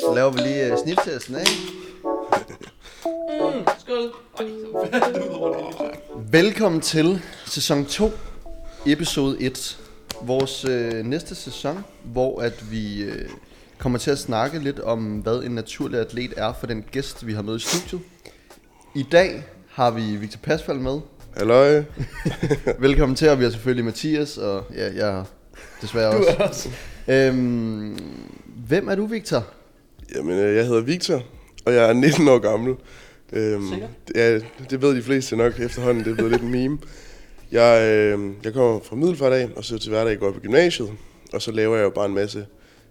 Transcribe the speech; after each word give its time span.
Så 0.00 0.12
laver 0.14 0.30
vi 0.30 0.38
lige 0.40 0.72
uh, 0.72 0.78
sniptesten 0.78 1.34
af. 1.34 1.46
Mm, 3.40 3.66
skål. 3.78 4.12
Velkommen 6.30 6.80
til 6.80 7.22
sæson 7.46 7.86
2, 7.86 8.10
episode 8.86 9.40
1. 9.40 9.78
Vores 10.22 10.64
øh, 10.64 11.04
næste 11.04 11.34
sæson, 11.34 11.84
hvor 12.04 12.40
at 12.40 12.70
vi 12.70 13.02
øh, 13.02 13.28
kommer 13.78 13.98
til 13.98 14.10
at 14.10 14.18
snakke 14.18 14.58
lidt 14.58 14.80
om, 14.80 15.04
hvad 15.18 15.42
en 15.42 15.52
naturlig 15.52 16.00
atlet 16.00 16.34
er 16.36 16.52
for 16.60 16.66
den 16.66 16.82
gæst, 16.82 17.26
vi 17.26 17.32
har 17.32 17.42
med 17.42 17.56
i 17.56 17.60
studiet. 17.60 18.00
I 18.94 19.02
dag 19.12 19.44
har 19.70 19.90
vi 19.90 20.16
Victor 20.16 20.38
Pasfald 20.42 20.78
med. 20.78 21.00
Halløj. 21.36 21.82
Velkommen 22.78 23.16
til, 23.16 23.28
og 23.28 23.38
vi 23.38 23.44
har 23.44 23.50
selvfølgelig 23.50 23.84
Mathias, 23.84 24.38
og 24.38 24.64
ja, 24.74 24.94
jeg 24.94 25.18
er 25.18 25.24
desværre 25.82 26.12
Du 26.12 26.18
også. 26.18 26.36
er 26.38 26.48
også. 26.48 26.68
Øhm, 27.08 27.98
hvem 28.68 28.88
er 28.88 28.94
du, 28.94 29.06
Victor? 29.06 29.46
Jamen, 30.14 30.38
øh, 30.38 30.56
jeg 30.56 30.66
hedder 30.66 30.80
Victor, 30.80 31.22
og 31.64 31.74
jeg 31.74 31.88
er 31.88 31.92
19 31.92 32.28
år 32.28 32.38
gammel. 32.38 32.74
Øhm, 33.32 33.68
Sikker? 33.72 33.88
Ja, 34.14 34.38
det 34.70 34.82
ved 34.82 34.96
de 34.96 35.02
fleste 35.02 35.36
nok 35.36 35.60
efterhånden. 35.60 36.04
Det 36.04 36.10
er 36.10 36.14
blevet 36.14 36.30
lidt 36.32 36.42
en 36.42 36.50
meme. 36.50 36.78
Jeg, 37.52 37.82
øh, 37.82 38.30
jeg 38.44 38.52
kommer 38.52 38.80
fra 38.80 38.96
Middelfart 38.96 39.32
af, 39.32 39.48
og 39.56 39.64
så 39.64 39.78
til 39.78 39.90
hverdag 39.90 40.18
går 40.18 40.26
jeg 40.26 40.34
på 40.34 40.40
gymnasiet. 40.40 40.90
Og 41.32 41.42
så 41.42 41.52
laver 41.52 41.76
jeg 41.76 41.84
jo 41.84 41.90
bare 41.90 42.06
en 42.06 42.14
masse 42.14 42.46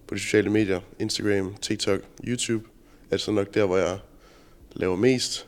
på 0.07 0.15
de 0.15 0.19
sociale 0.19 0.49
medier. 0.49 0.79
Instagram, 0.99 1.55
TikTok, 1.61 1.99
YouTube. 2.27 2.67
Altså 3.11 3.31
nok 3.31 3.53
der, 3.53 3.65
hvor 3.65 3.77
jeg 3.77 3.97
laver 4.73 4.95
mest. 4.95 5.47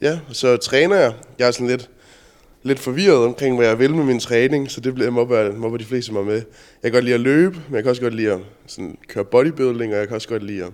Ja, 0.00 0.20
så 0.32 0.56
træner 0.56 0.96
jeg. 0.96 1.14
Jeg 1.38 1.48
er 1.48 1.50
sådan 1.50 1.66
lidt, 1.66 1.90
lidt 2.66 2.78
forvirret 2.78 3.24
omkring, 3.24 3.56
hvad 3.56 3.66
jeg 3.66 3.78
vil 3.78 3.94
med 3.94 4.04
min 4.04 4.20
træning, 4.20 4.70
så 4.70 4.80
det 4.80 4.94
bliver 4.94 5.10
mobber, 5.10 5.52
mobber 5.52 5.78
de 5.78 5.84
fleste 5.84 6.12
mig 6.12 6.24
med. 6.24 6.34
Jeg 6.34 6.44
kan 6.82 6.92
godt 6.92 7.04
lide 7.04 7.14
at 7.14 7.20
løbe, 7.20 7.56
men 7.68 7.74
jeg 7.74 7.82
kan 7.82 7.90
også 7.90 8.02
godt 8.02 8.14
lide 8.14 8.32
at 8.32 8.40
sådan, 8.66 8.98
køre 9.08 9.24
bodybuilding, 9.24 9.92
og 9.92 9.98
jeg 9.98 10.08
kan 10.08 10.14
også 10.14 10.28
godt 10.28 10.42
lide 10.42 10.64
at 10.64 10.72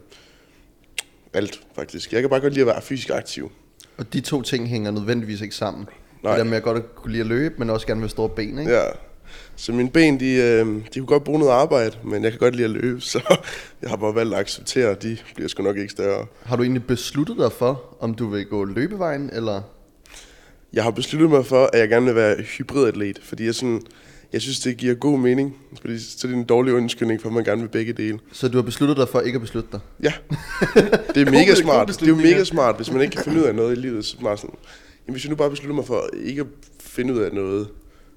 alt, 1.33 1.61
faktisk. 1.75 2.13
Jeg 2.13 2.21
kan 2.21 2.31
bare 2.31 2.41
godt 2.41 2.53
lide 2.53 2.63
at 2.63 2.67
være 2.67 2.83
fysisk 2.83 3.11
aktiv. 3.11 3.53
Og 3.97 4.13
de 4.13 4.21
to 4.21 4.43
ting 4.43 4.69
hænger 4.69 4.91
nødvendigvis 4.91 5.41
ikke 5.41 5.55
sammen. 5.55 5.87
Nej. 6.23 6.33
Det 6.33 6.45
der 6.45 6.51
med 6.51 6.57
at 6.57 6.63
godt 6.63 6.97
kunne 6.97 7.13
lide 7.13 7.21
at 7.21 7.27
løbe, 7.27 7.55
men 7.59 7.71
også 7.71 7.87
gerne 7.87 8.01
med 8.01 8.09
store 8.09 8.29
ben, 8.29 8.59
ikke? 8.59 8.73
Ja. 8.73 8.85
Så 9.57 9.73
mine 9.73 9.91
ben, 9.91 10.21
de, 10.21 10.35
øh, 10.35 10.67
de 10.67 10.99
kunne 10.99 11.07
godt 11.07 11.25
bruge 11.25 11.39
noget 11.39 11.53
arbejde, 11.53 11.97
men 12.05 12.25
jeg 12.25 12.33
kan 12.33 12.39
godt 12.39 12.57
lide 12.57 12.65
at 12.65 12.71
løbe, 12.71 13.01
så 13.13 13.39
jeg 13.83 13.91
har 13.91 13.97
bare 13.97 14.15
valgt 14.15 14.35
at 14.35 14.41
acceptere, 14.41 14.91
at 14.91 15.03
de 15.03 15.17
bliver 15.35 15.49
sgu 15.49 15.63
nok 15.63 15.77
ikke 15.77 15.93
større. 15.93 16.27
Har 16.43 16.57
du 16.57 16.63
egentlig 16.63 16.87
besluttet 16.87 17.37
dig 17.39 17.53
for, 17.53 17.97
om 18.01 18.15
du 18.15 18.29
vil 18.29 18.47
gå 18.47 18.65
løbevejen, 18.65 19.31
eller... 19.33 19.63
Jeg 20.73 20.85
har 20.85 20.91
besluttet 20.91 21.31
mig 21.31 21.47
for, 21.47 21.71
at 21.73 21.79
jeg 21.81 21.89
gerne 21.89 22.07
vil 22.07 22.15
være 22.15 22.37
hybridatlet, 22.43 23.21
fordi 23.23 23.45
jeg, 23.45 23.55
sådan, 23.55 23.83
jeg 24.33 24.41
synes, 24.41 24.61
det 24.61 24.77
giver 24.77 24.95
god 24.95 25.19
mening. 25.19 25.57
Fordi 25.81 25.99
så 25.99 26.27
er 26.27 26.31
det 26.31 26.39
en 26.39 26.45
dårlig 26.45 26.75
undskyldning 26.75 27.21
for, 27.21 27.29
at 27.29 27.35
man 27.35 27.45
gerne 27.45 27.61
vil 27.61 27.69
begge 27.69 27.93
dele. 27.93 28.19
Så 28.33 28.49
du 28.49 28.59
har 28.59 28.63
besluttet 28.63 28.97
dig 28.97 29.09
for 29.09 29.21
ikke 29.21 29.37
at 29.37 29.41
beslutte 29.41 29.69
dig? 29.73 29.81
Ja, 30.03 30.13
det 31.15 31.29
er 31.29 31.31
mega 31.41 31.55
smart. 31.55 31.89
Det 31.89 32.03
er 32.03 32.07
jo 32.07 32.17
mega 32.17 32.45
smart, 32.45 32.77
hvis 32.77 32.91
man 32.91 33.01
ikke 33.01 33.17
kan 33.17 33.25
finde 33.25 33.41
ud 33.41 33.45
af 33.45 33.55
noget 33.55 33.77
i 33.77 33.81
livet. 33.81 34.05
Så 34.05 34.21
bare 34.21 34.37
sådan, 34.37 34.55
jamen, 35.07 35.15
hvis 35.15 35.25
jeg 35.25 35.31
nu 35.31 35.37
bare 35.37 35.51
beslutter 35.51 35.75
mig 35.75 35.87
for 35.87 36.09
ikke 36.25 36.41
at 36.41 36.47
finde 36.81 37.15
ud 37.15 37.19
af 37.19 37.33
noget, 37.33 37.69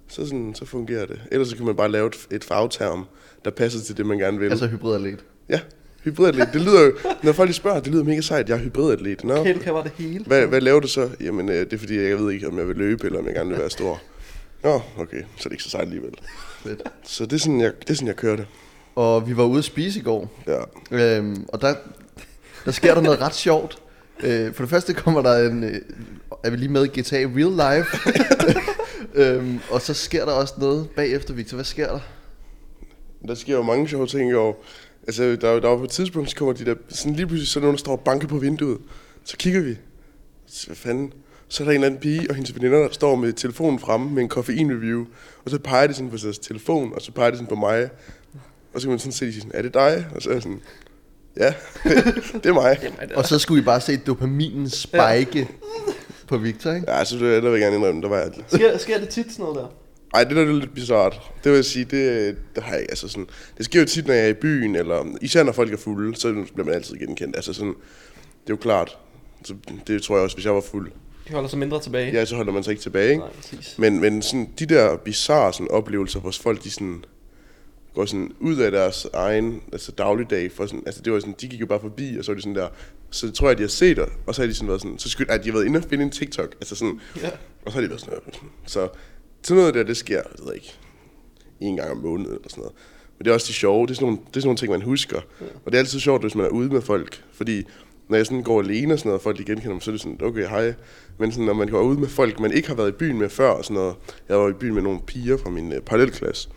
så, 0.08 0.26
sådan, 0.26 0.56
så 0.56 0.66
fungerer 0.66 1.06
det. 1.06 1.22
Ellers 1.32 1.48
så 1.48 1.56
kan 1.56 1.66
man 1.66 1.76
bare 1.76 1.92
lave 1.92 2.08
et, 2.08 2.28
et 2.32 2.44
fagterm, 2.44 3.06
der 3.46 3.52
passer 3.52 3.80
til 3.80 3.98
det, 3.98 4.06
man 4.06 4.18
gerne 4.18 4.40
vil. 4.40 4.50
Altså 4.50 4.68
hybridatlet. 4.68 5.20
Ja, 5.50 5.60
hybridatlet. 6.06 6.50
Det 6.54 6.62
lyder 6.62 6.82
jo, 6.82 6.94
når 7.24 7.32
folk 7.32 7.48
lige 7.48 7.56
spørger, 7.56 7.80
det 7.80 7.92
lyder 7.94 8.04
mega 8.04 8.22
sejt, 8.22 8.50
jeg 8.50 8.56
er 8.56 8.60
hybridatlet. 8.64 9.24
Nå, 9.24 9.36
du 9.38 9.44
kan 9.44 9.74
bare 9.74 9.84
det 9.84 9.92
hele. 9.98 10.24
hvad, 10.28 10.48
hvad 10.48 10.62
laver 10.62 10.80
du 10.80 10.88
så? 10.88 11.10
Jamen, 11.22 11.50
øh, 11.50 11.56
det 11.56 11.74
er 11.74 11.78
fordi, 11.78 12.00
jeg 12.02 12.18
ved 12.20 12.32
ikke, 12.32 12.48
om 12.48 12.58
jeg 12.58 12.68
vil 12.68 12.76
løbe, 12.76 13.06
eller 13.06 13.20
om 13.20 13.26
jeg 13.26 13.34
gerne 13.36 13.50
vil 13.50 13.60
være 13.60 13.70
stor. 13.70 14.02
Nå, 14.64 14.82
okay, 14.98 15.18
så 15.22 15.40
er 15.40 15.44
det 15.44 15.52
ikke 15.52 15.64
så 15.64 15.70
sejt 15.70 15.84
alligevel. 15.84 16.12
Fedt. 16.64 16.82
Så 17.04 17.26
det 17.26 17.34
er 17.34 17.38
sådan, 17.38 17.62
jeg, 17.62 17.72
det 17.82 17.90
er 17.90 17.94
sådan, 17.94 18.08
jeg 18.08 18.16
kører 18.16 18.36
det. 18.36 18.46
Og 18.96 19.28
vi 19.30 19.38
var 19.38 19.44
ude 19.44 19.58
at 19.58 19.64
spise 19.66 20.00
i 20.00 20.04
går, 20.04 20.32
Ja. 20.48 21.18
øhm, 21.18 21.46
og 21.48 21.62
der, 21.62 21.76
der 22.66 22.72
sker 22.72 22.94
der 22.94 23.02
noget 23.02 23.22
ret 23.22 23.36
sjovt. 23.36 23.78
Øh, 24.24 24.54
for 24.54 24.64
det 24.64 24.70
første 24.70 24.94
kommer 24.94 25.22
der 25.22 25.50
en... 25.50 25.64
Øh, 25.64 25.76
er 26.44 26.50
vi 26.50 26.58
lige 26.58 26.70
med 26.70 26.88
GTA 26.88 27.16
Real 27.16 27.78
Life? 27.78 27.98
øhm, 29.22 29.60
og 29.70 29.82
så 29.82 29.94
sker 29.94 30.26
der 30.26 30.32
også 30.32 30.54
noget 30.58 30.90
bagefter, 30.96 31.34
Victor. 31.34 31.56
Hvad 31.56 31.66
sker 31.66 31.88
der? 31.88 32.00
Der 33.28 33.36
sker 33.36 33.54
jo 33.56 33.62
mange 33.64 33.88
sjove 33.88 34.08
ting 34.08 34.30
i 34.30 34.34
år. 34.34 34.64
Altså, 35.08 35.24
der, 35.24 35.60
der 35.60 35.68
var 35.68 35.78
på 35.78 35.84
et 35.84 35.90
tidspunkt, 35.90 36.30
så 36.30 36.36
kommer 36.36 36.54
de 36.54 36.66
der, 36.66 36.76
sådan 36.90 37.14
lige 37.14 37.28
pludselig, 37.28 37.48
så 37.48 37.60
er 37.60 37.62
der 37.62 37.66
nogen, 37.66 37.76
der 37.76 37.80
står 37.80 37.92
og 37.92 38.00
banker 38.00 38.28
på 38.28 38.38
vinduet. 38.38 38.78
Så 39.24 39.38
kigger 39.38 39.62
vi. 39.62 39.78
Så, 40.48 40.68
hvad 40.68 40.76
fanden? 40.76 41.14
Så 41.48 41.64
er 41.64 41.66
der 41.66 41.72
en 41.72 41.76
eller 41.76 41.88
anden 41.88 42.00
pige 42.00 42.30
og 42.30 42.36
hendes 42.36 42.56
veninder, 42.56 42.80
der 42.80 42.90
står 42.92 43.16
med 43.16 43.34
telefonen 43.34 43.80
fremme 43.80 44.12
med 44.12 44.24
en 44.24 44.30
koffeinreview. 44.30 45.06
Og 45.46 45.52
så 45.52 45.60
peger 45.60 45.88
de 45.88 45.94
sådan 45.94 46.10
på 46.10 46.18
deres 46.18 46.40
telefon, 46.40 46.94
og 46.94 47.02
så 47.02 47.12
peger 47.12 47.30
de 47.30 47.38
sådan 47.38 47.48
på 47.48 47.56
mig. 47.56 47.90
Og 48.74 48.82
så 48.82 48.88
kan 48.88 48.90
man 48.90 49.00
sådan 49.00 49.12
se, 49.12 49.34
sådan, 49.34 49.52
er 49.54 49.62
det 49.62 49.74
dig? 49.74 50.06
Og 50.16 50.22
så 50.22 50.30
er 50.30 50.34
jeg 50.34 50.42
sådan, 50.42 50.62
ja, 51.38 51.54
det 52.44 52.46
er 52.46 52.54
mig. 52.54 52.78
Og 53.16 53.26
så 53.26 53.40
skulle 53.40 53.62
I 53.62 53.66
bare 53.66 53.82
se 53.82 53.98
dopaminen 53.98 54.70
spike 54.70 55.50
på 56.28 56.38
Victor, 56.38 56.72
ikke? 56.72 56.92
Ja, 56.92 57.06
så 57.06 57.16
det, 57.16 57.44
der 57.44 57.50
vil 57.50 57.60
jeg 57.60 57.60
gerne 57.60 57.76
indrømme, 57.76 58.02
der 58.02 58.10
var 58.10 58.18
jeg. 58.18 58.32
Sker, 58.48 58.78
sker 58.78 59.00
det 59.00 59.10
tit 59.10 59.32
sådan 59.32 59.44
noget 59.44 59.56
der? 59.60 59.85
Ej, 60.16 60.24
det 60.24 60.38
er 60.38 60.46
lidt 60.46 60.74
bizart. 60.74 61.22
Det 61.44 61.52
vil 61.52 61.56
jeg 61.58 61.66
sige, 61.66 61.86
det, 61.86 62.36
det 62.56 62.64
har 62.64 62.76
jeg 62.76 62.86
altså 62.90 63.08
sådan... 63.08 63.28
Det 63.58 63.66
sker 63.66 63.80
jo 63.80 63.86
tit, 63.86 64.08
når 64.08 64.14
jeg 64.14 64.24
er 64.24 64.30
i 64.30 64.34
byen, 64.34 64.76
eller 64.76 65.18
især 65.22 65.44
når 65.44 65.52
folk 65.52 65.74
er 65.74 65.78
fulde, 65.78 66.16
så 66.16 66.46
bliver 66.54 66.66
man 66.66 66.76
altid 66.76 66.96
genkendt. 66.98 67.36
Altså 67.36 67.54
sådan, 67.54 67.74
det 67.74 68.50
er 68.50 68.54
jo 68.54 68.56
klart. 68.56 68.98
Så 69.44 69.56
det 69.88 70.02
tror 70.04 70.16
jeg 70.16 70.24
også, 70.24 70.36
hvis 70.36 70.46
jeg 70.46 70.56
var 70.56 70.62
fuld. 70.62 70.92
De 71.28 71.34
holder 71.34 71.50
sig 71.50 71.60
mindre 71.60 71.80
tilbage. 71.82 72.12
Ja, 72.12 72.26
så 72.26 72.36
holder 72.36 72.54
man 72.54 72.64
sig 72.64 72.72
ikke 72.72 72.84
tilbage, 72.84 73.10
ikke? 73.10 73.20
Nej, 73.20 73.30
præcis. 73.36 73.76
Men, 73.80 74.02
men 74.02 74.22
sådan, 74.22 74.50
de 74.60 74.66
der 74.66 74.98
bizarre 74.98 75.54
sådan, 75.54 75.72
oplevelser, 75.72 76.20
hvor 76.20 76.32
folk 76.32 76.64
de 76.64 76.72
sådan, 76.72 77.04
går 77.94 78.06
sådan 78.06 78.32
ud 78.40 78.58
af 78.58 78.72
deres 78.72 79.08
egen 79.14 79.62
altså 79.72 79.92
dagligdag. 79.92 80.52
For 80.52 80.66
sådan, 80.66 80.84
altså 80.86 81.02
det 81.02 81.14
var 81.14 81.20
sådan, 81.20 81.36
de 81.42 81.48
gik 81.48 81.62
jo 81.62 81.66
bare 81.66 81.80
forbi, 81.80 82.18
og 82.20 82.26
så 82.26 82.32
var 82.32 82.36
de 82.36 82.42
sådan 82.42 82.56
der, 82.56 82.68
så 83.10 83.32
tror 83.32 83.48
jeg, 83.48 83.58
de 83.58 83.64
har 83.64 83.68
set 83.68 83.98
det, 83.98 84.06
og 84.28 84.36
så 84.36 84.42
har 84.42 84.48
de 84.48 84.54
sådan 84.54 84.68
været 84.68 84.82
sådan, 84.82 85.00
så 85.00 85.10
skyld, 85.10 85.30
at 85.30 85.44
de 85.44 85.50
har 85.50 85.54
været 85.58 85.66
inde 85.66 85.78
og 85.78 85.84
finde 85.90 86.04
en 86.04 86.12
TikTok, 86.12 86.56
altså 86.62 86.76
sådan, 86.76 87.00
Ja. 87.22 87.30
og 87.66 87.72
så 87.72 87.78
har 87.78 87.82
de 87.82 87.90
været 87.90 88.02
sådan, 88.02 88.20
så 88.66 88.88
sådan 89.48 89.60
noget 89.60 89.74
der, 89.74 89.84
det 89.84 89.98
sker, 89.98 90.16
jeg 90.16 90.46
ved 90.46 90.54
ikke, 90.54 90.74
en 91.60 91.76
gang 91.76 91.92
om 91.92 91.98
måneden 91.98 92.32
eller 92.32 92.50
sådan 92.50 92.62
noget. 92.62 92.76
Men 93.18 93.26
det 93.26 93.32
er 93.32 93.34
også 93.34 93.48
det 93.48 93.56
sjove, 93.56 93.88
det 93.88 93.92
er 93.92 93.96
sådan 93.96 94.06
nogle, 94.08 94.20
det 94.28 94.38
er 94.38 94.40
sådan 94.40 94.48
nogle 94.48 94.58
ting, 94.58 94.72
man 94.72 94.82
husker. 94.82 95.22
Ja. 95.42 95.46
Og 95.66 95.72
det 95.72 95.74
er 95.74 95.80
altid 95.80 96.00
sjovt, 96.00 96.22
hvis 96.22 96.36
man 96.36 96.46
er 96.46 96.50
ude 96.50 96.70
med 96.70 96.82
folk, 96.82 97.24
fordi 97.34 97.64
når 98.08 98.18
jeg 98.18 98.26
sådan 98.26 98.44
går 98.44 98.60
alene 98.60 98.94
og 98.94 99.00
sådan 99.00 99.10
noget, 99.10 99.20
og 99.20 99.24
folk 99.24 99.38
de 99.38 99.44
genkender 99.44 99.74
mig, 99.74 99.82
så 99.82 99.92
er 99.92 99.94
det 99.94 100.02
sådan, 100.02 100.20
okay, 100.24 100.48
hej. 100.48 100.74
Men 101.18 101.32
sådan, 101.32 101.46
når 101.46 101.54
man 101.54 101.68
går 101.68 101.82
ud 101.82 101.98
med 101.98 102.08
folk, 102.08 102.40
man 102.40 102.52
ikke 102.52 102.68
har 102.68 102.76
været 102.76 102.90
i 102.90 102.92
byen 102.92 103.18
med 103.20 103.30
før 103.30 103.50
og 103.50 103.64
sådan 103.64 103.76
noget. 103.76 103.96
Jeg 104.30 104.38
var 104.38 104.50
i 104.50 104.54
byen 104.54 104.74
med 104.74 104.82
nogle 104.82 105.00
piger 105.08 105.38
fra 105.38 105.50
min 105.50 105.74
øh, 105.74 105.82
parallelklasse, 105.82 106.50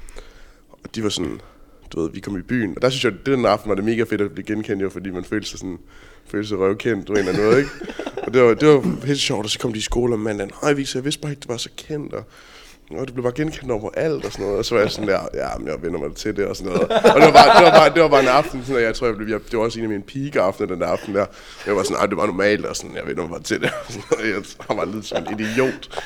og 0.70 0.94
de 0.94 1.02
var 1.02 1.08
sådan, 1.08 1.40
du 1.90 2.00
ved, 2.00 2.10
vi 2.10 2.20
kom 2.20 2.38
i 2.38 2.42
byen. 2.42 2.72
Og 2.76 2.82
der 2.82 2.90
synes 2.90 3.04
jeg, 3.04 3.12
det 3.12 3.26
den 3.26 3.46
aften 3.46 3.68
var 3.68 3.74
det 3.74 3.84
mega 3.84 4.02
fedt 4.02 4.20
at 4.20 4.32
blive 4.32 4.46
genkendt, 4.46 4.82
jo, 4.82 4.88
fordi 4.88 5.10
man 5.10 5.24
følte 5.24 5.48
sig 5.48 5.58
sådan, 5.58 5.78
følte 6.26 6.48
sig 6.48 6.58
røvkendt, 6.58 7.08
du 7.08 7.12
ved, 7.12 7.20
eller 7.20 7.42
noget, 7.42 7.58
ikke? 7.58 7.70
Og 8.22 8.34
det 8.34 8.42
var, 8.42 8.54
det 8.54 8.68
var 8.68 9.06
helt 9.06 9.20
sjovt, 9.20 9.44
og 9.44 9.50
så 9.50 9.58
kom 9.58 9.72
de 9.72 9.78
i 9.78 9.82
skole 9.82 10.14
om 10.14 10.20
mandagen. 10.20 10.50
hej 10.62 10.72
Victor, 10.72 10.98
jeg 10.98 11.04
vidste 11.04 11.20
bare 11.20 11.32
ikke, 11.32 11.40
du 11.40 11.48
var 11.48 11.56
så 11.56 11.68
kendt, 11.76 12.14
og 12.14 12.24
og 12.90 13.06
det 13.06 13.14
blev 13.14 13.22
bare 13.22 13.32
genkendt 13.36 13.70
over 13.70 13.90
alt 13.94 14.24
og 14.24 14.32
sådan 14.32 14.44
noget. 14.44 14.58
Og 14.58 14.64
så 14.64 14.74
var 14.74 14.82
jeg 14.82 14.90
sådan 14.90 15.08
der, 15.08 15.20
ja, 15.34 15.58
men 15.58 15.66
jeg 15.68 15.82
vender 15.82 16.00
mig 16.00 16.14
til 16.16 16.36
det 16.36 16.46
og 16.46 16.56
sådan 16.56 16.72
noget. 16.72 16.88
Og 16.90 17.20
det 17.20 17.24
var 17.26 17.32
bare, 17.32 17.58
det 17.58 17.64
var 17.64 17.70
bare, 17.70 17.94
det 17.94 18.02
var 18.02 18.08
bare 18.08 18.22
en 18.22 18.28
aften, 18.28 18.64
sådan, 18.64 18.76
at 18.76 18.82
jeg 18.86 18.94
tror, 18.94 19.06
jeg 19.06 19.16
blev, 19.16 19.28
jeg, 19.28 19.40
det 19.50 19.58
var 19.58 19.64
også 19.64 19.78
en 19.78 19.84
af 19.84 19.88
mine 19.90 20.02
peak-aftener 20.02 20.68
den 20.68 20.80
der 20.80 20.86
aften 20.86 21.14
der. 21.14 21.26
Jeg 21.66 21.76
var 21.76 21.82
sådan, 21.82 21.96
ej, 21.96 22.06
det 22.06 22.16
var 22.16 22.26
normalt, 22.26 22.66
og 22.66 22.76
sådan, 22.76 22.96
jeg 22.96 23.06
vender 23.06 23.22
mig 23.22 23.30
bare 23.30 23.42
til 23.42 23.60
det. 23.60 23.70
Og 23.86 23.92
sådan 23.92 24.02
noget. 24.10 24.46
Jeg 24.68 24.76
bare 24.76 24.90
lidt 24.90 25.06
som 25.06 25.22
en 25.30 25.40
idiot. 25.40 26.02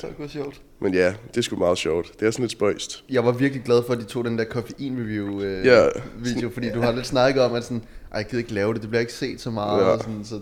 Det 0.00 0.14
var 0.18 0.26
sjovt. 0.28 0.60
Men 0.80 0.94
ja, 0.94 1.06
det 1.28 1.36
er 1.36 1.42
sgu 1.42 1.56
meget 1.56 1.78
sjovt. 1.78 2.12
Det 2.20 2.26
er 2.26 2.30
sådan 2.30 2.42
lidt 2.42 2.52
spøjst. 2.52 3.04
Jeg 3.10 3.24
var 3.24 3.32
virkelig 3.32 3.64
glad 3.64 3.82
for, 3.86 3.92
at 3.92 3.98
de 3.98 4.04
tog 4.04 4.24
den 4.24 4.38
der 4.38 4.44
koffein-review 4.44 5.42
øh, 5.42 5.66
Ja. 5.66 5.86
video, 6.18 6.50
fordi 6.50 6.70
du 6.70 6.80
har 6.80 6.92
lidt 6.92 7.06
snakket 7.06 7.42
om, 7.42 7.54
at 7.54 7.64
sådan, 7.64 7.82
Ej, 8.12 8.18
jeg 8.18 8.26
gider 8.26 8.38
ikke 8.38 8.54
lave 8.54 8.74
det, 8.74 8.80
det 8.82 8.90
bliver 8.90 9.00
ikke 9.00 9.12
set 9.12 9.40
så 9.40 9.50
meget. 9.50 9.80
Ja. 9.80 9.86
Og 9.86 9.98
sådan, 9.98 10.24
så. 10.24 10.34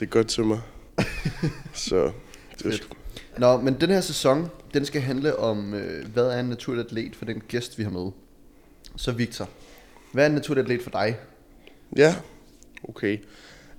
Det 0.00 0.02
er 0.06 0.10
godt 0.10 0.26
til 0.28 0.44
mig. 0.44 0.60
Så 1.74 2.10
det 2.58 2.66
er 2.72 2.76
sgu, 2.76 2.86
Nå, 3.38 3.56
men 3.60 3.76
den 3.80 3.90
her 3.90 4.00
sæson, 4.00 4.50
den 4.74 4.84
skal 4.84 5.00
handle 5.00 5.38
om, 5.38 5.74
øh, 5.74 6.08
hvad 6.12 6.24
er 6.24 6.40
en 6.40 6.46
naturlig 6.46 6.84
atlet 6.84 7.16
for 7.16 7.24
den 7.24 7.42
gæst, 7.48 7.78
vi 7.78 7.82
har 7.82 7.90
med. 7.90 8.10
Så 8.96 9.12
Victor, 9.12 9.48
hvad 10.12 10.24
er 10.24 10.28
en 10.28 10.34
naturlig 10.34 10.62
atlet 10.62 10.82
for 10.82 10.90
dig? 10.90 11.16
ja, 11.96 12.16
okay. 12.88 13.18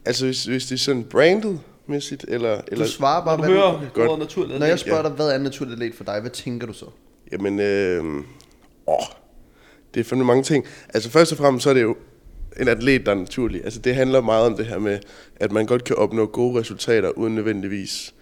Altså, 0.06 0.25
hvis, 0.25 0.45
hvis 0.45 0.66
det 0.66 0.75
er 0.75 0.80
sådan 0.80 1.04
branded 1.04 1.57
mæssigt, 1.88 2.25
eller... 2.28 2.56
Du 2.56 2.63
eller 2.72 2.86
svarer 2.86 3.25
bare, 3.25 3.38
du 3.38 3.42
hvad 3.42 3.51
hører 3.51 3.90
Godt. 3.94 4.07
ordet 4.07 4.19
naturligt. 4.19 4.60
Når 4.60 4.66
jeg 4.66 4.80
spørger 4.80 5.01
dig, 5.01 5.12
hvad 5.12 5.30
er 5.30 5.36
en 5.36 5.42
naturlig 5.42 5.74
atlet 5.74 5.95
for 5.95 6.04
dig, 6.04 6.22
hvad 6.22 6.31
tænker 6.31 6.68
du 6.68 6.74
så? 6.74 6.86
Jamen, 7.31 7.60
øh, 7.60 8.04
åh, 8.88 8.98
det 9.94 10.00
er 10.00 10.04
fandme 10.04 10.25
mange 10.25 10.44
ting. 10.44 10.66
Altså 10.94 11.10
først 11.10 11.31
og 11.31 11.38
fremmest 11.38 11.63
så 11.63 11.69
er 11.69 11.74
det 11.74 11.81
jo 11.81 11.96
en 12.60 12.68
atlet, 12.68 13.06
der 13.06 13.12
er 13.12 13.16
naturlig. 13.16 13.63
Altså 13.63 13.80
det 13.80 13.96
handler 13.96 14.22
meget 14.22 14.46
om 14.46 14.57
det 14.57 14.66
her 14.66 14.80
med, 14.80 15.00
at 15.36 15.51
man 15.51 15.66
godt 15.66 15.84
kan 15.84 15.96
opnå 15.96 16.25
gode 16.25 16.60
resultater, 16.60 17.10
uden 17.10 17.36
nødvendigvis 17.36 18.13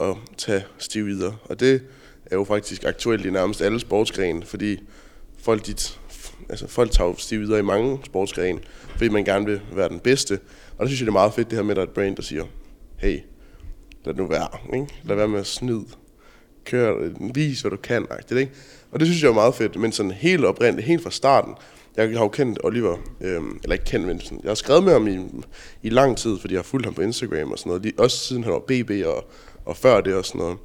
at 0.00 0.16
tage 0.36 0.64
stivider. 0.78 1.32
Og 1.44 1.60
det 1.60 1.82
er 2.26 2.36
jo 2.36 2.44
faktisk 2.44 2.84
aktuelt 2.84 3.26
i 3.26 3.30
nærmest 3.30 3.62
alle 3.62 3.80
sportsgrene, 3.80 4.44
fordi 4.44 4.80
folk, 5.38 5.66
dit, 5.66 6.00
altså 6.48 6.68
folk 6.68 6.90
tager 6.90 7.08
jo 7.08 7.16
stivider 7.18 7.58
i 7.58 7.62
mange 7.62 7.98
sportsgrene, 8.04 8.60
fordi 8.96 9.08
man 9.08 9.24
gerne 9.24 9.46
vil 9.46 9.60
være 9.72 9.88
den 9.88 10.00
bedste. 10.00 10.40
Og 10.78 10.80
der 10.80 10.86
synes 10.86 11.00
jeg, 11.00 11.06
det 11.06 11.10
er 11.10 11.12
meget 11.12 11.34
fedt 11.34 11.50
det 11.50 11.58
her 11.58 11.62
med, 11.62 11.70
at 11.70 11.76
der 11.76 11.82
er 11.82 11.86
et 11.86 11.94
brand, 11.94 12.16
der 12.16 12.22
siger, 12.22 12.44
hey, 12.96 13.20
lad 14.04 14.14
nu 14.14 14.26
være, 14.26 14.48
ikke? 14.74 14.94
Lad 15.04 15.16
være 15.16 15.28
med 15.28 15.40
at 15.40 15.46
snyde. 15.46 15.84
Kør, 16.64 17.10
vis 17.34 17.60
hvad 17.60 17.70
du 17.70 17.76
kan, 17.76 18.06
agtigt, 18.10 18.40
ikke? 18.40 18.52
Og 18.90 19.00
det 19.00 19.08
synes 19.08 19.22
jeg 19.22 19.28
er 19.28 19.34
meget 19.34 19.54
fedt, 19.54 19.76
men 19.76 19.92
sådan 19.92 20.10
helt 20.10 20.44
oprindeligt, 20.44 20.88
helt 20.88 21.02
fra 21.02 21.10
starten, 21.10 21.54
jeg 21.96 22.08
har 22.08 22.20
jo 22.20 22.28
kendt 22.28 22.58
Oliver, 22.64 22.96
øhm, 23.20 23.60
eller 23.62 23.72
ikke 23.72 23.84
kendt, 23.84 24.06
men 24.06 24.20
sådan, 24.20 24.40
jeg 24.42 24.50
har 24.50 24.54
skrevet 24.54 24.84
med 24.84 24.92
ham 24.92 25.08
i, 25.08 25.18
i 25.82 25.88
lang 25.88 26.16
tid, 26.16 26.38
fordi 26.38 26.54
jeg 26.54 26.58
har 26.58 26.64
fulgt 26.64 26.86
ham 26.86 26.94
på 26.94 27.02
Instagram 27.02 27.52
og 27.52 27.58
sådan 27.58 27.70
noget, 27.70 27.82
lige, 27.82 27.94
også 27.98 28.18
siden 28.18 28.44
han 28.44 28.52
var 28.52 28.58
BB 28.58 28.90
og, 29.06 29.24
og 29.64 29.76
før 29.76 30.00
det 30.00 30.14
og 30.14 30.24
sådan 30.24 30.38
noget. 30.38 30.58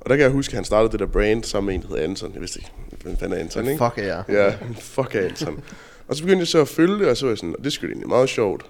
Og 0.00 0.10
der 0.10 0.16
kan 0.16 0.22
jeg 0.22 0.30
huske, 0.30 0.50
at 0.50 0.54
han 0.54 0.64
startede 0.64 0.92
det 0.92 1.00
der 1.00 1.06
brand 1.06 1.44
sammen 1.44 1.66
med 1.66 1.74
en, 1.74 1.82
der 1.82 1.88
hedder 1.88 2.02
Anton. 2.10 2.32
Jeg 2.32 2.40
vidste 2.40 2.60
ikke, 2.60 2.70
hvem 3.02 3.16
fanden 3.16 3.38
er 3.38 3.42
Anton, 3.42 3.68
ikke? 3.68 3.84
Fuck 3.84 3.98
er 3.98 4.02
jeg. 4.02 4.24
Ja, 4.28 4.54
fuck 4.96 5.14
af 5.14 5.24
Anton. 5.24 5.62
og 6.08 6.16
så 6.16 6.22
begyndte 6.22 6.40
jeg 6.40 6.48
så 6.48 6.60
at 6.60 6.68
følge 6.68 6.98
det, 6.98 7.08
og 7.08 7.16
så 7.16 7.26
var 7.26 7.30
jeg 7.30 7.38
sådan, 7.38 7.54
og 7.58 7.64
det 7.64 7.72
skulle 7.72 7.90
egentlig 7.90 8.08
meget 8.08 8.28
sjovt. 8.28 8.66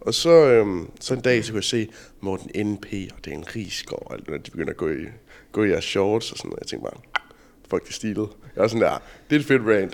Og 0.00 0.14
så, 0.14 0.30
øhm, 0.30 0.90
så 1.00 1.14
en 1.14 1.20
dag, 1.20 1.44
så 1.44 1.52
kunne 1.52 1.58
jeg 1.58 1.64
se 1.64 1.88
Morten 2.20 2.66
NP 2.66 2.86
og 3.16 3.24
Dan 3.24 3.44
Riesgaard, 3.56 4.02
og 4.06 4.14
alt 4.14 4.26
det 4.26 4.32
der, 4.32 4.38
de 4.38 4.50
begyndte 4.50 4.70
at 4.70 4.76
gå 4.76 4.88
i, 4.88 5.04
gå 5.52 5.64
i 5.64 5.70
jeres 5.70 5.84
shorts 5.84 6.32
og 6.32 6.38
sådan 6.38 6.48
noget. 6.48 6.60
Jeg 6.60 6.66
tænkte 6.66 6.90
bare, 6.90 7.00
fuck 7.70 7.86
det 7.86 7.94
stilet. 7.94 8.28
Jeg 8.54 8.62
var 8.62 8.68
sådan 8.68 8.82
der, 8.82 9.02
det 9.30 9.36
er 9.36 9.40
et 9.40 9.46
fedt 9.46 9.62
brand. 9.64 9.90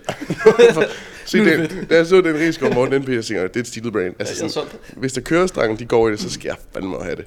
se, 1.27 1.39
den, 1.39 1.87
da 1.91 1.97
jeg 1.97 2.07
så 2.07 2.21
den 2.21 2.35
Riesgaard 2.35 2.71
og 2.71 2.75
Morten 2.75 3.03
NP, 3.03 3.09
jeg 3.09 3.25
tænkte, 3.25 3.49
det 3.49 3.57
er 3.57 3.61
et 3.61 3.67
stilet 3.67 3.93
brand. 3.93 4.15
Altså, 4.19 4.45
er 4.45 4.49
sådan, 4.49 4.71
hvis 4.97 5.13
der 5.13 5.21
kørestrangen, 5.21 5.79
de 5.79 5.85
går 5.85 6.09
i 6.09 6.11
det, 6.11 6.21
så 6.21 6.31
skal 6.31 6.49
jeg 6.49 6.57
fandme 6.73 7.03
have 7.03 7.17
det. 7.17 7.27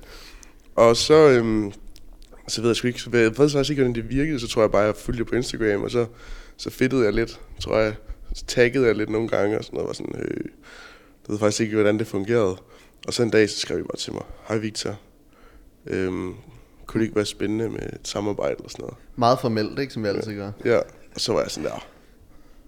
Og 0.75 0.98
så, 0.98 1.30
øhm, 1.30 1.72
så 2.48 2.62
ved 2.62 2.70
jeg 2.70 2.76
sgu 2.76 2.88
ikke, 2.88 3.00
jeg 3.06 3.14
ved 3.14 3.50
faktisk 3.50 3.70
ikke, 3.70 3.82
hvordan 3.82 3.96
det 3.96 4.10
virkede, 4.10 4.40
så 4.40 4.48
tror 4.48 4.62
jeg 4.62 4.72
bare, 4.72 4.84
jeg 4.84 4.96
fulgte 4.96 5.26
på 5.26 5.36
Instagram, 5.36 5.84
og 5.84 5.92
så, 5.92 6.06
så 6.58 6.70
fedtede 6.70 7.04
jeg 7.04 7.14
lidt, 7.14 7.40
tror 7.60 7.78
jeg. 7.78 7.96
Så 8.34 8.46
taggede 8.46 8.88
jeg 8.88 8.96
lidt 8.96 9.10
nogle 9.10 9.28
gange, 9.28 9.58
og 9.58 9.64
sådan 9.64 9.78
noget, 9.78 9.88
var 9.88 9.94
sådan, 9.94 10.16
øh, 10.16 10.46
jeg 11.28 11.34
ved 11.34 11.40
faktisk 11.40 11.62
ikke, 11.62 11.76
hvordan 11.76 12.00
det 12.00 12.08
fungerede. 12.08 12.58
Og 13.08 13.14
så 13.14 13.24
en 13.24 13.30
dag, 13.30 13.50
så 13.50 13.60
skrev 13.60 13.80
I 13.80 13.84
bare 13.84 13.98
til 13.98 14.14
mig, 14.14 14.24
hej 14.48 14.58
Victor, 14.58 15.00
øhm, 15.88 16.34
kunne 16.86 17.00
det 17.00 17.06
ikke 17.06 17.16
være 17.16 17.26
spændende 17.26 17.70
med 17.70 17.80
et 17.80 18.00
samarbejde 18.04 18.56
eller 18.58 18.70
sådan 18.70 18.84
noget? 18.84 18.98
Meget 19.16 19.40
formelt, 19.40 19.80
ikke, 19.80 19.94
som 19.94 20.04
vi 20.04 20.08
altid 20.08 20.36
gør. 20.36 20.52
Ja, 20.66 20.78
og 21.16 21.22
så 21.22 21.34
var 21.34 21.42
jeg 21.42 21.52
sådan 21.52 21.70
der, 21.70 21.88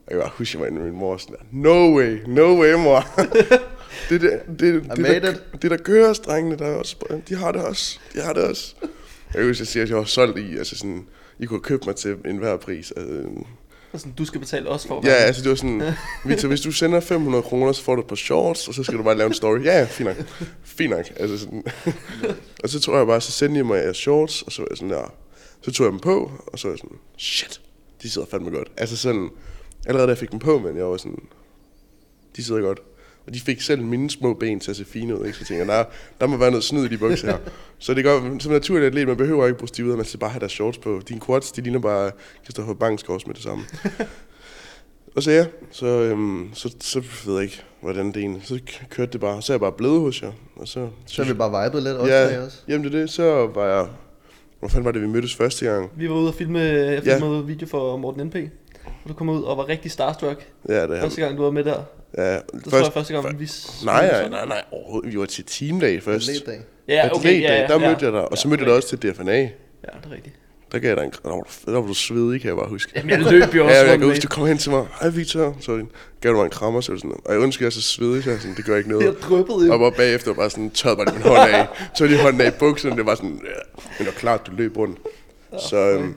jeg 0.08 0.12
kan 0.12 0.20
bare 0.20 0.32
huske, 0.38 0.58
jeg 0.58 0.62
var 0.62 0.68
inde 0.68 0.80
med 0.80 0.90
min 0.90 1.00
mor 1.00 1.18
sådan 1.18 1.36
der, 1.36 1.44
no 1.52 1.98
way, 1.98 2.20
no 2.28 2.62
way, 2.62 2.74
mor. 2.74 3.06
det, 4.10 4.22
det, 4.22 4.42
det, 4.60 4.60
det, 4.60 4.98
made 4.98 5.20
der, 5.20 5.34
det 5.62 5.72
der 5.72 5.78
kører 5.78 6.14
strengene, 6.14 6.58
der 6.58 6.66
er 6.66 6.76
også, 6.76 6.96
de 7.30 7.36
har 7.36 7.52
det 7.52 7.62
også, 7.62 8.00
de 8.14 8.22
har 8.22 8.34
det 8.34 8.44
også. 8.44 8.76
Jeg 9.34 9.40
kan 9.40 9.48
huske, 9.48 9.62
jeg 9.62 9.68
siger, 9.68 9.84
at 9.84 9.90
jeg 9.90 9.98
var 9.98 10.04
solgt 10.04 10.40
i, 10.40 10.58
altså 10.58 10.78
sådan, 10.78 11.08
I 11.40 11.46
kunne 11.46 11.60
købe 11.60 11.84
mig 11.86 11.96
til 11.96 12.16
enhver 12.26 12.58
pris. 12.58 12.92
Altså, 12.92 13.24
Altså, 13.94 14.08
du 14.18 14.26
skal 14.26 14.40
betale 14.40 14.70
os 14.70 14.88
for 14.88 15.02
ja, 15.06 15.12
altså 15.14 15.42
det 15.42 15.50
var 15.50 15.56
sådan, 15.56 15.94
Victor, 16.26 16.48
hvis 16.48 16.62
du 16.62 16.72
sender 16.72 17.00
500 17.00 17.44
kroner, 17.44 17.72
så 17.72 17.84
får 17.84 17.96
du 17.96 18.02
par 18.02 18.16
shorts, 18.16 18.68
og 18.68 18.74
så 18.74 18.84
skal 18.84 18.98
du 18.98 19.04
bare 19.04 19.18
lave 19.18 19.28
en 19.28 19.34
story. 19.34 19.64
Ja, 19.64 19.80
ja, 19.80 19.86
fint 19.86 20.08
nok. 20.08 20.18
Fint 20.64 20.90
nok. 20.90 21.06
Altså 21.16 21.38
sådan. 21.38 21.64
og 22.64 22.70
så 22.70 22.80
tror 22.80 22.98
jeg 22.98 23.08
bare, 23.08 23.22
så 23.22 23.32
sendte 23.32 23.58
jeg 23.58 23.66
mig 23.66 23.78
jeres 23.78 23.98
shorts, 23.98 24.42
og 24.42 24.52
så 24.52 24.62
var 24.62 24.68
jeg 24.72 24.78
sådan 24.78 24.90
der, 24.90 25.14
så 25.62 25.72
tog 25.72 25.86
jeg 25.86 25.92
dem 25.92 26.00
på, 26.00 26.32
og 26.48 26.60
så 26.60 26.68
var 26.68 26.74
jeg 26.74 26.80
sådan, 26.80 26.98
shit, 27.18 27.62
de 28.02 28.10
sidder 28.10 28.28
fandme 28.32 28.50
godt. 28.50 28.72
Altså 28.78 28.98
sådan, 28.98 29.30
allerede 29.86 30.08
da 30.08 30.12
jeg 30.12 30.18
fik 30.18 30.32
dem 30.32 30.40
på, 30.40 30.60
men 30.60 30.78
jeg 30.78 30.86
var 30.86 30.98
sådan, 30.98 31.20
de 32.36 32.44
sidder 32.44 32.62
godt. 32.62 32.80
Og 33.28 33.34
de 33.34 33.40
fik 33.40 33.62
selv 33.62 33.82
mine 33.84 34.10
små 34.10 34.34
ben 34.34 34.60
til 34.60 34.72
at 34.72 34.78
se 34.78 34.86
fine 34.86 35.20
ud, 35.20 35.26
ikke? 35.26 35.38
Så 35.38 35.42
jeg 35.42 35.48
tænker, 35.60 35.76
der, 35.76 35.84
der 36.22 36.28
må 36.28 36.38
være 36.38 36.52
noget 36.52 36.64
snyd 36.64 36.86
i 36.86 36.88
de 36.88 36.98
bukser 36.98 37.28
her. 37.28 37.38
så 37.80 37.94
det 37.94 38.04
går, 38.04 38.38
som 38.40 38.52
naturligt 38.52 38.86
atlet, 38.88 39.08
man 39.08 39.18
behøver 39.18 39.46
ikke 39.46 39.58
bruge 39.60 39.68
stivet, 39.68 39.98
man 39.98 40.06
skal 40.06 40.20
bare 40.20 40.30
have 40.30 40.40
deres 40.40 40.52
shorts 40.52 40.78
på. 40.78 41.02
Dine 41.10 41.22
quads, 41.26 41.52
de 41.52 41.62
ligner 41.62 41.80
bare 41.80 42.12
Christoffer 42.44 42.74
Bangsgaards 42.74 43.28
med 43.28 43.36
det 43.36 43.44
samme. 43.44 43.64
og 45.16 45.24
så 45.24 45.32
ja, 45.32 45.46
så, 45.72 45.86
øhm, 45.86 46.50
så, 46.54 46.76
så 46.80 47.04
ved 47.26 47.34
jeg 47.34 47.44
ikke, 47.44 47.62
hvordan 47.82 48.08
det 48.08 48.18
egentlig, 48.18 48.42
så 48.46 48.60
kørte 48.90 49.12
det 49.14 49.22
bare, 49.22 49.42
så 49.42 49.54
er 49.54 49.56
jeg 49.56 49.62
bare 49.62 49.72
blevet 49.72 50.02
hos 50.02 50.22
jer. 50.22 50.32
Og 50.56 50.68
så, 50.68 50.90
Så 51.06 51.24
har 51.24 51.34
vi 51.34 51.38
bare 51.38 51.64
vibet 51.66 51.84
lidt 51.84 51.96
også 51.96 52.14
ja, 52.14 52.28
ja. 52.34 52.46
også. 52.46 52.58
jamen 52.68 52.86
det 52.88 52.96
er 52.96 53.00
det, 53.00 53.10
så 53.10 53.48
var 53.48 53.66
jeg, 53.78 53.88
hvor 54.60 54.68
fanden 54.68 54.86
var 54.86 54.92
det, 54.92 55.02
vi 55.02 55.08
mødtes 55.08 55.36
første 55.36 55.66
gang? 55.66 55.92
Vi 55.96 56.10
var 56.10 56.16
ude 56.16 56.28
og 56.28 56.34
filme, 56.36 56.60
jeg 56.60 57.04
Ja. 57.06 57.16
filmede 57.18 57.46
video 57.48 57.68
for 57.68 57.98
Morten 57.98 58.28
NP. 58.28 58.36
Og 59.04 59.10
du 59.10 59.14
kom 59.14 59.30
ud 59.30 59.44
og 59.44 59.58
var 59.58 59.70
rigtig 59.70 59.92
starstruck. 59.92 60.46
Ja, 60.70 60.84
det 60.88 60.98
er 60.98 61.02
Første 61.02 61.22
gang, 61.22 61.38
du 61.38 61.44
var 61.44 61.52
med 61.52 61.64
der. 61.64 61.82
Ja, 62.18 62.34
Det 62.34 62.44
tror 62.70 62.78
jeg 62.78 62.94
første 62.94 63.14
gang, 63.14 63.40
vi... 63.40 63.50
Nej, 63.86 64.12
nej, 64.12 64.30
nej, 64.30 64.46
nej, 64.46 64.64
overhovedet. 64.72 65.14
Vi 65.14 65.20
var 65.20 65.26
til 65.26 65.44
teamdag 65.46 66.04
først. 66.04 66.30
Atletdag. 66.30 66.60
Ja, 66.88 67.10
okay, 67.16 67.42
ja, 67.42 67.62
ja, 67.62 67.68
der 67.68 67.80
ja. 67.82 67.90
mødte 67.90 68.06
jeg 68.06 68.14
dig, 68.14 68.32
og 68.32 68.38
så 68.38 68.48
Ja, 68.48 68.50
mødte 68.50 68.62
jeg 68.62 68.68
dig 68.68 68.76
også 68.76 68.88
til 68.98 68.98
DFNA. 69.14 69.32
Ja, 69.40 69.42
det 69.42 69.52
er 70.12 70.16
rigtigt. 70.16 70.36
Der 70.72 70.80
gav 70.80 70.88
jeg 70.90 70.98
dig 70.98 71.04
en 71.06 71.12
der 71.24 71.30
var, 71.30 71.36
du- 71.36 71.72
der 71.72 71.80
var 71.80 71.88
du 71.88 71.94
svedig, 71.94 72.42
kan 72.42 72.48
jeg 72.48 72.58
bare 72.58 72.70
huske. 72.70 72.92
Jamen, 72.96 73.10
jeg 73.10 73.20
løb 73.20 73.56
jo 73.56 73.64
også 73.66 73.76
Ja, 73.78 73.90
jeg 73.90 73.98
kan 74.00 74.08
huske, 74.08 74.22
du 74.22 74.28
kom 74.28 74.46
hen 74.48 74.58
til 74.58 74.72
mig. 74.72 74.86
Hej 75.02 75.10
Victor. 75.10 75.58
Så 75.60 75.86
gav 76.22 76.32
du 76.32 76.38
mig 76.38 76.44
en 76.46 76.50
krammer, 76.50 76.82
så 76.82 76.92
var 76.92 76.96
det 76.96 77.02
sådan, 77.02 77.18
og 77.26 77.34
jeg 77.34 77.42
ønsker, 77.42 77.64
jeg 77.66 77.68
er 77.68 77.72
så 77.72 77.82
svedig, 77.82 78.24
så 78.24 78.30
jeg 78.30 78.40
sådan, 78.40 78.56
det 78.56 78.66
gør 78.66 78.78
ikke 78.78 78.90
noget. 78.90 79.06
Jeg 79.06 79.14
dryppede 79.22 79.68
jo. 79.68 79.74
Og 79.74 79.80
bare 79.80 79.92
bagefter 79.92 80.34
bare 80.34 80.50
sådan, 80.50 80.70
tørrede 80.72 80.98
bare 80.98 81.14
min 81.14 81.22
hånd 81.22 81.52
af. 81.52 81.68
Så 81.98 82.06
lige 82.06 82.22
hånden 82.22 82.42
af 82.42 82.48
i 82.48 82.52
bukserne, 82.60 82.96
det 82.96 83.06
var 83.06 83.16
sådan, 83.16 83.30
ja. 83.44 83.60
Men 83.76 83.98
det 83.98 84.06
var 84.06 84.12
klart, 84.12 84.48
du 84.48 84.52
løb 84.58 84.78
rundt. 84.78 84.98
Så, 85.70 85.78
øhm, 85.78 86.16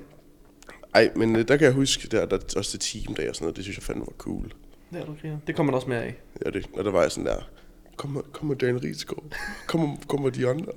ej, 0.97 1.11
men 1.17 1.37
øh, 1.37 1.49
der 1.49 1.57
kan 1.57 1.65
jeg 1.65 1.73
huske, 1.75 2.09
der, 2.09 2.27
der 2.27 2.39
også 2.57 2.79
til 2.79 2.81
teamdag 2.81 3.29
og 3.29 3.35
sådan 3.35 3.45
noget, 3.45 3.57
det 3.57 3.65
synes 3.65 3.77
jeg 3.79 3.83
fandme 3.83 4.01
var 4.07 4.13
cool. 4.19 4.53
Ja, 4.93 4.99
du 5.01 5.15
griner. 5.23 5.39
Det 5.47 5.57
kommer 5.57 5.73
man 5.73 5.77
også 5.77 5.89
mere 5.89 6.03
af. 6.05 6.15
Ja, 6.45 6.51
det, 6.51 6.67
og 6.73 6.85
der 6.85 6.91
var 6.91 7.03
jeg 7.03 7.11
sådan 7.13 7.27
der, 7.27 7.49
kom, 7.97 8.11
med- 8.11 8.23
kom 8.33 8.49
med 8.49 8.57
Dan 8.57 8.83
Rigsgaard, 8.85 9.25
kom, 9.67 9.81
med- 9.81 9.97
kom 10.09 10.21
med 10.21 10.31
de 10.33 10.49
andre. 10.49 10.73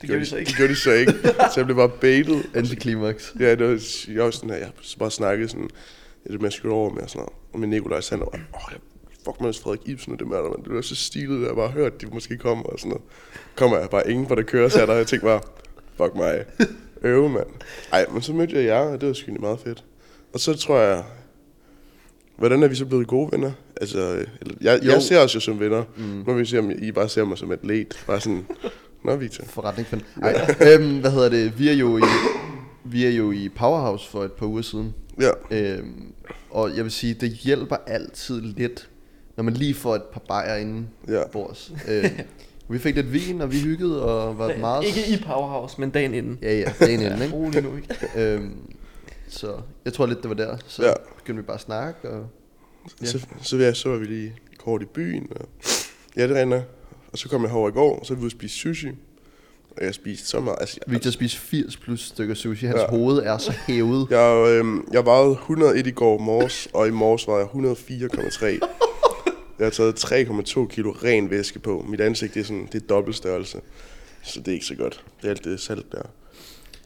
Det 0.00 0.06
gjorde 0.08 0.18
vi 0.20 0.24
så 0.26 0.36
ikke. 0.36 0.48
Det 0.48 0.56
gjorde 0.56 0.70
de 0.72 0.76
så 0.78 0.92
ikke, 0.92 1.12
så 1.22 1.52
jeg 1.56 1.64
blev 1.64 1.76
bare 1.76 1.88
baitet. 2.00 2.50
Antiklimaks. 2.54 3.34
Ja, 3.40 3.50
det 3.54 3.60
var, 3.66 3.80
jeg 4.14 4.24
var 4.24 4.30
sådan 4.30 4.50
her, 4.50 4.56
jeg 4.56 4.70
bare 4.98 5.10
snakket 5.10 5.50
sådan, 5.50 5.70
ja, 6.30 6.36
det 6.36 6.52
skylde 6.52 6.74
over 6.74 6.90
med 6.90 7.02
og 7.02 7.10
sådan 7.10 7.18
noget. 7.20 7.32
Og 7.52 7.60
med 7.60 7.68
Nikolaj 7.68 8.00
Sander 8.00 8.24
var, 8.24 8.32
åh, 8.54 8.72
jeg, 8.72 8.80
fuck 9.24 9.40
man, 9.40 9.54
Frederik 9.54 9.80
Ibsen 9.88 10.12
og 10.12 10.18
det 10.18 10.26
med, 10.26 10.38
men 10.42 10.64
det 10.64 10.74
var 10.74 10.80
så 10.80 10.96
stilet, 10.96 11.42
at 11.42 11.46
jeg 11.48 11.56
bare 11.56 11.68
hørte, 11.70 11.94
at 11.94 12.00
de 12.00 12.06
måske 12.06 12.36
kommer 12.36 12.64
og 12.64 12.78
sådan 12.78 12.88
noget. 12.90 13.04
Kommer 13.54 13.78
jeg 13.78 13.90
bare 13.90 14.10
ingen, 14.10 14.26
hvor 14.26 14.34
der 14.34 14.42
kører 14.42 14.68
sig 14.68 14.86
der, 14.86 14.92
og 14.92 14.98
jeg 14.98 15.06
tænkte 15.06 15.26
bare, 15.26 15.40
fuck 15.96 16.14
mig, 16.14 16.44
øve 17.06 17.28
mand. 17.28 17.46
Ej, 17.92 18.06
men 18.12 18.22
så 18.22 18.32
mødte 18.32 18.54
jeg 18.56 18.64
jer, 18.64 18.78
og 18.80 19.00
det 19.00 19.08
var 19.08 19.14
sgu 19.14 19.32
meget 19.40 19.58
fedt. 19.60 19.84
Og 20.34 20.40
så 20.40 20.54
tror 20.54 20.78
jeg, 20.78 21.04
hvordan 22.36 22.62
er 22.62 22.68
vi 22.68 22.74
så 22.74 22.86
blevet 22.86 23.06
gode 23.06 23.28
venner? 23.32 23.52
Altså, 23.80 24.24
eller, 24.40 24.54
jeg, 24.60 24.80
Jo. 24.84 24.90
jeg 24.90 25.02
ser 25.02 25.18
os 25.18 25.34
jo 25.34 25.40
som 25.40 25.60
venner. 25.60 25.84
Mm. 25.96 26.26
Vil 26.26 26.36
vi 26.38 26.44
se, 26.44 26.58
om 26.58 26.70
I 26.78 26.92
bare 26.92 27.08
ser 27.08 27.24
mig 27.24 27.38
som 27.38 27.50
atlet. 27.50 28.04
Bare 28.06 28.20
sådan, 28.20 28.46
nå 29.04 29.16
Victor. 29.16 29.44
Forretning 29.44 29.88
Ej, 30.22 30.54
øhm, 30.74 31.00
hvad 31.00 31.10
hedder 31.10 31.28
det? 31.28 31.58
Vi 31.58 31.68
er 31.68 31.72
jo 31.72 31.98
i, 31.98 32.02
vi 32.84 33.04
er 33.06 33.10
jo 33.10 33.32
i 33.32 33.48
Powerhouse 33.48 34.08
for 34.10 34.24
et 34.24 34.32
par 34.32 34.46
uger 34.46 34.62
siden. 34.62 34.94
Ja, 35.20 35.30
Øhm, 35.50 36.12
og 36.50 36.76
jeg 36.76 36.84
vil 36.84 36.92
sige, 36.92 37.14
det 37.14 37.30
hjælper 37.30 37.76
altid 37.86 38.40
lidt, 38.40 38.88
når 39.36 39.44
man 39.44 39.54
lige 39.54 39.74
får 39.74 39.94
et 39.94 40.02
par 40.02 40.22
bajer 40.28 40.56
inden 40.56 40.88
Ja. 41.08 41.26
bords. 41.32 41.72
Øhm, 41.88 42.10
vi 42.68 42.78
fik 42.78 42.94
lidt 42.94 43.12
vin, 43.12 43.40
og 43.40 43.52
vi 43.52 43.60
hyggede, 43.60 44.02
og 44.04 44.38
var 44.38 44.56
meget... 44.60 44.84
Ikke 44.84 45.00
i 45.08 45.22
Powerhouse, 45.26 45.80
men 45.80 45.90
dagen 45.90 46.14
inden. 46.14 46.38
Ja, 46.42 46.58
ja, 46.58 46.72
dagen 46.80 47.00
inden, 47.02 47.22
ikke? 47.22 47.34
Rolig 47.34 47.62
nu, 47.62 47.76
ikke? 47.76 47.94
Øhm, 48.34 48.56
så 49.28 49.52
jeg 49.84 49.92
tror 49.92 50.06
lidt, 50.06 50.22
det 50.22 50.28
var 50.28 50.34
der. 50.36 50.56
Så 50.66 50.84
Ja. 50.86 50.92
begyndte 51.18 51.42
vi 51.42 51.46
bare 51.46 51.54
at 51.54 51.60
snakke, 51.60 52.10
og 52.10 52.26
Ja. 53.02 53.06
Så, 53.06 53.26
så, 53.42 53.56
ja, 53.56 53.72
så 53.74 53.88
var 53.88 53.96
vi 53.96 54.04
lige 54.06 54.34
kort 54.58 54.82
i 54.82 54.84
byen. 54.84 55.26
Og, 55.36 55.48
ja, 56.16 56.28
det 56.28 56.36
render. 56.36 56.62
Og 57.12 57.18
så 57.18 57.28
kom 57.28 57.42
jeg 57.42 57.50
herover 57.50 57.68
i 57.68 57.72
går, 57.72 57.98
og 57.98 58.06
så 58.06 58.14
var 58.14 58.16
vi 58.18 58.20
ude 58.22 58.26
og 58.28 58.30
spise 58.30 58.54
sushi. 58.56 58.88
Og 59.76 59.84
jeg 59.84 59.94
spiste 59.94 60.26
så 60.26 60.40
meget. 60.40 60.56
Altså, 60.60 60.78
jeg, 60.86 60.92
Victor 60.94 61.10
spiste 61.10 61.38
80 61.38 61.76
plus 61.76 62.00
stykker 62.06 62.34
sushi. 62.34 62.66
Hans 62.66 62.80
Ja. 62.80 62.86
hoved 62.90 63.18
er 63.18 63.38
så 63.38 63.52
hævet. 63.66 64.06
jeg, 64.10 64.46
øhm, 64.48 64.88
jeg 64.92 65.04
vejede 65.06 65.30
101 65.30 65.86
i 65.86 65.90
går 65.90 66.18
morges, 66.18 66.68
og 66.74 66.86
i 66.88 66.90
morges 66.90 67.26
var 67.26 67.36
jeg 67.38 67.46
104,3. 67.46 68.58
Jeg 69.58 69.66
har 69.66 69.70
taget 69.70 70.04
3,2 70.04 70.66
kilo 70.68 70.90
ren 70.90 71.30
væske 71.30 71.58
på. 71.58 71.84
Mit 71.88 72.00
ansigt 72.00 72.34
det 72.34 72.40
er, 72.40 72.44
sådan, 72.44 72.68
det 72.72 72.82
er 72.82 72.86
dobbelt 72.86 73.16
størrelse. 73.16 73.60
Så 74.22 74.40
det 74.40 74.48
er 74.48 74.52
ikke 74.52 74.66
så 74.66 74.74
godt. 74.74 75.04
Det 75.20 75.26
er 75.26 75.30
alt 75.30 75.44
det 75.44 75.60
salt 75.60 75.92
der. 75.92 76.02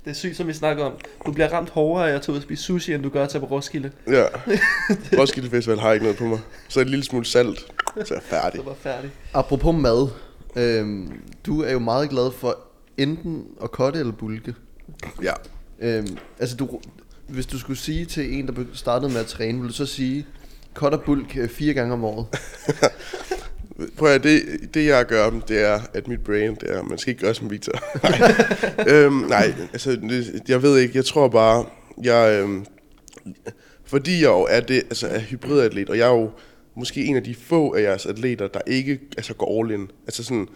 Det 0.05 0.11
er 0.11 0.15
sygt, 0.15 0.37
som 0.37 0.47
vi 0.47 0.53
snakker 0.53 0.85
om. 0.85 0.93
Du 1.27 1.33
bliver 1.33 1.49
ramt 1.49 1.71
hårdere 1.71 2.11
af 2.11 2.15
at 2.15 2.23
tage 2.23 2.33
ud 2.33 2.37
og 2.37 2.43
spise 2.43 2.63
sushi, 2.63 2.95
end 2.95 3.03
du 3.03 3.09
gør 3.09 3.23
at 3.25 3.29
tage 3.29 3.41
på 3.41 3.47
Roskilde. 3.47 3.91
Ja. 4.07 4.25
Roskilde 5.21 5.51
Festival 5.51 5.79
har 5.79 5.93
ikke 5.93 6.05
noget 6.05 6.19
på 6.19 6.25
mig. 6.25 6.39
Så 6.69 6.81
et 6.81 6.91
lille 6.91 7.05
smule 7.05 7.25
salt, 7.25 7.59
så 8.05 8.15
er 8.15 8.19
jeg 8.19 8.23
færdig. 8.23 8.59
Så 8.59 8.65
var 8.65 8.75
færdig. 8.75 9.11
Apropos 9.35 9.75
mad. 9.75 10.09
Øhm, 10.57 11.13
du 11.47 11.63
er 11.63 11.73
jo 11.73 11.79
meget 11.79 12.11
glad 12.11 12.33
for 12.33 12.59
enten 12.99 13.45
at 13.63 13.71
kotte 13.71 13.99
eller 13.99 14.13
bulke. 14.13 14.55
Ja. 15.23 15.33
Øhm, 15.81 16.17
altså 16.39 16.57
du, 16.57 16.81
hvis 17.29 17.47
du 17.47 17.59
skulle 17.59 17.79
sige 17.79 18.05
til 18.05 18.39
en, 18.39 18.47
der 18.47 18.65
startede 18.73 19.13
med 19.13 19.21
at 19.21 19.27
træne, 19.27 19.59
ville 19.59 19.69
du 19.69 19.75
så 19.75 19.87
sige, 19.87 20.27
cut 20.75 20.93
og 20.95 21.03
bulk 21.03 21.37
øh, 21.37 21.49
fire 21.49 21.75
gange 21.75 21.93
om 21.93 22.05
året? 22.05 22.27
Prøv 23.99 24.09
at, 24.15 24.23
det, 24.23 24.43
det 24.75 24.87
jeg 24.87 25.07
gør, 25.07 25.31
det 25.49 25.63
er, 25.65 25.81
at 25.95 26.09
mit 26.09 26.25
brain, 26.25 26.55
det 26.55 26.71
er, 26.71 26.83
man 26.83 26.99
skal 26.99 27.11
ikke 27.11 27.21
gøre 27.25 27.35
som 27.35 27.51
Victor. 27.51 27.73
nej. 28.03 28.89
øhm, 28.95 29.15
nej, 29.15 29.55
altså, 29.73 29.91
det- 29.91 30.43
jeg 30.49 30.63
ved 30.63 30.79
ikke, 30.79 30.97
jeg 30.97 31.05
tror 31.05 31.29
bare, 31.29 31.65
jeg, 32.03 32.41
øhm, 32.43 32.67
fordi 33.85 34.21
jeg 34.23 34.29
jo 34.29 34.47
er, 34.51 34.61
det, 34.61 34.77
altså, 34.77 35.09
er 35.09 35.19
hybridatlet, 35.21 35.91
og 35.91 35.99
jeg 35.99 36.09
er 36.09 36.13
jo 36.15 36.31
måske 36.77 37.05
en 37.05 37.17
af 37.17 37.25
de 37.25 37.35
få 37.35 37.75
af 37.75 37.83
jeres 37.83 38.07
atleter, 38.07 38.49
der 38.49 38.61
ikke 38.67 39.01
altså, 39.17 39.35
går 39.35 39.61
all 39.63 39.71
in. 39.73 39.91
Altså 40.07 40.25
sådan, 40.25 40.49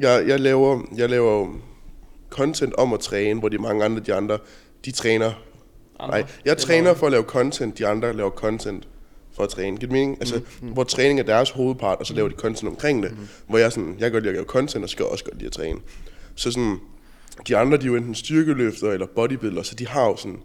jeg, 0.00 0.24
jeg, 0.28 0.40
laver, 0.40 0.80
jeg 0.96 1.10
laver 1.10 1.48
content 2.30 2.74
om 2.74 2.92
at 2.92 3.00
træne, 3.00 3.40
hvor 3.40 3.48
de 3.48 3.58
mange 3.58 3.84
andre, 3.84 4.02
de 4.06 4.14
andre, 4.14 4.38
de 4.84 4.90
træner 4.90 5.32
Andre. 6.00 6.18
Nej, 6.20 6.26
jeg 6.44 6.56
Det 6.56 6.62
træner 6.62 6.94
for 6.94 7.06
at 7.06 7.12
lave 7.12 7.24
content, 7.24 7.78
de 7.78 7.86
andre 7.86 8.12
laver 8.12 8.30
content 8.30 8.88
for 9.34 9.42
at 9.42 9.48
træne. 9.48 9.76
Giver 9.76 9.78
det 9.78 9.92
mening? 9.92 10.16
Altså, 10.20 10.40
mm, 10.62 10.68
hvor 10.68 10.84
træning 10.84 11.20
er 11.20 11.24
deres 11.24 11.50
hovedpart, 11.50 11.98
og 11.98 12.06
så 12.06 12.14
laver 12.14 12.28
de 12.28 12.34
content 12.34 12.68
omkring 12.68 13.02
det. 13.02 13.10
Mm. 13.12 13.28
Hvor 13.48 13.58
jeg 13.58 13.72
sådan, 13.72 13.90
jeg 13.90 14.00
kan 14.00 14.12
godt 14.12 14.22
lide 14.22 14.30
at 14.30 14.34
lave 14.34 14.46
content, 14.46 14.84
og 14.84 14.90
skal 14.90 15.04
også 15.04 15.24
godt 15.24 15.36
lide 15.36 15.46
at 15.46 15.52
træne. 15.52 15.78
Så 16.34 16.50
sådan, 16.50 16.78
de 17.48 17.56
andre, 17.56 17.76
de 17.76 17.82
er 17.82 17.86
jo 17.86 17.96
enten 17.96 18.14
styrkeløfter 18.14 18.90
eller 18.90 19.06
bodybuilder, 19.14 19.62
så 19.62 19.74
de 19.74 19.86
har 19.88 20.04
jo 20.04 20.16
sådan, 20.16 20.38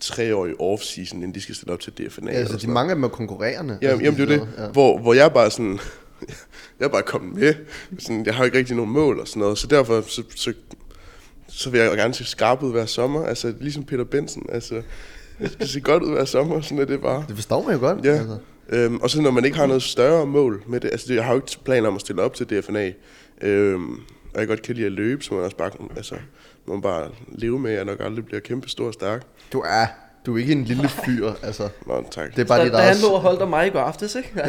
treårig 0.00 0.54
off-season, 0.60 1.14
inden 1.14 1.34
de 1.34 1.40
skal 1.40 1.54
stille 1.54 1.72
op 1.72 1.80
til 1.80 1.92
DFNA. 1.92 2.32
Ja, 2.32 2.38
altså, 2.38 2.56
de 2.56 2.66
mange 2.66 2.90
af 2.90 2.96
dem 2.96 3.04
er 3.04 3.08
konkurrerende. 3.08 3.78
Jamen, 3.82 3.90
altså, 3.90 4.04
jamen 4.04 4.20
det 4.20 4.32
er 4.32 4.38
det, 4.38 4.62
ja. 4.62 4.68
hvor, 4.68 4.98
hvor 4.98 5.14
jeg 5.14 5.32
bare 5.32 5.50
sådan, 5.50 5.78
jeg 6.78 6.84
er 6.84 6.88
bare 6.88 7.02
kommet 7.02 7.34
med, 7.34 7.54
sådan, 7.98 8.26
jeg 8.26 8.34
har 8.34 8.44
ikke 8.44 8.58
rigtig 8.58 8.76
nogen 8.76 8.92
mål 8.92 9.20
og 9.20 9.28
sådan 9.28 9.40
noget, 9.40 9.58
så 9.58 9.66
derfor 9.66 10.00
så, 10.00 10.22
så, 10.36 10.52
så 11.48 11.70
vil 11.70 11.80
jeg 11.80 11.90
jo 11.90 11.96
gerne 11.96 12.14
se 12.14 12.24
skarp 12.24 12.62
ud 12.62 12.72
hver 12.72 12.86
sommer, 12.86 13.26
altså 13.26 13.54
ligesom 13.60 13.84
Peter 13.84 14.04
Benson, 14.04 14.46
altså, 14.52 14.82
jeg 15.40 15.50
skal 15.50 15.68
se 15.68 15.80
godt 15.80 16.02
ud 16.02 16.10
hver 16.12 16.24
sommer, 16.24 16.60
sådan 16.60 16.78
er 16.78 16.84
det 16.84 17.00
bare. 17.00 17.24
Det 17.28 17.34
forstår 17.36 17.62
man 17.64 17.72
jo 17.74 17.80
godt. 17.80 18.04
Ja, 18.04 18.10
Altså. 18.12 18.36
øhm, 18.68 18.96
og 18.96 19.10
så 19.10 19.20
når 19.22 19.30
man 19.30 19.44
ikke 19.44 19.56
har 19.56 19.66
noget 19.66 19.82
større 19.82 20.26
mål 20.26 20.62
med 20.66 20.80
det, 20.80 20.88
altså 20.92 21.06
det, 21.08 21.14
jeg 21.14 21.24
har 21.24 21.32
jo 21.32 21.38
ikke 21.38 21.56
planer 21.64 21.88
om 21.88 21.94
at 21.94 22.00
stille 22.00 22.22
op 22.22 22.34
til 22.34 22.46
DFNA, 22.46 22.92
øhm, 23.42 23.92
og 24.34 24.40
jeg 24.40 24.48
godt 24.48 24.62
kan 24.62 24.74
lide 24.74 24.86
at 24.86 24.92
løbe, 24.92 25.24
så 25.24 25.34
man 25.34 25.44
også 25.44 25.56
bare, 25.56 25.70
altså, 25.96 26.14
man 26.66 26.82
bare 26.82 27.08
leve 27.28 27.58
med, 27.58 27.70
at 27.70 27.76
jeg 27.76 27.84
nok 27.84 28.00
aldrig 28.00 28.24
bliver 28.26 28.40
kæmpe 28.40 28.68
stor 28.68 28.86
og 28.86 28.92
stærk. 28.94 29.22
Du 29.52 29.60
er, 29.66 29.86
du 30.26 30.34
er 30.34 30.38
ikke 30.40 30.52
en 30.52 30.64
lille 30.64 30.88
fyr, 30.88 31.32
altså. 31.42 31.68
Nå, 31.86 32.04
tak. 32.10 32.36
Det 32.36 32.42
er 32.42 32.44
bare 32.44 32.58
Da, 32.58 32.64
dit 32.64 32.72
da 32.72 32.78
han 32.78 32.96
lå 33.02 33.08
og 33.08 33.20
holdt 33.20 33.42
om 33.42 33.48
mig 33.48 33.66
i 33.66 33.70
går 33.70 33.78
aftes, 33.80 34.14
ikke? 34.14 34.30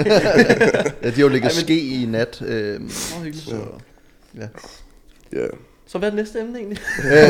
Ja, 1.04 1.10
de 1.10 1.16
har 1.16 1.22
jo 1.22 1.28
ligget 1.28 1.50
Ej, 1.52 1.56
men- 1.56 1.64
ske 1.66 1.80
i 2.02 2.06
nat. 2.06 2.42
Øh, 2.46 2.80
Nå, 2.82 2.88
hyggeligt. 3.24 3.48
så, 3.50 3.56
ja. 4.38 4.48
Ja. 5.34 5.46
Så 5.92 5.98
hvad 5.98 6.08
er 6.08 6.12
det 6.12 6.18
næste 6.20 6.40
emne 6.40 6.58
egentlig? 6.60 6.78
øh, 7.06 7.30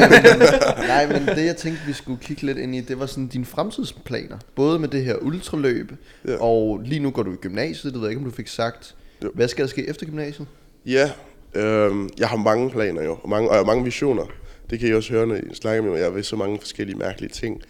nej, 0.88 1.08
men 1.08 1.26
det 1.38 1.46
jeg 1.46 1.58
tænkte, 1.58 1.82
vi 1.88 1.94
skulle 1.94 2.20
kigge 2.22 2.44
lidt 2.44 2.58
ind 2.58 2.76
i, 2.76 2.82
det 2.82 3.00
var 3.00 3.06
sådan 3.06 3.28
dine 3.28 3.46
fremtidsplaner. 3.46 4.38
Både 4.56 4.80
med 4.80 4.88
det 4.88 5.04
her 5.06 5.16
ultraløb, 5.16 5.92
Ja. 6.28 6.36
og 6.42 6.80
lige 6.86 7.00
nu 7.00 7.12
går 7.12 7.24
du 7.24 7.32
i 7.34 7.36
gymnasiet, 7.36 7.94
det 7.94 8.02
ved 8.02 8.08
jeg 8.08 8.12
ikke, 8.12 8.26
om 8.26 8.30
du 8.32 8.36
fik 8.36 8.48
sagt. 8.48 8.96
Jo. 9.24 9.32
Hvad 9.34 9.48
skal 9.48 9.64
der 9.66 9.70
ske 9.70 9.88
efter 9.90 10.06
gymnasiet? 10.06 10.48
Ja, 10.86 11.12
øhm, 11.56 12.10
jeg 12.20 12.28
har 12.28 12.38
mange 12.38 12.70
planer 12.70 13.04
jo, 13.04 13.18
og 13.24 13.30
mange, 13.30 13.50
og 13.50 13.54
jeg 13.56 13.60
har 13.60 13.66
mange 13.66 13.84
visioner. 13.84 14.24
Det 14.70 14.80
kan 14.80 14.90
I 14.90 14.94
også 14.94 15.14
høre, 15.14 15.28
når 15.28 15.36
I 15.36 15.42
snakker 15.54 15.82
med 15.84 15.92
mig. 15.92 16.00
Jeg 16.00 16.16
vil 16.16 16.24
så 16.24 16.36
mange 16.36 16.60
forskellige 16.60 16.98
mærkelige 16.98 17.30
ting. 17.32 17.62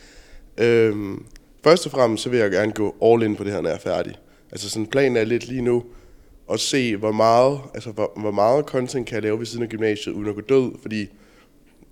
Øhm, 0.58 1.24
først 1.63 1.86
og 1.86 1.91
fremmest, 1.91 2.24
så 2.24 2.29
vil 2.29 2.39
jeg 2.39 2.51
gerne 2.51 2.72
gå 2.72 2.96
all 3.03 3.24
in 3.24 3.36
på 3.36 3.43
det 3.43 3.51
her, 3.53 3.62
når 3.62 3.69
jeg 3.69 3.75
er 3.75 3.79
færdig. 3.81 4.15
Altså 4.51 4.69
sådan 4.69 4.86
planen 4.88 5.17
er 5.17 5.24
lidt 5.24 5.48
lige 5.48 5.62
nu, 5.62 5.84
og 6.50 6.60
se, 6.60 6.96
hvor 6.96 7.12
meget, 7.12 7.60
altså, 7.74 7.91
hvor, 7.91 8.13
hvor 8.15 8.32
meget 8.32 8.65
content 8.65 9.08
kan 9.08 9.15
jeg 9.15 9.24
lave 9.24 9.39
ved 9.39 9.46
siden 9.46 9.63
af 9.63 9.70
gymnasiet, 9.70 10.13
uden 10.13 10.29
at 10.29 10.36
gå 10.36 10.41
død, 10.41 10.72
fordi 10.82 11.08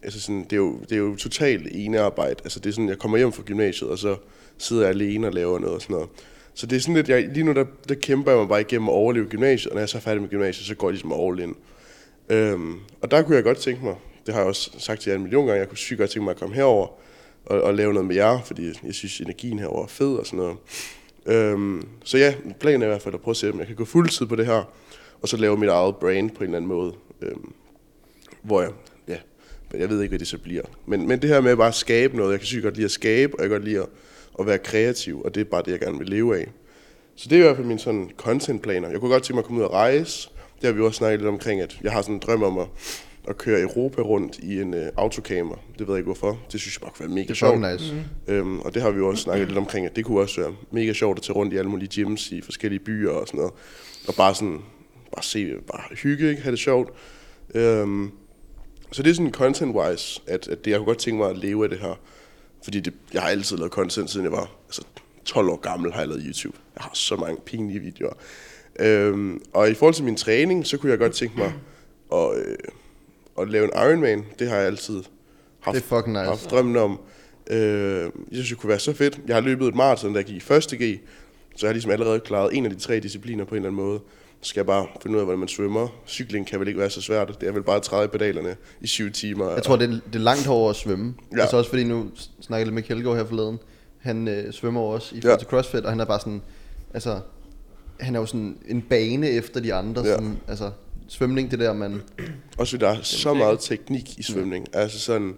altså 0.03 0.21
sådan, 0.21 0.43
det, 0.43 0.53
er 0.53 0.57
jo, 0.57 0.79
det 0.79 0.91
er 0.91 0.97
jo 0.97 1.15
totalt 1.15 1.67
enearbejde. 1.71 2.35
Altså 2.43 2.59
det 2.59 2.69
er 2.69 2.73
sådan, 2.73 2.89
jeg 2.89 2.97
kommer 2.97 3.17
hjem 3.17 3.31
fra 3.31 3.43
gymnasiet, 3.43 3.89
og 3.89 3.97
så 3.97 4.15
sidder 4.57 4.81
jeg 4.81 4.89
alene 4.89 5.27
og 5.27 5.33
laver 5.33 5.59
noget 5.59 5.75
og 5.75 5.81
sådan 5.81 5.93
noget. 5.93 6.09
Så 6.53 6.65
det 6.65 6.75
er 6.75 6.79
sådan 6.79 6.95
lidt, 6.95 7.09
jeg, 7.09 7.29
lige 7.33 7.43
nu 7.43 7.53
der, 7.53 7.65
der 7.89 7.95
kæmper 7.95 8.31
jeg 8.31 8.39
mig 8.39 8.47
bare 8.47 8.61
igennem 8.61 8.89
at 8.89 8.93
overleve 8.93 9.25
gymnasiet, 9.25 9.69
og 9.69 9.75
når 9.75 9.81
jeg 9.81 9.89
så 9.89 9.97
er 9.97 10.01
færdig 10.01 10.21
med 10.21 10.29
gymnasiet, 10.29 10.67
så 10.67 10.75
går 10.75 10.87
jeg 10.87 10.93
ligesom 10.93 11.13
all 11.13 11.39
in. 11.39 11.55
Øhm, 12.29 12.75
og 13.01 13.11
der 13.11 13.21
kunne 13.21 13.35
jeg 13.35 13.43
godt 13.43 13.57
tænke 13.57 13.85
mig, 13.85 13.95
det 14.25 14.33
har 14.33 14.41
jeg 14.41 14.47
også 14.47 14.71
sagt 14.77 15.01
til 15.01 15.09
jer 15.09 15.15
en 15.15 15.23
million 15.23 15.45
gange, 15.45 15.59
jeg 15.59 15.69
kunne 15.69 15.77
sygt 15.77 15.99
godt 15.99 16.09
tænke 16.09 16.23
mig 16.23 16.31
at 16.31 16.39
komme 16.39 16.55
herover 16.55 16.87
og, 17.45 17.61
og 17.61 17.73
lave 17.73 17.93
noget 17.93 18.07
med 18.07 18.15
jer, 18.15 18.39
fordi 18.45 18.73
jeg 18.83 18.93
synes, 18.93 19.19
energien 19.19 19.59
herover 19.59 19.83
er 19.83 19.87
fed 19.87 20.15
og 20.15 20.25
sådan 20.25 20.39
noget. 20.39 20.57
Øhm, 21.27 21.87
så 22.03 22.17
ja, 22.17 22.33
planen 22.59 22.81
er 22.81 22.85
i 22.85 22.89
hvert 22.89 23.01
fald 23.01 23.13
at 23.13 23.21
prøve 23.21 23.33
at 23.33 23.37
se, 23.37 23.51
om 23.51 23.59
jeg 23.59 23.67
kan 23.67 23.75
gå 23.75 23.85
fuldtid 23.85 24.25
på 24.25 24.35
det 24.35 24.45
her, 24.45 24.63
og 25.21 25.27
så 25.27 25.37
lave 25.37 25.57
mit 25.57 25.69
eget 25.69 25.95
brand 25.95 26.31
på 26.31 26.37
en 26.37 26.43
eller 26.43 26.57
anden 26.57 26.69
måde. 26.69 26.93
Øhm, 27.21 27.53
hvor 28.41 28.61
jeg, 28.61 28.71
ja, 29.07 29.17
men 29.71 29.81
jeg 29.81 29.89
ved 29.89 30.01
ikke, 30.01 30.11
hvad 30.11 30.19
det 30.19 30.27
så 30.27 30.37
bliver. 30.37 30.63
Men, 30.85 31.07
men 31.07 31.21
det 31.21 31.29
her 31.29 31.41
med 31.41 31.55
bare 31.55 31.67
at 31.67 31.75
skabe 31.75 32.17
noget, 32.17 32.31
jeg 32.31 32.39
kan 32.39 32.45
sygt 32.45 32.63
godt 32.63 32.75
lide 32.75 32.85
at 32.85 32.91
skabe, 32.91 33.33
og 33.35 33.39
jeg 33.39 33.49
kan 33.49 33.59
godt 33.59 33.69
lide 33.69 33.79
at, 33.79 33.87
at 34.39 34.45
være 34.45 34.57
kreativ, 34.57 35.21
og 35.21 35.35
det 35.35 35.41
er 35.41 35.45
bare 35.45 35.61
det, 35.65 35.71
jeg 35.71 35.79
gerne 35.79 35.97
vil 35.97 36.09
leve 36.09 36.37
af. 36.37 36.47
Så 37.15 37.29
det 37.29 37.35
er 37.35 37.39
i 37.39 37.43
hvert 37.43 37.55
fald 37.55 37.67
mine 37.67 37.79
sådan 37.79 38.11
contentplaner. 38.17 38.89
Jeg 38.89 38.99
kunne 38.99 39.11
godt 39.11 39.23
tænke 39.23 39.35
mig 39.35 39.41
at 39.41 39.45
komme 39.45 39.61
ud 39.61 39.65
og 39.65 39.73
rejse. 39.73 40.29
Det 40.61 40.63
har 40.63 40.71
vi 40.71 40.81
også 40.81 40.97
snakket 40.97 41.19
lidt 41.19 41.29
omkring, 41.29 41.61
at 41.61 41.79
jeg 41.83 41.91
har 41.91 42.01
sådan 42.01 42.15
en 42.15 42.21
drøm 42.25 42.43
om 42.43 42.57
at, 42.57 42.67
at 43.27 43.37
køre 43.37 43.61
Europa 43.61 44.01
rundt 44.01 44.39
i 44.39 44.61
en 44.61 44.73
uh, 44.73 44.79
autocamper. 44.97 45.55
Det 45.79 45.87
ved 45.87 45.93
jeg 45.95 45.97
ikke 45.97 46.05
hvorfor. 46.07 46.39
Det 46.51 46.59
synes 46.61 46.75
jeg 46.75 46.81
bare 46.81 46.91
kunne 46.91 47.07
være 47.07 47.15
mega 47.15 47.27
Det 47.27 47.37
sjovt. 47.37 47.61
nice. 47.71 47.93
Mm. 48.27 48.33
Øhm, 48.33 48.59
og 48.59 48.73
det 48.73 48.81
har 48.81 48.91
vi 48.91 48.97
jo 48.97 49.07
også 49.07 49.23
snakket 49.23 49.47
lidt 49.47 49.57
omkring, 49.57 49.85
at 49.85 49.95
det 49.95 50.05
kunne 50.05 50.19
også 50.19 50.41
være 50.41 50.55
mega 50.71 50.93
sjovt 50.93 51.17
at 51.17 51.23
tage 51.23 51.35
rundt 51.35 51.53
i 51.53 51.57
alle 51.57 51.69
mulige 51.71 51.89
gyms 51.95 52.31
i 52.31 52.41
forskellige 52.41 52.79
byer 52.79 53.11
og 53.11 53.27
sådan 53.27 53.37
noget. 53.37 53.53
Og 54.07 54.15
bare 54.15 54.35
sådan, 54.35 54.59
bare 55.15 55.23
se, 55.23 55.53
bare 55.71 55.95
hygge, 56.03 56.29
ikke? 56.29 56.41
have 56.41 56.51
det 56.51 56.59
sjovt. 56.59 56.89
Øhm, 57.55 58.11
så 58.91 59.03
det 59.03 59.09
er 59.09 59.13
sådan 59.13 59.33
content-wise, 59.37 60.21
at, 60.27 60.47
at 60.47 60.65
det, 60.65 60.71
jeg 60.71 60.79
kunne 60.79 60.85
godt 60.85 60.97
tænke 60.97 61.17
mig 61.17 61.29
at 61.29 61.37
leve 61.37 61.63
af 61.63 61.69
det 61.69 61.79
her. 61.79 61.99
Fordi 62.63 62.79
det, 62.79 62.93
jeg 63.13 63.21
har 63.21 63.29
altid 63.29 63.57
lavet 63.57 63.71
content, 63.71 64.09
siden 64.09 64.23
jeg 64.23 64.31
var 64.31 64.51
altså, 64.67 64.81
12 65.25 65.49
år 65.49 65.55
gammel, 65.55 65.91
har 65.93 65.99
jeg 65.99 66.07
lavet 66.07 66.23
YouTube. 66.25 66.57
Jeg 66.75 66.81
har 66.83 66.91
så 66.93 67.15
mange 67.15 67.41
pinlige 67.45 67.79
videoer. 67.79 68.13
Øhm, 68.79 69.41
og 69.53 69.69
i 69.69 69.73
forhold 69.73 69.93
til 69.93 70.03
min 70.03 70.15
træning, 70.15 70.67
så 70.67 70.77
kunne 70.77 70.89
jeg 70.91 70.99
godt 70.99 71.13
tænke 71.13 71.37
mig 71.37 71.53
at, 72.13 72.37
øh, 72.37 72.57
at 73.41 73.49
lave 73.49 73.63
en 73.63 73.71
Ironman. 73.75 74.25
Det 74.39 74.49
har 74.49 74.55
jeg 74.57 74.65
altid 74.65 75.03
haft, 75.59 75.75
Det 75.75 75.91
er 75.91 76.07
nice. 76.07 76.19
haft 76.19 76.51
drømmen 76.51 76.77
om. 76.77 76.99
Øh, 77.49 78.01
jeg 78.01 78.09
synes, 78.31 78.49
det 78.49 78.57
kunne 78.57 78.69
være 78.69 78.79
så 78.79 78.93
fedt. 78.93 79.19
Jeg 79.27 79.35
har 79.35 79.41
løbet 79.41 79.67
et 79.67 79.75
maraton, 79.75 80.15
der 80.15 80.21
gik 80.21 80.35
i 80.35 80.39
første 80.39 80.75
G, 80.77 80.99
så 81.55 81.65
jeg 81.65 81.69
har 81.69 81.73
ligesom 81.73 81.91
allerede 81.91 82.19
klaret 82.19 82.57
en 82.57 82.65
af 82.65 82.71
de 82.71 82.77
tre 82.77 82.99
discipliner 82.99 83.45
på 83.45 83.49
en 83.49 83.55
eller 83.55 83.69
anden 83.69 83.83
måde. 83.85 83.99
Så 84.41 84.49
skal 84.49 84.59
jeg 84.59 84.65
bare 84.65 84.87
finde 85.03 85.15
ud 85.15 85.19
af, 85.19 85.25
hvordan 85.25 85.39
man 85.39 85.47
svømmer. 85.47 85.87
Cykling 86.07 86.47
kan 86.47 86.59
vel 86.59 86.67
ikke 86.67 86.79
være 86.79 86.89
så 86.89 87.01
svært. 87.01 87.37
Det 87.41 87.49
er 87.49 87.51
vel 87.53 87.63
bare 87.63 87.75
at 87.75 87.81
træde 87.81 88.05
i 88.05 88.07
pedalerne 88.07 88.55
i 88.81 88.87
syv 88.87 89.11
timer. 89.11 89.51
Jeg 89.53 89.63
tror, 89.63 89.75
det 89.75 89.83
er, 89.89 89.93
det 89.93 90.15
er 90.15 90.19
langt 90.19 90.47
over 90.47 90.69
at 90.69 90.75
svømme. 90.75 91.13
Ja. 91.35 91.41
Altså 91.41 91.57
også 91.57 91.69
fordi 91.69 91.83
nu 91.83 92.05
snakkede 92.41 92.57
jeg 92.57 92.65
lidt 92.65 92.73
med 92.73 92.83
Kjeldgaard 92.83 93.17
her 93.17 93.25
forleden. 93.25 93.59
Han 93.97 94.27
øh, 94.27 94.53
svømmer 94.53 94.81
også 94.81 95.15
i 95.15 95.19
Ja. 95.23 95.35
til 95.37 95.47
CrossFit, 95.47 95.83
og 95.83 95.89
han 95.91 95.99
er 95.99 96.05
bare 96.05 96.19
sådan, 96.19 96.41
altså, 96.93 97.19
han 97.99 98.15
er 98.15 98.19
jo 98.19 98.25
sådan 98.25 98.57
en 98.67 98.81
bane 98.81 99.29
efter 99.29 99.59
de 99.59 99.73
andre. 99.73 100.01
Ja. 100.05 100.11
Sådan, 100.11 100.37
altså, 100.47 100.71
svømning, 101.07 101.51
det 101.51 101.59
der, 101.59 101.73
man... 101.73 102.01
Også 102.57 102.77
der 102.77 102.89
er 102.89 103.01
så 103.01 103.33
meget 103.33 103.59
teknik 103.59 104.19
i 104.19 104.23
svømning. 104.23 104.67
Altså 104.73 104.99
sådan, 104.99 105.35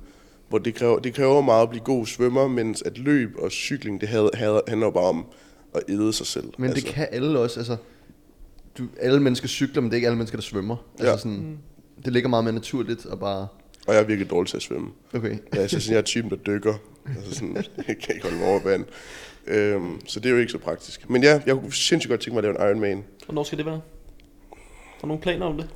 hvor 0.49 0.57
det 0.57 0.75
kræver, 0.75 0.99
det 0.99 1.13
kræver 1.13 1.41
meget 1.41 1.63
at 1.63 1.69
blive 1.69 1.83
god 1.83 2.05
svømmer, 2.05 2.47
mens 2.47 2.81
at 2.81 2.97
løb 2.97 3.35
og 3.37 3.51
cykling, 3.51 4.01
det 4.01 4.09
had- 4.09 4.29
had- 4.33 4.61
handler 4.67 4.91
bare 4.91 5.03
om 5.03 5.25
at 5.75 5.81
æde 5.89 6.13
sig 6.13 6.25
selv. 6.25 6.45
Men 6.57 6.69
altså, 6.69 6.85
det 6.85 6.93
kan 6.93 7.07
alle 7.11 7.39
også, 7.39 7.59
altså... 7.59 7.77
Du, 8.77 8.83
alle 8.99 9.19
mennesker 9.19 9.47
cykler, 9.47 9.81
men 9.81 9.89
det 9.89 9.93
er 9.93 9.97
ikke 9.97 10.07
alle 10.07 10.17
mennesker, 10.17 10.37
der 10.37 10.41
svømmer. 10.43 10.75
Altså 10.99 11.11
Ja. 11.11 11.17
sådan, 11.17 11.57
det 12.05 12.13
ligger 12.13 12.29
meget 12.29 12.43
mere 12.43 12.53
naturligt 12.53 13.05
at 13.11 13.19
bare... 13.19 13.47
Og 13.87 13.93
jeg 13.93 14.01
er 14.01 14.05
virkelig 14.05 14.29
dårlig 14.29 14.49
til 14.49 14.57
at 14.57 14.63
svømme. 14.63 14.87
Okay. 15.13 15.37
Ja, 15.53 15.59
altså 15.59 15.79
sådan, 15.79 15.93
jeg 15.93 15.99
er 15.99 16.03
typen, 16.05 16.29
der 16.29 16.35
dykker. 16.35 16.73
Altså 17.17 17.33
sådan, 17.35 17.55
jeg 17.87 17.97
kan 17.97 18.15
ikke 18.15 18.21
holde 18.23 18.37
mig 18.37 18.47
over 18.47 18.59
vand. 18.63 18.85
Øhm, 19.47 19.99
så 20.05 20.19
det 20.19 20.29
er 20.29 20.33
jo 20.33 20.39
ikke 20.39 20.51
så 20.51 20.57
praktisk. 20.57 21.09
Men 21.09 21.23
ja, 21.23 21.41
jeg 21.45 21.55
kunne 21.55 21.73
sindssygt 21.73 22.09
godt 22.09 22.21
tænke 22.21 22.41
mig 22.41 22.49
at 22.49 22.55
lave 22.55 22.71
en 22.71 22.77
Ironman. 22.77 23.03
Hvornår 23.25 23.43
skal 23.43 23.57
det 23.57 23.65
være? 23.65 23.81
Har 24.99 25.01
du 25.01 25.07
nogle 25.07 25.21
planer 25.21 25.45
om 25.45 25.57
det? 25.57 25.67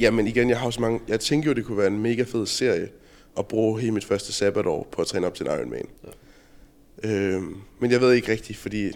Ja, 0.00 0.10
men 0.10 0.26
igen, 0.26 0.50
jeg 0.50 0.58
har 0.58 0.66
også 0.66 0.80
mange... 0.80 1.00
Jeg 1.08 1.20
tænker 1.20 1.50
jo, 1.50 1.54
det 1.54 1.64
kunne 1.64 1.78
være 1.78 1.86
en 1.86 2.02
mega 2.02 2.22
fed 2.22 2.46
serie 2.46 2.88
at 3.38 3.46
bruge 3.46 3.80
hele 3.80 3.92
mit 3.92 4.04
første 4.04 4.32
sabbatår 4.32 4.88
på 4.92 5.00
at 5.00 5.06
træne 5.06 5.26
op 5.26 5.34
til 5.34 5.46
en 5.46 5.52
Ironman. 5.52 5.86
Ja. 7.04 7.08
Øhm, 7.10 7.56
men 7.80 7.90
jeg 7.90 8.00
ved 8.00 8.12
ikke 8.12 8.32
rigtigt, 8.32 8.58
fordi 8.58 8.90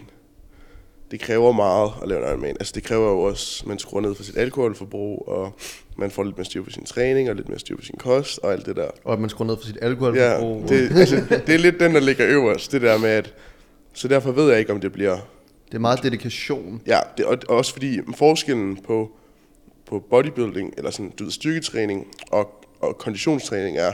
det 1.11 1.19
kræver 1.19 1.51
meget 1.51 1.91
at 2.01 2.07
lave 2.07 2.21
en 2.21 2.27
Ironman. 2.29 2.55
Altså 2.59 2.73
det 2.75 2.83
kræver 2.83 3.09
jo 3.11 3.19
også, 3.21 3.63
at 3.63 3.67
man 3.67 3.79
skruer 3.79 4.01
ned 4.01 4.15
for 4.15 4.23
sit 4.23 4.37
alkoholforbrug, 4.37 5.27
og 5.27 5.55
man 5.97 6.11
får 6.11 6.23
lidt 6.23 6.37
mere 6.37 6.45
styr 6.45 6.63
på 6.63 6.69
sin 6.69 6.85
træning, 6.85 7.29
og 7.29 7.35
lidt 7.35 7.49
mere 7.49 7.59
styr 7.59 7.75
på 7.75 7.81
sin 7.81 7.95
kost, 7.97 8.39
og 8.43 8.53
alt 8.53 8.65
det 8.65 8.75
der. 8.75 8.89
Og 9.03 9.13
at 9.13 9.19
man 9.19 9.29
skruer 9.29 9.47
ned 9.47 9.57
for 9.57 9.65
sit 9.65 9.77
Ja, 9.81 9.85
alkoholforbrug. 9.85 10.69
det, 10.69 10.91
altså, 10.99 11.15
det 11.47 11.55
er 11.55 11.59
lidt 11.59 11.79
den, 11.79 11.93
der 11.95 11.99
ligger 11.99 12.27
øverst, 12.27 12.71
det 12.71 12.81
der 12.81 12.97
med, 12.97 13.09
at... 13.09 13.33
Så 13.93 14.07
derfor 14.07 14.31
ved 14.31 14.49
jeg 14.49 14.59
ikke, 14.59 14.73
om 14.73 14.81
det 14.81 14.91
bliver 14.91 15.17
det 15.67 15.77
er 15.77 15.81
meget 15.81 16.03
dedikation. 16.03 16.81
Ja, 16.87 16.99
det, 17.17 17.25
og, 17.25 17.37
og 17.49 17.57
også 17.57 17.73
fordi 17.73 17.99
forskellen 18.15 18.77
på, 18.77 19.11
på 19.91 19.99
bodybuilding, 19.99 20.73
eller 20.77 20.91
sådan, 20.91 21.11
du 21.19 21.23
ved, 21.23 21.31
styrketræning 21.31 22.07
og, 22.31 22.65
og 22.79 22.97
konditionstræning 22.97 23.77
er, 23.77 23.93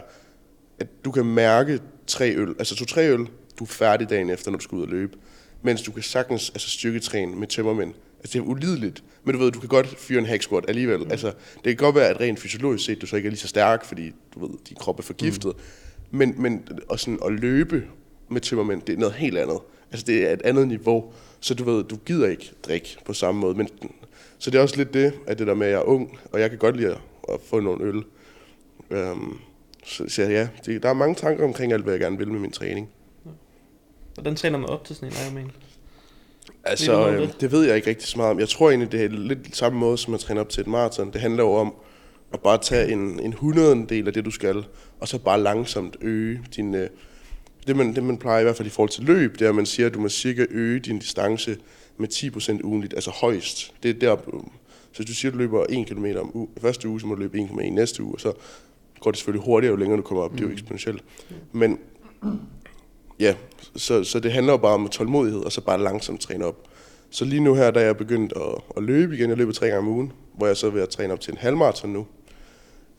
at 0.80 0.88
du 1.06 1.12
kan 1.12 1.26
mærke 1.26 1.80
tre 2.08 2.36
øl, 2.36 2.56
altså 2.60 2.76
to-tre 2.76 3.10
øl, 3.10 3.28
du 3.60 3.64
er 3.64 3.68
færdig 3.68 4.10
dagen 4.10 4.30
efter, 4.30 4.52
når 4.52 4.58
du 4.58 4.64
skal 4.64 4.76
ud 4.76 4.82
og 4.82 4.88
løbe. 4.88 5.18
Mens 5.62 5.82
du 5.82 5.92
kan 5.92 6.04
sagtens 6.04 6.50
altså, 6.50 6.70
styrketræne 6.70 7.36
med 7.36 7.48
tømmermænd. 7.48 7.94
Altså 8.20 8.34
det 8.34 8.46
er 8.46 8.50
ulideligt, 8.50 9.04
men 9.24 9.36
du 9.36 9.42
ved, 9.42 9.52
du 9.52 9.60
kan 9.60 9.70
godt 9.70 9.88
fyre 9.88 10.20
en 10.20 10.26
hack 10.26 10.42
squat 10.42 10.66
alligevel. 10.68 11.00
Mm. 11.00 11.12
Altså, 11.12 11.28
det 11.56 11.64
kan 11.64 11.76
godt 11.76 11.96
være, 11.96 12.08
at 12.08 12.20
rent 12.20 12.40
fysiologisk 12.40 12.86
set, 12.86 13.02
du 13.02 13.08
så 13.08 13.16
ikke 13.16 13.28
er 13.28 13.32
lige 13.32 13.40
så 13.40 13.48
stærk, 13.48 13.86
fordi 13.86 14.12
du 14.36 14.48
ved, 14.48 14.50
din 14.70 14.78
krop 14.80 15.00
er 15.00 15.04
forgiftet. 15.04 15.54
Mm. 15.56 16.18
Men, 16.18 16.36
men 16.38 16.68
og 16.90 17.00
sådan, 17.00 17.20
at 17.26 17.32
løbe 17.32 17.84
med 18.30 18.42
tømmermænd, 18.42 18.82
det 18.82 18.94
er 18.94 19.00
noget 19.00 19.16
helt 19.16 19.38
andet. 19.38 19.60
Altså 19.92 20.06
det 20.06 20.30
er 20.30 20.34
et 20.34 20.42
andet 20.42 20.68
niveau. 20.68 21.14
Så 21.40 21.54
du 21.54 21.64
ved, 21.64 21.84
du 21.84 21.96
gider 22.06 22.28
ikke 22.28 22.52
drikke 22.64 22.98
på 23.06 23.14
samme 23.14 23.42
måde. 23.42 23.56
Men, 23.56 23.70
så 24.40 24.52
det 24.52 24.58
er 24.58 24.62
også 24.62 24.78
lidt 24.78 24.94
det, 24.94 25.14
at 25.28 25.40
det 25.40 25.48
der 25.48 25.54
med, 25.54 25.68
at 25.68 25.74
jeg 25.74 25.80
er 25.80 25.84
ung, 25.84 26.20
og 26.32 26.40
jeg 26.40 26.50
kan 26.50 26.60
godt 26.60 26.78
lide 26.78 26.98
at, 27.34 27.40
få 27.50 27.60
nogle 27.60 27.84
øl. 27.84 28.04
Um, 29.12 29.40
så, 29.86 30.04
så 30.08 30.22
ja, 30.22 30.48
det, 30.66 30.84
der 30.84 30.90
er 30.90 30.94
mange 30.94 31.16
tanker 31.16 31.44
omkring 31.44 31.74
alt, 31.74 31.84
hvad 31.84 31.94
jeg 31.94 32.00
gerne 32.00 32.18
vil 32.18 32.28
med 32.28 32.40
min 32.40 32.52
træning. 32.52 32.90
Hvordan 34.14 34.36
træner 34.36 34.58
man 34.58 34.70
op 34.70 34.86
til 34.86 34.96
sådan 34.96 35.10
en 35.10 35.16
Ironman? 35.24 35.44
Ved 35.44 35.52
du 35.52 35.68
Altså, 36.64 36.92
noget 36.92 37.18
om 37.18 37.24
øh, 37.24 37.30
det? 37.42 37.52
ved 37.52 37.66
jeg 37.66 37.76
ikke 37.76 37.90
rigtig 37.90 38.08
så 38.08 38.18
meget 38.18 38.32
om. 38.32 38.40
Jeg 38.40 38.50
tror 38.50 38.70
egentlig, 38.70 38.92
det 38.92 39.04
er 39.04 39.10
lidt 39.10 39.56
samme 39.56 39.80
måde, 39.80 39.98
som 39.98 40.14
at 40.14 40.20
træne 40.20 40.40
op 40.40 40.50
til 40.50 40.62
et 40.62 40.68
maraton. 40.68 41.14
Det 41.14 41.22
handler 41.22 41.44
jo 41.44 41.54
om 41.54 41.74
at 42.34 42.40
bare 42.40 42.58
tage 42.58 42.92
en, 42.92 43.20
en 43.20 43.34
hundredendel 43.34 44.08
af 44.08 44.14
det, 44.14 44.26
du 44.26 44.32
skal, 44.32 44.66
og 45.00 45.08
så 45.08 45.20
bare 45.20 45.42
langsomt 45.42 45.98
øge 46.02 46.42
din... 46.56 46.76
Øh, 46.76 46.90
det, 47.68 47.76
man, 47.76 47.96
det, 47.96 48.04
man 48.04 48.18
plejer 48.18 48.40
i 48.40 48.44
hvert 48.44 48.56
fald 48.56 48.68
i 48.68 48.72
forhold 48.72 48.90
til 48.90 49.04
løb, 49.04 49.40
det 49.40 49.46
er, 49.46 49.50
at 49.50 49.56
man 49.56 49.66
siger, 49.66 49.88
at 49.88 49.94
du 49.94 50.00
må 50.00 50.10
cirka 50.10 50.46
øge 50.50 50.80
din 50.80 51.00
distance 51.00 51.58
med 51.98 52.08
10% 52.60 52.64
ugenligt, 52.64 52.94
altså 52.94 53.12
højst. 53.12 53.74
Det 53.84 53.90
er 53.90 54.00
der, 54.00 54.18
så 54.92 54.98
hvis 54.98 55.08
du 55.08 55.14
siger, 55.14 55.32
at 55.32 55.34
du 55.34 55.38
løber 55.38 55.66
1 55.70 55.88
km 55.88 56.06
om 56.20 56.32
uge, 56.34 56.48
første 56.62 56.88
uge, 56.88 57.02
så 57.02 57.08
må 57.08 57.16
du 57.16 57.20
løbe 57.22 57.38
1,1 57.38 57.70
næste 57.70 58.04
uge, 58.04 58.14
og 58.14 58.22
så 58.22 58.34
går 59.00 59.12
det 59.12 59.18
selvfølgelig 59.18 59.46
hurtigere, 59.46 59.72
jo 59.72 59.78
længere 59.78 59.98
du 59.98 60.04
kommer 60.04 60.24
op. 60.24 60.32
Det 60.32 60.40
er 60.40 60.44
jo 60.44 60.52
eksponentielt. 60.52 61.04
Men 61.52 61.80
ja, 63.20 63.36
så, 63.76 64.04
så 64.04 64.20
det 64.20 64.32
handler 64.32 64.54
jo 64.54 64.58
bare 64.58 64.74
om 64.74 64.90
tålmodighed, 64.90 65.42
og 65.42 65.52
så 65.52 65.62
bare 65.62 65.84
langsomt 65.84 66.22
træne 66.22 66.46
op. 66.46 66.68
Så 67.10 67.26
lige 67.26 67.40
nu 67.40 67.54
her, 67.54 67.72
der 67.72 67.80
er 67.80 67.86
jeg 67.86 67.98
begyndt 67.98 68.34
at, 68.36 68.62
at 68.78 68.84
løbe 68.84 69.16
igen. 69.16 69.30
Jeg 69.30 69.38
løber 69.38 69.54
tre 69.54 69.68
gange 69.68 69.80
om 69.80 69.88
ugen, 69.88 70.12
hvor 70.34 70.48
jeg 70.48 70.58
så 70.58 70.68
er 70.68 70.72
ved 70.72 70.82
at 70.82 70.90
træne 70.90 71.14
op 71.14 71.20
til 71.20 71.32
en 71.32 71.38
halvmarathon 71.38 71.90
nu, 71.90 72.08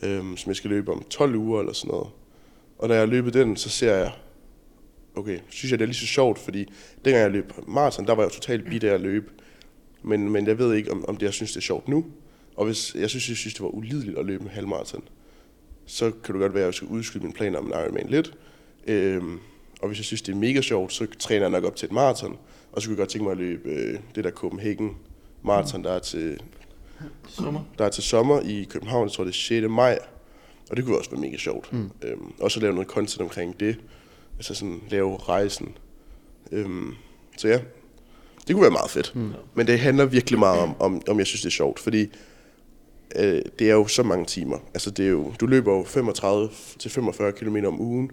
øhm, 0.03 0.37
som 0.37 0.51
jeg 0.51 0.57
skal 0.57 0.71
løbe 0.71 0.93
om 0.93 1.03
12 1.11 1.35
uger 1.35 1.61
eller 1.61 1.73
sådan 1.73 1.91
noget. 1.91 2.09
Og 2.79 2.89
når 2.89 2.95
jeg 2.95 3.03
har 3.03 3.07
løbet 3.07 3.35
den, 3.35 3.57
så 3.57 3.69
ser 3.69 3.95
jeg, 3.95 4.13
okay, 5.19 5.39
synes 5.49 5.71
jeg, 5.71 5.79
det 5.79 5.85
er 5.85 5.87
lige 5.87 5.97
så 5.97 6.07
sjovt, 6.07 6.39
fordi 6.39 6.73
dengang 7.05 7.23
jeg 7.23 7.31
løb 7.31 7.53
maraton, 7.67 8.07
der 8.07 8.15
var 8.15 8.23
jeg 8.23 8.31
jo 8.31 8.35
totalt 8.35 8.65
bidt 8.71 8.85
af 8.85 8.95
at 8.95 9.01
løbe. 9.01 9.31
Men, 10.03 10.31
men 10.31 10.47
jeg 10.47 10.59
ved 10.59 10.75
ikke, 10.75 10.93
om, 10.93 11.05
om 11.09 11.17
det, 11.17 11.27
jeg 11.27 11.33
synes, 11.33 11.53
det 11.53 11.57
er 11.57 11.63
sjovt 11.63 11.89
nu. 11.89 12.05
Og 12.57 12.67
hvis 12.67 12.95
jeg 12.95 13.11
synes, 13.11 13.29
jeg 13.29 13.37
synes, 13.37 13.55
det 13.55 13.63
var 13.63 13.69
ulideligt 13.69 14.19
at 14.19 14.27
løbe 14.27 14.45
en 14.45 14.51
halvmarathon, 14.51 15.03
så 15.87 16.11
kan 16.11 16.35
det 16.35 16.41
godt 16.41 16.55
være, 16.55 16.63
at 16.63 16.67
jeg 16.67 16.75
skal 16.75 16.89
udskyde 16.89 17.23
mine 17.23 17.35
planer 17.35 17.59
om 17.59 17.67
en 17.67 17.73
Ironman 17.73 18.07
lidt. 18.09 18.35
Øhm, 18.87 19.39
og 19.81 19.89
hvis 19.89 19.99
jeg 19.99 20.05
synes, 20.05 20.23
det 20.23 20.33
er 20.33 20.37
mega 20.37 20.61
sjovt, 20.61 20.93
så 20.93 21.07
træner 21.19 21.41
jeg 21.41 21.51
nok 21.51 21.65
op 21.65 21.77
til 21.77 21.87
et 21.87 21.93
maraton. 21.93 22.39
Og 22.73 22.83
så 22.83 22.89
kunne 22.89 22.95
jeg 22.95 22.99
godt 22.99 23.09
tænke 23.09 23.25
mig 23.25 23.33
at 23.33 23.39
løbe 23.39 23.69
øh, 23.69 23.99
det 24.15 24.25
der 24.25 24.31
Copenhagen 24.31 24.97
maraton, 25.43 25.85
der 25.85 25.93
er 25.93 25.99
til 25.99 26.41
Sommer. 27.29 27.61
der 27.79 27.85
er 27.85 27.89
til 27.89 28.03
sommer 28.03 28.41
i 28.41 28.67
København, 28.71 29.07
jeg 29.07 29.13
tror 29.13 29.25
det 29.25 29.31
er 29.31 29.35
6. 29.35 29.67
maj, 29.69 29.99
og 30.71 30.77
det 30.77 30.85
kunne 30.85 30.99
også 30.99 31.11
være 31.11 31.21
mega 31.21 31.37
sjovt. 31.37 31.73
Mm. 31.73 31.91
Øhm, 32.03 32.33
også 32.41 32.59
at 32.59 32.63
lave 32.63 32.75
noget 32.75 32.89
content 32.89 33.23
omkring 33.23 33.61
det, 33.61 33.77
altså 34.39 34.55
sådan 34.55 34.81
lave 34.91 35.17
rejsen. 35.17 35.69
Øhm, 36.53 36.95
så 37.37 37.49
ja, 37.49 37.61
det 38.47 38.55
kunne 38.55 38.63
være 38.63 38.71
meget 38.71 38.91
fedt. 38.91 39.13
Mm. 39.17 39.33
Men 39.55 39.67
det 39.67 39.79
handler 39.81 40.05
virkelig 40.05 40.39
meget 40.39 40.61
om, 40.61 40.75
om, 40.81 41.03
om 41.09 41.19
jeg 41.19 41.27
synes 41.27 41.41
det 41.41 41.47
er 41.47 41.51
sjovt, 41.51 41.79
fordi 41.81 42.07
øh, 43.17 43.43
det 43.59 43.71
er 43.71 43.75
jo 43.75 43.87
så 43.87 44.03
mange 44.03 44.25
timer. 44.25 44.59
Altså 44.75 44.91
det 44.91 45.07
er 45.07 45.11
jo, 45.11 45.33
du 45.41 45.47
løber 45.47 45.73
jo 45.77 45.85
35 45.85 46.49
til 46.79 46.91
45 46.91 47.33
km 47.33 47.57
om 47.67 47.81
ugen, 47.81 48.11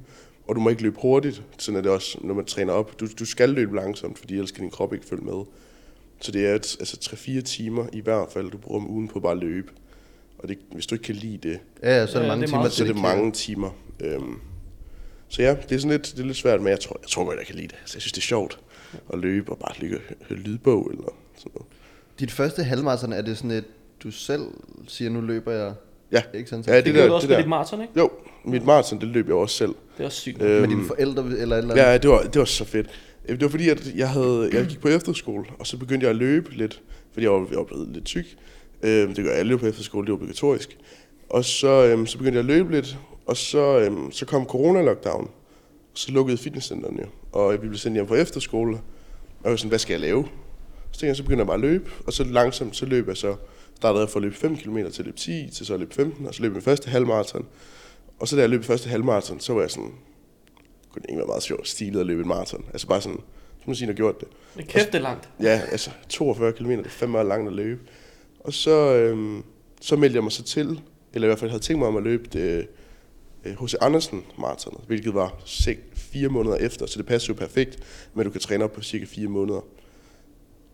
og 0.47 0.55
du 0.55 0.59
må 0.59 0.69
ikke 0.69 0.81
løbe 0.81 0.97
hurtigt, 1.01 1.43
sådan 1.57 1.77
er 1.77 1.81
det 1.81 1.91
også, 1.91 2.17
når 2.21 2.33
man 2.33 2.45
træner 2.45 2.73
op. 2.73 2.99
Du, 2.99 3.07
du 3.19 3.25
skal 3.25 3.49
løbe 3.49 3.75
langsomt, 3.75 4.19
fordi 4.19 4.33
ellers 4.33 4.51
kan 4.51 4.61
din 4.61 4.71
krop 4.71 4.93
ikke 4.93 5.05
følge 5.05 5.23
med. 5.23 5.43
Så 6.21 6.31
det 6.31 6.47
er 6.47 6.55
et, 6.55 6.75
altså 6.79 6.97
3-4 7.15 7.41
timer 7.41 7.85
i 7.93 8.01
hvert 8.01 8.27
fald, 8.31 8.51
du 8.51 8.57
bruger 8.57 8.81
om 8.81 8.89
ugen 8.91 9.07
på 9.07 9.19
bare 9.19 9.31
at 9.31 9.37
løbe. 9.37 9.71
Og 10.37 10.47
det, 10.49 10.57
hvis 10.73 10.87
du 10.87 10.95
ikke 10.95 11.03
kan 11.03 11.15
lide 11.15 11.49
det, 11.49 11.59
Ja, 11.83 11.99
ja, 11.99 12.07
så 12.07 12.19
er 12.19 12.23
Ja, 12.23 12.29
der 12.29 12.35
mange 12.35 12.41
det 12.41 12.47
er 12.47 12.51
timer 12.51 12.59
meget- 12.61 12.73
så 12.73 12.83
er 12.83 12.87
det 12.87 13.01
mange 13.01 13.31
timer. 13.31 13.69
Øhm, 13.99 14.39
så 15.29 15.41
ja, 15.41 15.55
det 15.69 15.75
er 15.75 15.79
sådan 15.79 15.91
lidt, 15.91 16.11
det 16.15 16.19
er 16.19 16.25
lidt 16.25 16.37
svært, 16.37 16.61
men 16.61 16.69
jeg 16.69 16.79
tror, 16.79 16.97
jeg 17.01 17.09
tror 17.09 17.25
godt, 17.25 17.37
jeg 17.37 17.45
kan 17.45 17.55
lide 17.55 17.67
det. 17.67 17.75
Altså, 17.81 17.95
jeg 17.97 18.01
synes, 18.01 18.11
det 18.13 18.21
er 18.21 18.25
sjovt 18.25 18.59
at 19.13 19.19
løbe 19.19 19.51
og 19.51 19.57
bare 19.57 19.71
ligge 19.79 19.95
og 19.97 20.01
hø- 20.09 20.15
høre 20.29 20.39
lydbog 20.39 20.89
eller 20.91 21.03
sådan 21.37 21.51
noget. 21.55 21.67
Dit 22.19 22.31
første 22.31 22.63
halvmarathon, 22.63 23.13
er 23.13 23.21
det 23.21 23.37
sådan 23.37 23.51
et, 23.51 23.63
du 24.03 24.11
selv 24.11 24.41
siger, 24.87 25.09
nu 25.11 25.21
løber 25.21 25.51
jeg, 25.51 25.73
Ja, 26.11 26.21
ikke 26.33 26.49
sådan? 26.49 26.65
Ja, 26.67 26.75
Det, 26.77 26.85
det 26.85 26.93
det 26.93 27.01
der- 27.01 27.07
du 27.07 27.13
også 27.13 27.27
det 27.27 27.29
med 27.29 27.35
der. 27.37 27.41
dit 27.43 27.49
maraton, 27.49 27.81
ikke? 27.81 27.93
jo, 27.97 28.09
mit 28.45 28.65
maraton, 28.65 28.99
det 29.01 29.07
løb 29.07 29.25
jeg 29.27 29.35
også 29.35 29.55
selv. 29.55 29.69
Det 29.97 30.01
er 30.03 30.05
også 30.05 30.19
sygt. 30.21 30.41
Øh, 30.41 30.61
Med 30.61 30.69
dine 30.69 30.85
forældre 30.85 31.23
eller 31.23 31.35
et 31.35 31.41
eller 31.41 31.55
andet? 31.73 31.75
Ja, 31.77 31.97
det 31.97 32.09
var, 32.09 32.21
det 32.23 32.39
var 32.39 32.45
så 32.45 32.65
fedt. 32.65 32.89
Det 33.27 33.41
var 33.41 33.47
fordi, 33.49 33.69
at 33.69 33.95
jeg, 33.95 34.09
havde, 34.09 34.49
jeg 34.53 34.65
gik 34.65 34.79
på 34.79 34.87
efterskole, 34.87 35.45
og 35.59 35.67
så 35.67 35.77
begyndte 35.77 36.03
jeg 36.03 36.09
at 36.09 36.15
løbe 36.15 36.51
lidt, 36.55 36.81
fordi 37.13 37.23
jeg 37.23 37.31
var, 37.31 37.47
jeg 37.49 37.57
var 37.57 37.63
blevet 37.63 37.87
lidt 37.87 38.05
tyk. 38.05 38.25
Øh, 38.83 39.15
Det 39.15 39.23
gør 39.25 39.31
alle 39.31 39.51
jo 39.51 39.57
på 39.57 39.65
efterskole, 39.67 40.05
det 40.05 40.11
er 40.11 40.15
obligatorisk. 40.15 40.77
Og 41.29 41.45
så, 41.45 41.85
øhm, 41.85 42.05
så 42.07 42.17
begyndte 42.17 42.35
jeg 42.37 42.39
at 42.39 42.45
løbe 42.57 42.71
lidt, 42.71 42.97
og 43.25 43.37
så, 43.37 43.79
øhm, 43.79 44.11
så 44.11 44.25
kom 44.25 44.45
corona-lockdown. 44.45 45.29
Og 45.93 45.99
så 45.99 46.11
lukkede 46.11 46.37
fitnesscenterne 46.37 47.01
jo, 47.01 47.07
og 47.31 47.53
vi 47.53 47.57
blev 47.57 47.75
sendt 47.75 47.97
hjem 47.97 48.07
på 48.07 48.15
efterskole. 48.15 48.75
Og 48.75 49.43
jeg 49.43 49.51
var 49.51 49.57
sådan, 49.57 49.69
hvad 49.69 49.79
skal 49.79 49.93
jeg 49.93 50.01
lave? 50.01 50.27
Så 50.91 50.99
tænkte 50.99 51.07
jeg, 51.07 51.15
så 51.15 51.23
begyndte 51.23 51.39
jeg 51.39 51.47
bare 51.47 51.55
at 51.55 51.61
løbe, 51.61 51.91
og 52.07 52.13
så 52.13 52.23
langsomt, 52.23 52.75
så 52.75 52.85
løb 52.85 53.07
jeg 53.07 53.17
så, 53.17 53.35
startede 53.75 54.01
jeg 54.01 54.09
for 54.09 54.19
at 54.19 54.23
løbe 54.23 54.35
5 54.35 54.57
km 54.57 54.77
til 54.77 55.01
at 55.01 55.05
løbe 55.05 55.17
10, 55.17 55.49
til 55.53 55.65
så 55.65 55.73
at 55.73 55.79
løbe 55.79 55.93
15, 55.93 56.27
og 56.27 56.35
så 56.35 56.41
løb 56.41 56.51
jeg 56.51 56.53
min 56.53 56.61
første 56.61 56.89
halvmarathon. 56.89 57.45
Og 58.19 58.27
så 58.27 58.35
da 58.35 58.41
jeg 58.41 58.49
løb 58.49 58.63
første 58.63 58.89
halvmarathon, 58.89 59.39
så 59.39 59.53
var 59.53 59.61
jeg 59.61 59.71
sådan, 59.71 59.91
kunne 60.95 61.01
det 61.01 61.09
ikke 61.09 61.17
være 61.17 61.27
meget 61.27 61.43
sjovt 61.43 61.67
stilet 61.67 61.99
at 61.99 62.05
løbe 62.05 62.21
en 62.21 62.27
maraton. 62.27 62.65
Altså 62.73 62.87
bare 62.87 63.01
sådan, 63.01 63.17
som 63.59 63.63
man 63.65 63.75
siger, 63.75 63.87
har 63.87 63.93
gjort 63.93 64.19
det. 64.19 64.27
Men 64.55 64.65
kæft, 64.65 64.87
det 64.87 64.95
er 64.95 65.01
langt. 65.01 65.29
Ja, 65.41 65.61
altså 65.71 65.91
42 66.09 66.53
km, 66.53 66.69
det 66.69 66.85
er 66.85 66.89
fem 66.89 67.09
meget 67.09 67.27
langt 67.27 67.47
at 67.47 67.53
løbe. 67.53 67.81
Og 68.39 68.53
så, 68.53 68.95
øhm, 68.95 69.43
så 69.81 69.95
meldte 69.95 70.15
jeg 70.15 70.23
mig 70.23 70.31
så 70.31 70.43
til, 70.43 70.81
eller 71.13 71.27
i 71.27 71.29
hvert 71.29 71.39
fald 71.39 71.51
havde 71.51 71.63
tænkt 71.63 71.79
mig 71.79 71.87
om 71.87 71.97
at 71.97 72.03
løbe 72.03 72.23
det 72.33 72.67
Øh, 73.45 73.63
H.C. 73.63 73.73
Andersen 73.81 74.23
maratonet, 74.37 74.81
hvilket 74.87 75.13
var 75.13 75.41
fire 75.93 76.29
måneder 76.29 76.55
efter, 76.55 76.85
så 76.85 76.97
det 76.97 77.05
passer 77.05 77.33
jo 77.33 77.37
perfekt, 77.37 77.79
men 78.13 78.25
du 78.25 78.31
kan 78.31 78.41
træne 78.41 78.63
op 78.63 78.71
på 78.71 78.81
cirka 78.81 79.05
fire 79.05 79.27
måneder. 79.27 79.61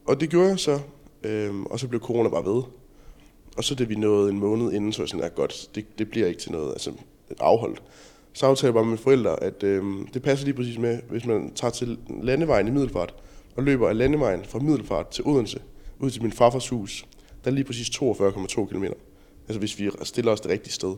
Og 0.06 0.22
det 0.22 0.30
gjorde 0.30 0.50
jeg 0.50 0.60
så, 0.60 0.80
øhm, 1.24 1.66
og 1.66 1.80
så 1.80 1.88
blev 1.88 2.02
corona 2.02 2.30
bare 2.30 2.46
ved. 2.46 2.64
Og 3.58 3.64
så 3.64 3.76
da 3.76 3.84
vi 3.84 3.96
nåede 3.96 4.30
en 4.30 4.40
måned 4.40 4.72
inden, 4.72 4.94
så 4.94 5.00
var 5.00 5.04
jeg 5.04 5.10
sådan, 5.10 5.26
at 5.26 5.36
godt, 5.36 5.70
det, 5.76 5.86
det 6.00 6.10
bliver 6.10 6.28
ikke 6.28 6.40
til 6.40 6.52
noget, 6.52 6.72
altså 6.72 6.92
afholdt. 7.40 7.84
Så 8.34 8.46
aftalte 8.46 8.66
jeg 8.66 8.74
bare 8.74 8.84
med 8.84 8.90
mine 8.90 8.98
forældre, 8.98 9.44
at 9.44 9.64
øhm, 9.64 10.08
det 10.08 10.22
passer 10.22 10.46
lige 10.46 10.56
præcis 10.56 10.78
med, 10.78 11.00
hvis 11.10 11.26
man 11.26 11.54
tager 11.56 11.72
til 11.72 11.98
landevejen 12.24 12.68
i 12.68 12.72
Middelfart, 12.72 13.14
og 13.56 13.64
løber 13.64 13.90
af 13.90 13.98
landevejen 13.98 14.46
fra 14.46 14.60
Middelfart 14.60 15.08
til 15.08 15.28
Odense, 15.28 15.62
ud 16.00 16.10
til 16.10 16.22
min 16.22 16.32
farfars 16.32 16.70
hus, 16.70 17.06
der 17.44 17.52
er 17.52 17.56
lige 17.56 17.66
præcis 17.66 17.90
42,2 17.90 18.66
km. 18.66 18.84
Altså 19.48 19.60
hvis 19.60 19.80
vi 19.80 19.90
stiller 20.04 20.32
os 20.32 20.42
det 20.42 20.52
rigtige 20.52 20.74
sted. 20.74 20.96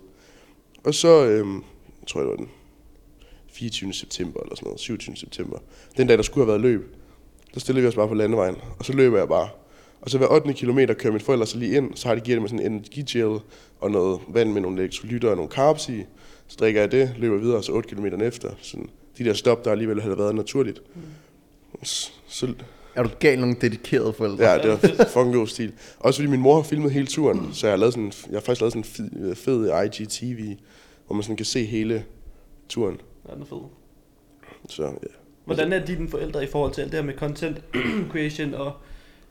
Og 0.84 0.94
så, 0.94 1.26
øhm, 1.26 1.56
jeg 2.02 2.08
tror 2.08 2.22
jeg 2.22 2.30
det 2.30 2.32
var 2.32 2.38
den 2.38 2.50
24. 3.52 3.94
september 3.94 4.40
eller 4.40 4.56
sådan 4.56 4.66
noget, 4.66 4.80
27. 4.80 5.16
september, 5.16 5.58
den 5.98 6.08
dag 6.08 6.18
der 6.18 6.24
skulle 6.24 6.46
have 6.46 6.48
været 6.48 6.62
løb, 6.62 6.96
der 7.54 7.60
stillede 7.60 7.82
vi 7.82 7.88
os 7.88 7.96
bare 7.96 8.08
på 8.08 8.14
landevejen, 8.14 8.56
og 8.80 8.86
så 8.86 8.94
løber 8.94 9.18
jeg 9.18 9.28
bare. 9.28 9.50
Og 10.02 10.10
så 10.10 10.18
hver 10.18 10.28
8. 10.28 10.54
kilometer 10.54 10.94
kører 10.94 11.14
mine 11.14 11.24
forældre 11.24 11.48
så 11.48 11.58
lige 11.58 11.78
ind, 11.78 11.96
så 11.96 12.08
har 12.08 12.16
de 12.16 12.22
givet 12.22 12.42
mig 12.42 12.50
sådan 12.50 12.66
en 12.66 12.72
energigel 12.72 13.40
og 13.80 13.92
noget 13.92 14.20
vand 14.28 14.52
med 14.52 14.62
nogle 14.62 14.80
elektrolytter 14.80 15.30
og 15.30 15.36
nogle 15.36 15.52
carbs 15.52 15.90
i. 15.90 16.04
Så 16.48 16.58
drikker 16.60 16.82
jeg 16.82 16.92
det, 16.92 17.16
løber 17.18 17.38
videre, 17.38 17.64
så 17.64 17.72
8 17.72 17.90
km 17.90 18.06
efter. 18.06 18.52
Sådan, 18.62 18.90
de 19.18 19.24
der 19.24 19.34
stop, 19.34 19.66
der 19.66 19.72
alligevel 19.72 20.02
havde 20.02 20.18
været 20.18 20.36
naturligt. 20.36 20.82
Så, 21.84 22.12
så 22.28 22.54
Er 22.96 23.04
du 23.04 23.10
gal 23.20 23.40
nogle 23.40 23.56
dedikerede 23.62 24.14
forældre? 24.14 24.52
Ja, 24.52 24.58
det 24.58 24.70
var 24.70 25.06
fucking 25.06 25.34
god 25.34 25.48
stil. 25.48 25.74
Også 26.00 26.20
fordi 26.20 26.30
min 26.32 26.40
mor 26.40 26.56
har 26.56 26.64
filmet 26.64 26.92
hele 26.92 27.08
turen, 27.08 27.54
så 27.54 27.68
jeg 27.68 27.72
har, 27.72 27.78
lavet 27.78 27.94
sådan, 27.94 28.12
jeg 28.30 28.36
har 28.36 28.42
faktisk 28.42 28.62
lavet 28.62 28.74
sådan 28.74 29.10
en 29.10 29.36
fed, 29.36 29.36
fed 29.36 29.84
IGTV, 29.86 30.56
hvor 31.08 31.14
man 31.16 31.24
sådan 31.24 31.36
kan 31.38 31.46
se 31.46 31.66
hele 31.66 32.06
turen. 32.70 33.02
Ja, 33.30 33.34
den 33.34 33.42
er 33.42 33.46
fed. 33.46 33.58
Så 34.70 34.84
ja. 34.84 34.90
Hvordan 35.46 35.74
er 35.74 35.86
dine 35.86 36.10
forældre 36.10 36.44
i 36.44 36.48
forhold 36.48 36.74
til 36.74 36.82
alt 36.82 36.92
det 36.92 37.00
her 37.00 37.06
med 37.06 37.14
content 37.14 37.62
creation, 38.12 38.54
og 38.54 38.74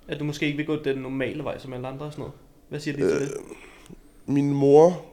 at 0.08 0.20
du 0.20 0.24
måske 0.24 0.46
ikke 0.46 0.56
vil 0.56 0.66
gå 0.66 0.76
den 0.84 0.98
normale 0.98 1.44
vej 1.44 1.58
som 1.58 1.72
alle 1.72 1.88
andre 1.88 2.06
og 2.06 2.12
sådan 2.12 2.22
noget? 2.22 2.34
Hvad 2.68 2.80
siger 2.80 2.96
de 2.96 3.02
til 3.02 3.20
det? 3.20 3.32
Min 4.26 4.52
mor, 4.52 5.04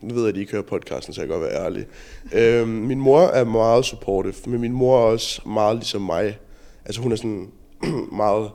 nu 0.00 0.14
ved 0.14 0.22
jeg, 0.22 0.28
at 0.28 0.34
de 0.34 0.40
ikke 0.40 0.52
hører 0.52 0.62
podcasten, 0.62 1.14
så 1.14 1.20
jeg 1.20 1.28
kan 1.28 1.38
godt 1.38 1.50
være 1.50 1.64
ærlig. 1.64 1.86
øhm, 2.32 2.68
min 2.68 3.00
mor 3.00 3.20
er 3.20 3.44
meget 3.44 3.84
supportive, 3.84 4.34
men 4.46 4.60
min 4.60 4.72
mor 4.72 4.96
er 4.98 5.02
også 5.02 5.48
meget 5.48 5.76
ligesom 5.76 6.02
mig. 6.02 6.38
Altså 6.84 7.00
hun 7.00 7.12
er 7.12 7.16
sådan 7.16 7.50
meget 8.12 8.50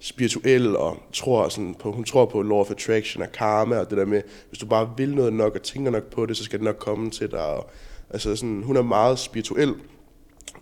spirituel 0.00 0.76
og 0.76 1.02
tror 1.12 1.48
sådan 1.48 1.74
på, 1.74 1.92
hun 1.92 2.04
tror 2.04 2.26
på 2.26 2.42
law 2.42 2.58
of 2.58 2.70
attraction 2.70 3.22
og 3.22 3.32
karma 3.32 3.78
og 3.78 3.90
det 3.90 3.98
der 3.98 4.04
med, 4.04 4.22
hvis 4.48 4.58
du 4.58 4.66
bare 4.66 4.90
vil 4.96 5.14
noget 5.14 5.32
nok 5.32 5.54
og 5.54 5.62
tænker 5.62 5.90
nok 5.90 6.04
på 6.04 6.26
det, 6.26 6.36
så 6.36 6.44
skal 6.44 6.58
det 6.58 6.64
nok 6.64 6.78
komme 6.78 7.10
til 7.10 7.30
dig. 7.30 7.46
Og, 7.46 7.70
altså 8.10 8.36
sådan, 8.36 8.62
hun 8.62 8.76
er 8.76 8.82
meget 8.82 9.18
spirituel 9.18 9.74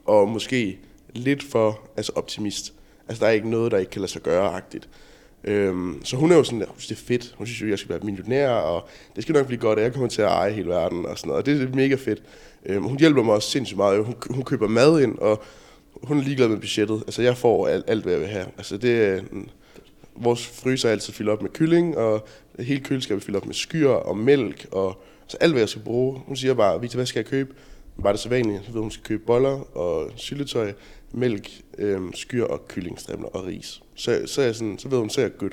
og 0.04 0.28
måske 0.28 0.78
lidt 1.14 1.42
for 1.42 1.80
altså 1.96 2.12
optimist. 2.14 2.72
Altså 3.08 3.24
der 3.24 3.30
er 3.30 3.34
ikke 3.34 3.50
noget, 3.50 3.72
der 3.72 3.78
ikke 3.78 3.90
kan 3.90 4.00
lade 4.00 4.12
sig 4.12 4.22
gøre-agtigt. 4.22 4.88
Øhm, 5.44 6.00
så 6.04 6.16
hun 6.16 6.32
er 6.32 6.36
jo 6.36 6.44
sådan, 6.44 6.64
synes 6.76 6.86
det 6.86 7.04
er 7.04 7.06
fedt. 7.06 7.34
Hun 7.38 7.46
synes 7.46 7.62
jo, 7.62 7.68
jeg 7.68 7.78
skal 7.78 7.90
være 7.90 8.00
millionær, 8.04 8.50
og 8.50 8.88
det 9.16 9.22
skal 9.22 9.32
nok 9.32 9.46
blive 9.46 9.60
godt, 9.60 9.78
at 9.78 9.84
jeg 9.84 9.92
kommer 9.92 10.08
til 10.08 10.22
at 10.22 10.28
eje 10.28 10.52
hele 10.52 10.68
verden 10.68 11.06
og 11.06 11.18
sådan 11.18 11.28
noget. 11.28 11.42
Og 11.42 11.46
det 11.46 11.62
er 11.62 11.74
mega 11.74 11.94
fedt. 11.94 12.22
Øhm, 12.66 12.84
hun 12.84 12.98
hjælper 12.98 13.22
mig 13.22 13.34
også 13.34 13.50
sindssygt 13.50 13.76
meget. 13.76 14.04
Hun, 14.04 14.14
hun 14.30 14.44
køber 14.44 14.68
mad 14.68 15.00
ind, 15.00 15.18
og 15.18 15.42
hun 16.02 16.18
er 16.18 16.22
ligeglad 16.22 16.48
med 16.48 16.56
budgettet. 16.56 17.02
Altså 17.06 17.22
jeg 17.22 17.36
får 17.36 17.68
alt, 17.68 17.84
alt 17.88 18.02
hvad 18.02 18.12
jeg 18.12 18.20
vil 18.20 18.28
have. 18.28 18.46
Altså 18.56 18.76
det 18.76 19.04
er, 19.04 19.20
mm, 19.30 19.48
vores 20.16 20.46
fryser 20.46 20.88
er 20.88 20.92
altid 20.92 21.12
fyldt 21.12 21.30
op 21.30 21.42
med 21.42 21.50
kylling, 21.50 21.96
og 21.96 22.26
hele 22.58 22.80
køleskabet 22.80 23.22
er 23.22 23.24
fyldt 23.24 23.36
op 23.36 23.46
med 23.46 23.54
skyr 23.54 23.88
og 23.88 24.18
mælk, 24.18 24.66
og 24.72 25.02
så 25.26 25.36
alt 25.40 25.52
hvad 25.52 25.60
jeg 25.60 25.68
skal 25.68 25.82
bruge. 25.82 26.18
Hun 26.26 26.36
siger 26.36 26.54
bare, 26.54 26.80
Victor, 26.80 26.96
hvad 26.96 27.06
skal 27.06 27.20
jeg 27.20 27.26
købe? 27.26 27.54
Bare 28.02 28.12
det 28.12 28.20
så 28.20 28.28
vanligt, 28.28 28.64
så 28.64 28.66
ved 28.66 28.74
hun, 28.74 28.82
hun 28.82 28.90
skal 28.90 29.04
købe 29.04 29.22
boller 29.26 29.76
og 29.76 30.10
syltetøj, 30.16 30.72
mælk, 31.12 31.50
øhm, 31.78 32.12
skyr 32.14 32.44
og 32.44 32.68
kyllingstrimler 32.68 33.28
og 33.28 33.46
ris. 33.46 33.82
Så, 33.94 34.22
så, 34.26 34.40
er 34.40 34.44
jeg 34.44 34.54
sådan, 34.54 34.78
så 34.78 34.88
ved 34.88 34.98
hun, 34.98 35.10
så 35.10 35.20
er 35.20 35.24
jeg 35.24 35.36
good. 35.38 35.50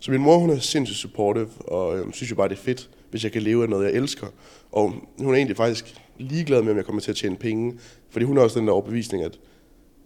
Så 0.00 0.10
min 0.10 0.20
mor, 0.20 0.38
hun 0.38 0.50
er 0.50 0.58
sindssygt 0.58 0.98
supportive, 0.98 1.48
og 1.58 1.98
øhm, 1.98 2.12
synes 2.12 2.30
jo 2.30 2.36
bare, 2.36 2.48
det 2.48 2.54
er 2.54 2.62
fedt, 2.62 2.90
hvis 3.10 3.24
jeg 3.24 3.32
kan 3.32 3.42
leve 3.42 3.62
af 3.62 3.68
noget, 3.68 3.84
jeg 3.84 3.92
elsker. 3.92 4.26
Og 4.72 4.94
hun 5.18 5.34
er 5.34 5.36
egentlig 5.36 5.56
faktisk 5.56 5.94
ligeglad 6.18 6.62
med, 6.62 6.70
om 6.70 6.76
jeg 6.76 6.84
kommer 6.84 7.02
til 7.02 7.10
at 7.10 7.16
tjene 7.16 7.36
penge, 7.36 7.78
fordi 8.10 8.24
hun 8.24 8.36
har 8.36 8.44
også 8.44 8.58
den 8.58 8.66
der 8.66 8.72
overbevisning, 8.72 9.24
at 9.24 9.38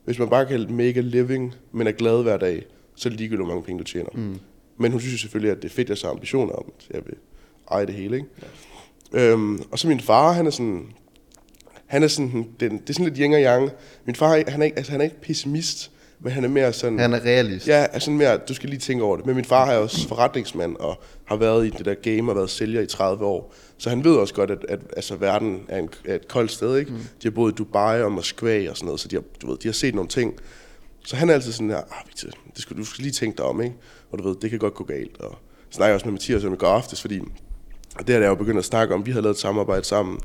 hvis 0.05 0.19
man 0.19 0.29
bare 0.29 0.47
kan 0.47 0.73
make 0.73 0.99
a 0.99 1.03
living, 1.03 1.55
men 1.73 1.87
er 1.87 1.93
glad 1.93 2.23
hver 2.23 2.37
dag, 2.37 2.67
så 2.95 3.09
er 3.09 3.11
det 3.11 3.21
ligegyldigt, 3.21 3.47
hvor 3.47 3.55
mange 3.55 3.65
penge 3.65 3.79
du 3.79 3.85
tjener. 3.85 4.11
Mm. 4.15 4.39
Men 4.79 4.93
hun 4.93 5.01
synes 5.01 5.13
jo 5.13 5.19
selvfølgelig, 5.19 5.51
at 5.51 5.63
det 5.63 5.69
er 5.69 5.75
fedt, 5.75 5.89
jeg 5.89 5.99
så 5.99 6.07
har 6.07 6.13
ambitioner 6.15 6.53
om, 6.53 6.73
at 6.79 6.95
jeg 6.95 7.03
vil 7.07 7.15
eje 7.71 7.87
det 7.87 7.95
hele. 7.95 8.17
Ikke? 8.17 8.29
Ja. 9.13 9.33
Øhm, 9.33 9.63
og 9.71 9.79
så 9.79 9.89
min 9.89 10.01
far, 10.01 10.33
han 10.33 10.47
er 10.47 10.51
sådan, 10.51 10.87
han 11.87 12.03
er 12.03 12.09
sådan, 12.09 12.47
den, 12.61 12.73
det 12.79 12.91
er 12.91 12.93
sådan 12.93 13.05
lidt 13.05 13.19
yin 13.19 13.33
og 13.33 13.41
yang. 13.41 13.71
Min 14.05 14.15
far, 14.15 14.51
han 14.51 14.61
er 14.61 14.65
ikke, 14.65 14.77
altså, 14.77 14.93
han 14.93 15.01
er 15.01 15.05
ikke 15.05 15.21
pessimist, 15.21 15.91
Men 16.25 16.33
han 16.33 16.45
er 16.45 16.49
mere 16.49 16.73
sådan... 16.73 16.99
Han 16.99 17.13
er 17.13 17.25
realist. 17.25 17.69
Ja, 17.69 17.87
altså 17.93 18.11
mere, 18.11 18.37
du 18.37 18.55
skal 18.55 18.69
lige 18.69 18.81
tænke 18.81 19.05
over 19.05 19.17
det. 19.17 19.27
Men 19.27 19.37
min 19.37 19.45
far 19.45 19.71
er 19.71 19.77
også 19.77 20.09
forretningsmand 20.09 20.77
og 20.77 21.03
har 21.25 21.37
været 21.37 21.67
i 21.67 21.71
det 21.71 21.85
der 21.85 21.95
game 21.95 22.33
og 22.33 22.37
været 22.37 22.51
sælger 22.51 22.81
i 22.81 22.87
30 22.87 23.25
år. 23.25 23.55
Så 23.79 23.91
han 23.91 24.05
ved 24.05 24.17
også 24.17 24.35
godt, 24.35 24.51
at, 24.51 24.59
at 24.69 24.81
altså, 24.97 25.17
verden 25.17 25.63
er, 25.69 25.79
en, 25.79 25.89
er 26.05 26.15
et 26.15 26.29
koldt 26.29 26.51
sted, 26.51 26.77
ikke? 26.77 26.91
Mm. 26.91 26.97
De 26.97 27.05
har 27.23 27.31
boet 27.31 27.53
i 27.53 27.55
Dubai 27.55 28.03
og 28.03 28.13
Moskva 28.13 28.71
og 28.71 28.77
sådan 28.77 28.87
noget, 28.87 29.01
så 29.01 29.09
de 29.09 29.17
har, 29.17 29.23
du 29.43 29.51
ved, 29.51 29.59
de 29.59 29.69
har 29.69 29.73
set 29.73 29.95
nogle 29.95 30.09
ting. 30.09 30.35
Så 31.05 31.17
han 31.17 31.31
er 31.31 31.35
altid 31.35 31.53
sådan 31.53 31.71
her, 31.71 31.77
ah, 31.77 32.07
Victor, 32.07 32.29
det 32.29 32.63
skal, 32.63 32.77
du 32.77 32.85
skal 32.85 33.03
lige 33.03 33.13
tænke 33.13 33.37
dig 33.37 33.45
om, 33.45 33.63
ikke? 33.63 33.77
Og 34.13 34.19
du 34.19 34.29
ved, 34.29 34.37
det 34.43 34.51
kan 34.51 34.59
godt 34.59 34.75
gå 34.75 34.85
galt. 34.85 35.21
Og 35.21 35.31
jeg 35.31 35.75
snakker 35.75 35.95
også 35.95 36.07
med 36.07 36.13
Mathias 36.13 36.45
om 36.45 36.53
i 36.53 36.57
går 36.57 36.69
aftes, 36.69 37.01
fordi 37.01 37.21
og 37.99 38.07
det 38.07 38.09
her, 38.09 38.19
der 38.19 38.27
er 38.27 38.31
jo 38.31 38.35
begyndt 38.35 38.59
at 38.59 38.65
snakke 38.65 38.95
om, 38.95 39.07
vi 39.07 39.11
havde 39.11 39.23
lavet 39.23 39.35
et 39.35 39.41
samarbejde 39.41 39.85
sammen, 39.85 40.19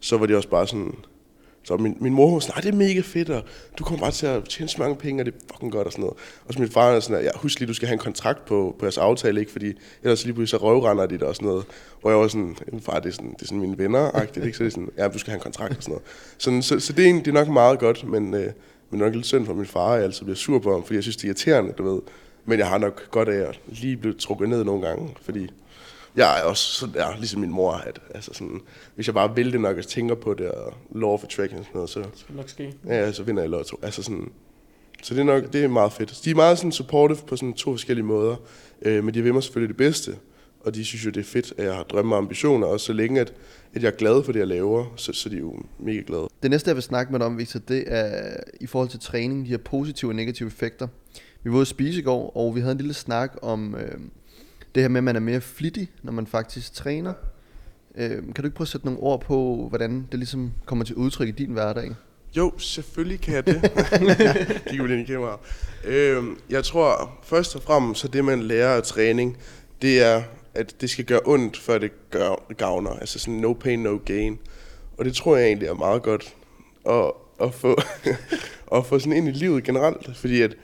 så 0.00 0.16
var 0.18 0.26
det 0.26 0.36
også 0.36 0.48
bare 0.48 0.66
sådan, 0.66 0.94
så 1.64 1.76
min, 1.76 1.96
min 2.00 2.12
mor 2.12 2.32
var 2.32 2.38
sådan, 2.38 2.62
det 2.62 2.68
er 2.68 2.76
mega 2.76 3.00
fedt, 3.00 3.30
og 3.30 3.42
du 3.78 3.84
kommer 3.84 4.00
bare 4.00 4.10
til 4.10 4.26
at 4.26 4.44
tjene 4.44 4.68
så 4.68 4.76
mange 4.78 4.96
penge, 4.96 5.22
og 5.22 5.26
det 5.26 5.34
er 5.34 5.38
fucking 5.52 5.72
godt 5.72 5.86
og 5.86 5.92
sådan 5.92 6.02
noget. 6.02 6.16
Og 6.46 6.54
så 6.54 6.60
min 6.60 6.70
far 6.70 6.90
er 6.90 7.00
sådan, 7.00 7.24
ja, 7.24 7.30
husk 7.34 7.60
lige, 7.60 7.68
du 7.68 7.74
skal 7.74 7.88
have 7.88 7.92
en 7.92 7.98
kontrakt 7.98 8.44
på, 8.44 8.76
på 8.78 8.84
jeres 8.84 8.98
aftale, 8.98 9.40
ikke? 9.40 9.52
Fordi 9.52 9.72
ellers 10.02 10.24
lige 10.24 10.34
pludselig 10.34 10.60
så 10.60 10.66
røvrender 10.66 11.06
de 11.06 11.14
det 11.14 11.22
og 11.22 11.34
sådan 11.34 11.48
noget. 11.48 11.64
Hvor 12.00 12.10
jeg 12.10 12.18
var 12.18 12.28
sådan, 12.28 12.56
far, 12.82 13.00
det 13.00 13.08
er 13.08 13.12
sådan, 13.12 13.32
det 13.32 13.42
er 13.42 13.46
sådan 13.46 13.60
mine 13.60 13.78
venner 13.78 14.10
-agtigt, 14.10 14.44
ikke? 14.44 14.56
Så 14.56 14.64
det 14.64 14.66
er 14.66 14.70
sådan, 14.70 14.90
ja, 14.98 15.08
du 15.08 15.18
skal 15.18 15.30
have 15.30 15.36
en 15.36 15.42
kontrakt 15.42 15.76
og 15.76 15.82
sådan 15.82 16.00
noget. 16.40 16.62
Så, 16.62 16.68
så, 16.68 16.86
så 16.86 16.92
det, 16.92 17.02
er 17.02 17.06
egentlig, 17.06 17.24
det 17.24 17.30
er 17.30 17.44
nok 17.44 17.48
meget 17.48 17.78
godt, 17.78 18.08
men, 18.08 18.34
øh, 18.34 18.52
men 18.90 19.00
nok 19.00 19.14
lidt 19.14 19.26
synd 19.26 19.46
for 19.46 19.54
min 19.54 19.66
far, 19.66 19.94
jeg 19.94 20.04
altid 20.04 20.24
bliver 20.24 20.36
sur 20.36 20.58
på 20.58 20.72
ham, 20.72 20.84
fordi 20.84 20.94
jeg 20.94 21.02
synes, 21.02 21.16
det 21.16 21.24
er 21.24 21.28
irriterende, 21.28 21.72
du 21.72 21.94
ved. 21.94 22.00
Men 22.44 22.58
jeg 22.58 22.68
har 22.68 22.78
nok 22.78 23.10
godt 23.10 23.28
af 23.28 23.48
at 23.48 23.60
lige 23.66 23.96
blive 23.96 24.14
trukket 24.14 24.48
ned 24.48 24.64
nogle 24.64 24.86
gange, 24.86 25.14
fordi 25.22 25.50
jeg 26.16 26.40
er 26.40 26.42
også 26.42 26.72
sådan 26.72 26.94
der, 26.94 27.16
ligesom 27.18 27.40
min 27.40 27.50
mor, 27.50 27.72
at 27.72 28.00
altså 28.14 28.30
sådan, 28.34 28.60
hvis 28.94 29.06
jeg 29.06 29.14
bare 29.14 29.34
vil 29.36 29.52
det 29.52 29.60
nok 29.60 29.76
og 29.78 29.86
tænker 29.86 30.14
på 30.14 30.34
det, 30.34 30.50
og 30.50 30.74
law 30.94 31.10
of 31.10 31.24
attraction 31.24 31.58
og 31.58 31.64
sådan 31.64 31.74
noget, 31.74 31.90
så, 31.90 32.00
Det 32.00 32.08
skal 32.14 32.34
nok 32.34 32.48
ske. 32.48 32.74
ja, 32.86 33.12
så 33.12 33.22
vinder 33.22 33.42
jeg 33.42 33.50
lotto. 33.50 33.78
Altså 33.82 34.02
sådan, 34.02 34.30
så 35.02 35.14
det 35.14 35.20
er 35.20 35.24
nok, 35.24 35.52
det 35.52 35.64
er 35.64 35.68
meget 35.68 35.92
fedt. 35.92 36.20
De 36.24 36.30
er 36.30 36.34
meget 36.34 36.58
sådan 36.58 36.72
supportive 36.72 37.18
på 37.26 37.36
sådan 37.36 37.52
to 37.52 37.72
forskellige 37.72 38.04
måder, 38.06 38.36
øh, 38.82 39.04
men 39.04 39.14
de 39.14 39.22
vil 39.22 39.34
mig 39.34 39.42
selvfølgelig 39.42 39.68
det 39.68 39.76
bedste, 39.76 40.16
og 40.60 40.74
de 40.74 40.84
synes 40.84 41.04
jo, 41.06 41.10
det 41.10 41.20
er 41.20 41.24
fedt, 41.24 41.52
at 41.58 41.64
jeg 41.64 41.74
har 41.74 41.82
drømme 41.82 42.14
og 42.14 42.18
ambitioner, 42.18 42.66
og 42.66 42.80
så 42.80 42.92
længe, 42.92 43.20
at, 43.20 43.32
at 43.74 43.82
jeg 43.82 43.88
er 43.88 43.96
glad 43.96 44.24
for 44.24 44.32
det, 44.32 44.38
jeg 44.38 44.48
laver, 44.48 44.92
så, 44.96 45.12
så 45.12 45.28
er 45.28 45.30
de 45.30 45.38
jo 45.38 45.56
mega 45.78 46.02
glade. 46.06 46.28
Det 46.42 46.50
næste, 46.50 46.68
jeg 46.68 46.74
vil 46.76 46.82
snakke 46.82 47.12
med 47.12 47.20
dig 47.20 47.26
om, 47.26 47.38
Victor, 47.38 47.58
det 47.60 47.84
er 47.86 48.36
i 48.60 48.66
forhold 48.66 48.88
til 48.88 49.00
træning, 49.00 49.44
de 49.44 49.50
her 49.50 49.58
positive 49.58 50.10
og 50.10 50.14
negative 50.14 50.46
effekter. 50.46 50.88
Vi 51.42 51.50
var 51.50 51.56
ude 51.56 51.60
at 51.60 51.66
spise 51.68 51.98
i 52.00 52.02
går, 52.02 52.36
og 52.36 52.54
vi 52.54 52.60
havde 52.60 52.72
en 52.72 52.78
lille 52.78 52.94
snak 52.94 53.36
om 53.42 53.74
øh, 53.74 53.98
det 54.74 54.82
her 54.82 54.88
med, 54.88 54.98
at 54.98 55.04
man 55.04 55.16
er 55.16 55.20
mere 55.20 55.40
flittig, 55.40 55.90
når 56.02 56.12
man 56.12 56.26
faktisk 56.26 56.72
træner. 56.72 57.12
Øh, 57.94 58.10
kan 58.10 58.34
du 58.34 58.44
ikke 58.44 58.56
prøve 58.56 58.64
at 58.64 58.68
sætte 58.68 58.86
nogle 58.86 59.00
ord 59.00 59.20
på, 59.20 59.66
hvordan 59.68 60.08
det 60.10 60.18
ligesom 60.18 60.52
kommer 60.64 60.84
til 60.84 60.94
udtryk 60.96 61.28
i 61.28 61.30
din 61.30 61.52
hverdag? 61.52 61.94
Jo, 62.36 62.52
selvfølgelig 62.58 63.20
kan 63.20 63.34
jeg 63.34 63.46
det. 63.46 63.62
Vi 64.72 64.92
ind 64.94 65.08
i 65.08 65.12
kameraet. 65.12 65.40
Øhm, 65.84 66.38
jeg 66.50 66.64
tror 66.64 67.18
først 67.22 67.56
og 67.56 67.62
fremmest, 67.62 68.00
så 68.00 68.08
det 68.08 68.24
man 68.24 68.42
lærer 68.42 68.76
af 68.76 68.82
træning, 68.82 69.38
det 69.82 70.02
er, 70.02 70.22
at 70.54 70.80
det 70.80 70.90
skal 70.90 71.04
gøre 71.04 71.20
ondt, 71.24 71.56
før 71.56 71.78
det 71.78 72.10
gør, 72.10 72.54
gavner. 72.56 72.90
Altså 72.90 73.18
sådan 73.18 73.34
no 73.34 73.52
pain, 73.52 73.78
no 73.78 73.98
gain. 74.04 74.38
Og 74.98 75.04
det 75.04 75.14
tror 75.14 75.36
jeg 75.36 75.46
egentlig 75.46 75.68
er 75.68 75.74
meget 75.74 76.02
godt 76.02 76.34
at, 76.88 77.12
at, 77.40 77.54
få, 77.54 77.80
at 78.76 78.86
få 78.86 78.98
sådan 78.98 79.12
ind 79.12 79.28
i 79.28 79.32
livet 79.32 79.64
generelt. 79.64 80.16
Fordi 80.16 80.42
at 80.42 80.56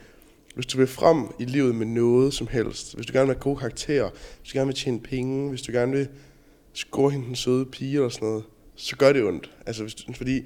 hvis 0.55 0.65
du 0.65 0.77
vil 0.77 0.87
frem 0.87 1.27
i 1.39 1.45
livet 1.45 1.75
med 1.75 1.85
noget 1.85 2.33
som 2.33 2.47
helst, 2.47 2.95
hvis 2.95 3.05
du 3.05 3.13
gerne 3.13 3.27
vil 3.27 3.35
have 3.35 3.41
gode 3.41 3.57
karakterer, 3.57 4.09
hvis 4.41 4.51
du 4.51 4.57
gerne 4.57 4.67
vil 4.67 4.75
tjene 4.75 4.99
penge, 4.99 5.49
hvis 5.49 5.61
du 5.61 5.71
gerne 5.71 5.91
vil 5.91 6.07
score 6.73 7.11
hende 7.11 7.27
den 7.27 7.35
søde 7.35 7.65
pige 7.65 7.93
eller 7.93 8.09
sådan 8.09 8.27
noget, 8.27 8.43
så 8.75 8.95
gør 8.95 9.13
det 9.13 9.23
ondt. 9.23 9.51
Altså, 9.65 9.83
hvis 9.83 9.95
du, 9.95 10.13
fordi 10.13 10.43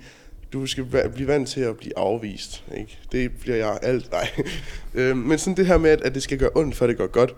du 0.53 0.65
skal 0.65 0.85
blive 1.13 1.27
vant 1.27 1.49
til 1.49 1.61
at 1.61 1.77
blive 1.77 1.97
afvist. 1.97 2.63
Ikke? 2.77 2.99
Det 3.11 3.31
bliver 3.31 3.57
jeg 3.57 3.79
alt. 3.81 4.11
Nej. 4.11 4.29
øh, 4.95 5.17
men 5.17 5.37
sådan 5.37 5.57
det 5.57 5.65
her 5.65 5.77
med, 5.77 5.89
at, 5.89 6.01
at 6.01 6.15
det 6.15 6.23
skal 6.23 6.37
gøre 6.37 6.49
ondt, 6.55 6.75
før 6.75 6.87
det 6.87 6.97
går 6.97 7.07
godt. 7.07 7.35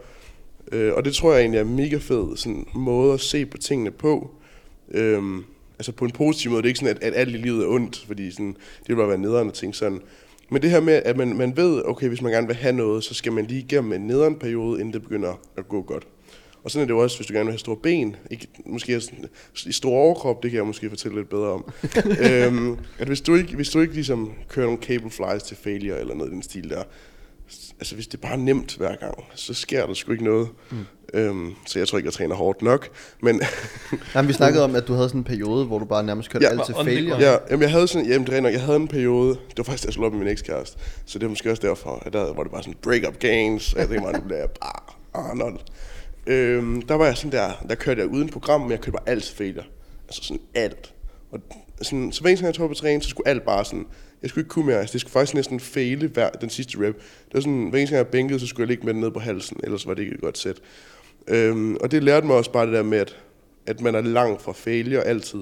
Øh, 0.71 0.93
og 0.93 1.06
det 1.06 1.13
tror 1.13 1.34
jeg 1.34 1.41
egentlig 1.41 1.58
er 1.58 1.63
en 1.63 1.75
mega 1.75 1.97
fed 1.97 2.38
sådan, 2.38 2.67
måde 2.75 3.13
at 3.13 3.19
se 3.19 3.45
på 3.45 3.58
tingene 3.58 3.91
på. 3.91 4.32
Øh, 4.91 5.23
altså 5.80 5.91
på 5.91 6.06
en 6.06 6.12
positiv 6.12 6.51
måde. 6.51 6.62
Det 6.62 6.67
er 6.67 6.69
ikke 6.69 6.80
sådan, 6.80 6.95
at, 6.95 7.04
at 7.04 7.13
alt 7.15 7.36
i 7.36 7.38
livet 7.38 7.63
er 7.63 7.67
ondt, 7.67 8.04
fordi 8.08 8.32
sådan, 8.32 8.56
det 8.80 8.88
vil 8.88 8.95
bare 8.95 9.08
være 9.08 9.17
nederen 9.17 9.47
at 9.47 9.54
tænke 9.54 9.78
sådan. 9.78 10.01
Men 10.51 10.62
det 10.62 10.69
her 10.69 10.79
med, 10.79 10.93
at 10.93 11.17
man, 11.17 11.38
man 11.38 11.58
ved, 11.58 11.81
okay, 11.86 12.08
hvis 12.08 12.21
man 12.21 12.31
gerne 12.31 12.47
vil 12.47 12.55
have 12.55 12.75
noget, 12.75 13.03
så 13.03 13.13
skal 13.13 13.31
man 13.31 13.45
lige 13.45 13.60
igennem 13.60 13.93
en 13.93 14.01
nederen 14.01 14.36
periode, 14.36 14.79
inden 14.79 14.93
det 14.93 15.01
begynder 15.01 15.39
at 15.58 15.67
gå 15.67 15.81
godt. 15.81 16.08
Og 16.63 16.71
sådan 16.71 16.81
er 16.81 16.86
det 16.86 16.93
jo 16.93 16.99
også, 16.99 17.17
hvis 17.17 17.27
du 17.27 17.34
gerne 17.34 17.45
vil 17.45 17.51
have 17.51 17.60
store 17.60 17.77
ben. 17.77 18.15
Ikke, 18.31 18.47
måske 18.65 19.01
i 19.65 19.71
stor 19.71 19.91
overkrop, 19.91 20.43
det 20.43 20.51
kan 20.51 20.58
jeg 20.58 20.65
måske 20.67 20.89
fortælle 20.89 21.17
lidt 21.17 21.29
bedre 21.29 21.51
om. 21.51 21.65
øhm, 22.31 22.77
at 22.99 23.08
hvis 23.08 23.21
du, 23.21 23.36
ikke, 23.36 23.55
hvis 23.55 23.69
du 23.69 23.79
ikke 23.79 23.93
ligesom 23.93 24.34
kører 24.49 24.65
nogle 24.65 24.81
cable 24.81 25.10
flies 25.10 25.43
til 25.43 25.58
failure 25.58 25.99
eller 25.99 26.15
noget 26.15 26.31
i 26.31 26.34
den 26.34 26.43
stil 26.43 26.69
der, 26.69 26.84
altså 27.79 27.95
hvis 27.95 28.08
det 28.08 28.21
bare 28.21 28.34
er 28.34 28.38
nemt 28.38 28.77
hver 28.77 28.95
gang, 28.95 29.23
så 29.36 29.53
sker 29.53 29.86
der 29.86 29.93
sgu 29.93 30.12
ikke 30.12 30.23
noget. 30.23 30.47
Mm. 30.71 30.77
Øhm, 31.15 31.54
så 31.65 31.80
jeg 31.80 31.88
tror 31.88 31.97
ikke, 31.97 32.08
jeg 32.08 32.13
træner 32.13 32.36
hårdt 32.36 32.62
nok. 32.62 32.89
Men 33.21 33.36
Nej, 34.13 34.21
men 34.21 34.28
vi 34.28 34.34
snakkede 34.34 34.63
om, 34.63 34.75
at 34.75 34.88
du 34.88 34.93
havde 34.93 35.10
sådan 35.10 35.19
en 35.21 35.23
periode, 35.23 35.65
hvor 35.65 35.80
du 35.80 35.86
bare 35.86 36.04
nærmest 36.04 36.30
kørte 36.30 36.45
Ja. 36.45 36.51
alt 36.51 36.65
til 36.65 36.75
failure. 36.84 37.17
ja, 37.19 37.38
jamen, 37.49 37.62
jeg 37.62 37.71
havde 37.71 37.88
sådan, 37.88 38.08
jamen, 38.08 38.28
det 38.28 38.43
nok, 38.43 38.54
jeg 38.54 38.62
havde 38.62 38.75
en 38.78 38.88
periode, 38.88 39.30
det 39.30 39.58
var 39.58 39.63
faktisk, 39.63 39.84
da 39.84 39.88
jeg 39.88 39.93
slog 39.93 40.06
op 40.06 40.12
med 40.12 40.19
min 40.19 40.28
ekskæreste, 40.28 40.78
så 41.06 41.19
det 41.19 41.25
er 41.25 41.30
måske 41.30 41.51
også 41.51 41.67
derfor, 41.67 42.04
at 42.06 42.13
der 42.13 42.34
var 42.34 42.43
det 42.43 42.51
bare 42.51 42.63
sådan 42.63 42.78
break-up 42.82 43.19
games, 43.19 43.73
og 43.73 43.80
jeg 43.80 43.88
tænkte 43.88 44.06
mig, 44.06 44.13
nu 44.19 44.25
bliver 44.25 44.39
jeg 44.39 44.49
bare 44.62 44.82
Arnold. 45.13 45.60
Øhm, 46.28 46.82
der 46.82 46.95
var 46.95 47.06
jeg 47.06 47.17
sådan 47.17 47.32
der, 47.32 47.51
der 47.69 47.75
kørte 47.75 48.01
jeg 48.01 48.10
uden 48.10 48.30
program, 48.30 48.62
men 48.62 48.71
jeg 48.71 48.80
kørte 48.80 48.91
bare 48.91 49.10
alt 49.10 49.23
til 49.23 49.36
failure. 49.36 49.63
Altså 50.08 50.23
sådan 50.23 50.41
alt. 50.56 50.93
Og 51.32 51.39
sådan, 51.82 52.12
så 52.12 52.21
hver 52.21 52.38
jeg 52.43 52.54
tog 52.54 52.69
på 52.69 52.75
træning, 52.75 53.04
så 53.04 53.10
skulle 53.10 53.28
alt 53.28 53.43
bare 53.45 53.65
sådan, 53.65 53.86
jeg 54.21 54.30
skulle 54.30 54.41
ikke 54.43 54.49
kunne 54.49 54.65
mere, 54.65 54.80
altså 54.80 54.93
det 54.93 55.01
skulle 55.01 55.12
faktisk 55.12 55.34
næsten 55.34 55.60
faile 55.60 56.08
hver, 56.08 56.30
den 56.30 56.49
sidste 56.49 56.78
rep. 56.78 56.95
Det 56.95 57.34
var 57.34 57.39
sådan, 57.39 57.67
hver 57.69 57.80
eneste 57.80 57.95
gang 57.95 58.06
jeg 58.06 58.12
bænkede, 58.12 58.39
så 58.39 58.47
skulle 58.47 58.62
jeg 58.63 58.67
ligge 58.67 58.86
med 58.86 58.93
den 58.93 59.01
ned 59.01 59.12
på 59.12 59.19
halsen, 59.19 59.58
ellers 59.63 59.88
var 59.88 59.93
det 59.93 60.01
ikke 60.01 60.15
et 60.15 60.21
godt 60.21 60.38
sæt. 60.38 60.56
Øhm, 61.27 61.75
og 61.75 61.91
det 61.91 62.03
lærte 62.03 62.27
mig 62.27 62.35
også 62.35 62.51
bare 62.51 62.65
det 62.65 62.73
der 62.73 62.83
med, 62.83 62.97
at, 62.97 63.15
at 63.67 63.81
man 63.81 63.95
er 63.95 64.01
langt 64.01 64.41
fra 64.41 64.51
failure 64.51 65.01
altid. 65.03 65.39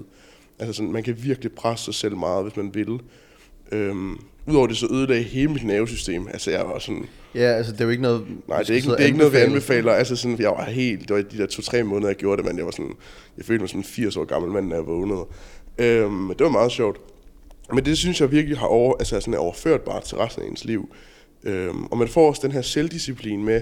Altså 0.59 0.73
sådan, 0.73 0.91
man 0.91 1.03
kan 1.03 1.15
virkelig 1.23 1.51
presse 1.51 1.85
sig 1.85 1.93
selv 1.93 2.15
meget, 2.17 2.43
hvis 2.43 2.55
man 2.57 2.75
vil. 2.75 2.99
Øhm, 3.71 4.17
Udover 4.47 4.67
det 4.67 4.77
så 4.77 4.87
ødelagde 4.91 5.23
hele 5.23 5.47
mit 5.51 5.65
nervesystem. 5.65 6.27
Altså 6.27 6.51
jeg 6.51 6.65
var 6.65 6.79
sådan, 6.79 7.05
Ja, 7.35 7.41
altså 7.41 7.71
det 7.71 7.81
er 7.81 7.85
jo 7.85 7.91
ikke 7.91 8.03
noget... 8.03 8.25
nej, 8.47 8.59
det 8.59 8.69
er 8.69 8.73
ikke, 8.73 8.89
det 8.89 8.99
er 8.99 9.05
ikke 9.05 9.17
noget, 9.17 9.33
vi 9.33 9.37
anbefale. 9.37 9.55
anbefaler. 9.79 9.91
Altså 9.93 10.15
sådan, 10.15 10.39
jeg 10.39 10.49
var 10.49 10.63
helt, 10.65 11.07
det 11.07 11.15
var 11.15 11.21
de 11.21 11.37
der 11.37 11.45
to-tre 11.45 11.83
måneder, 11.83 12.09
jeg 12.09 12.15
gjorde 12.15 12.37
det, 12.37 12.45
men 12.45 12.57
jeg 12.57 12.65
var 12.65 12.71
sådan, 12.71 12.91
jeg 13.37 13.45
følte 13.45 13.61
mig 13.61 13.69
som 13.69 13.79
en 13.79 13.83
80 13.83 14.17
år 14.17 14.25
gammel 14.25 14.51
mand, 14.51 14.67
når 14.67 14.75
jeg 14.75 14.85
vågnede. 14.85 15.25
Øhm, 15.77 16.27
det 16.29 16.43
var 16.43 16.49
meget 16.49 16.71
sjovt. 16.71 16.99
Men 17.73 17.85
det 17.85 17.97
synes 17.97 18.21
jeg 18.21 18.31
virkelig 18.31 18.57
har 18.57 18.67
over, 18.67 18.95
altså 18.99 19.19
sådan 19.19 19.33
er 19.33 19.37
overført 19.37 19.81
bare 19.81 20.01
til 20.01 20.17
resten 20.17 20.43
af 20.43 20.47
ens 20.47 20.65
liv. 20.65 20.95
Øhm, 21.43 21.85
og 21.85 21.97
man 21.97 22.07
får 22.07 22.27
også 22.29 22.41
den 22.43 22.51
her 22.51 22.61
selvdisciplin 22.61 23.43
med, 23.45 23.61